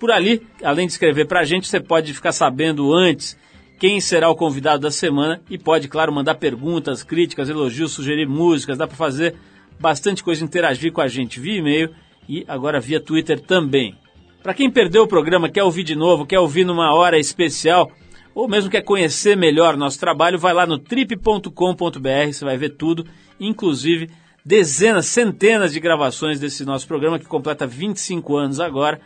Por 0.00 0.10
ali, 0.10 0.44
além 0.60 0.88
de 0.88 0.92
escrever 0.92 1.28
para 1.28 1.38
a 1.38 1.44
gente, 1.44 1.68
você 1.68 1.78
pode 1.78 2.12
ficar 2.12 2.32
sabendo 2.32 2.92
antes 2.92 3.38
quem 3.78 4.00
será 4.00 4.28
o 4.28 4.34
convidado 4.34 4.82
da 4.82 4.90
semana 4.90 5.40
e 5.48 5.56
pode, 5.56 5.88
claro, 5.88 6.12
mandar 6.12 6.34
perguntas, 6.34 7.02
críticas, 7.02 7.48
elogios, 7.48 7.92
sugerir 7.92 8.26
músicas. 8.26 8.76
Dá 8.76 8.86
para 8.86 8.96
fazer 8.96 9.36
bastante 9.78 10.24
coisa, 10.24 10.44
interagir 10.44 10.92
com 10.92 11.00
a 11.00 11.06
gente 11.06 11.38
via 11.38 11.58
e-mail 11.58 11.94
e 12.28 12.44
agora 12.48 12.80
via 12.80 13.00
Twitter 13.00 13.40
também. 13.40 13.96
Para 14.42 14.54
quem 14.54 14.70
perdeu 14.70 15.04
o 15.04 15.08
programa, 15.08 15.48
quer 15.48 15.62
ouvir 15.62 15.84
de 15.84 15.94
novo, 15.94 16.26
quer 16.26 16.40
ouvir 16.40 16.64
numa 16.64 16.92
hora 16.92 17.18
especial, 17.18 17.90
ou 18.34 18.48
mesmo 18.48 18.70
quer 18.70 18.82
conhecer 18.82 19.36
melhor 19.36 19.76
nosso 19.76 19.98
trabalho, 19.98 20.38
vai 20.38 20.52
lá 20.52 20.66
no 20.66 20.78
trip.com.br, 20.78 22.32
você 22.32 22.44
vai 22.44 22.56
ver 22.56 22.70
tudo, 22.70 23.06
inclusive 23.38 24.10
dezenas, 24.44 25.06
centenas 25.06 25.72
de 25.72 25.80
gravações 25.80 26.40
desse 26.40 26.64
nosso 26.64 26.86
programa 26.86 27.18
que 27.18 27.26
completa 27.26 27.66
25 27.66 28.36
anos 28.36 28.60
agora 28.60 29.00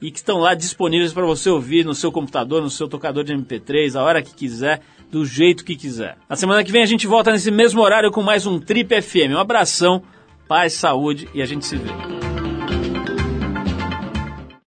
e 0.00 0.10
que 0.10 0.18
estão 0.18 0.38
lá 0.38 0.54
disponíveis 0.54 1.12
para 1.12 1.26
você 1.26 1.50
ouvir 1.50 1.84
no 1.84 1.94
seu 1.94 2.12
computador, 2.12 2.62
no 2.62 2.70
seu 2.70 2.88
tocador 2.88 3.24
de 3.24 3.34
MP3, 3.34 3.98
a 3.98 4.02
hora 4.02 4.22
que 4.22 4.34
quiser, 4.34 4.80
do 5.10 5.24
jeito 5.24 5.64
que 5.64 5.76
quiser. 5.76 6.16
Na 6.28 6.36
semana 6.36 6.62
que 6.62 6.72
vem 6.72 6.82
a 6.82 6.86
gente 6.86 7.06
volta 7.06 7.32
nesse 7.32 7.50
mesmo 7.50 7.80
horário 7.80 8.10
com 8.10 8.22
mais 8.22 8.46
um 8.46 8.60
Trip 8.60 9.00
FM. 9.00 9.32
Um 9.32 9.38
abração, 9.38 10.02
paz, 10.46 10.74
saúde 10.74 11.28
e 11.34 11.42
a 11.42 11.46
gente 11.46 11.66
se 11.66 11.76
vê. 11.76 11.90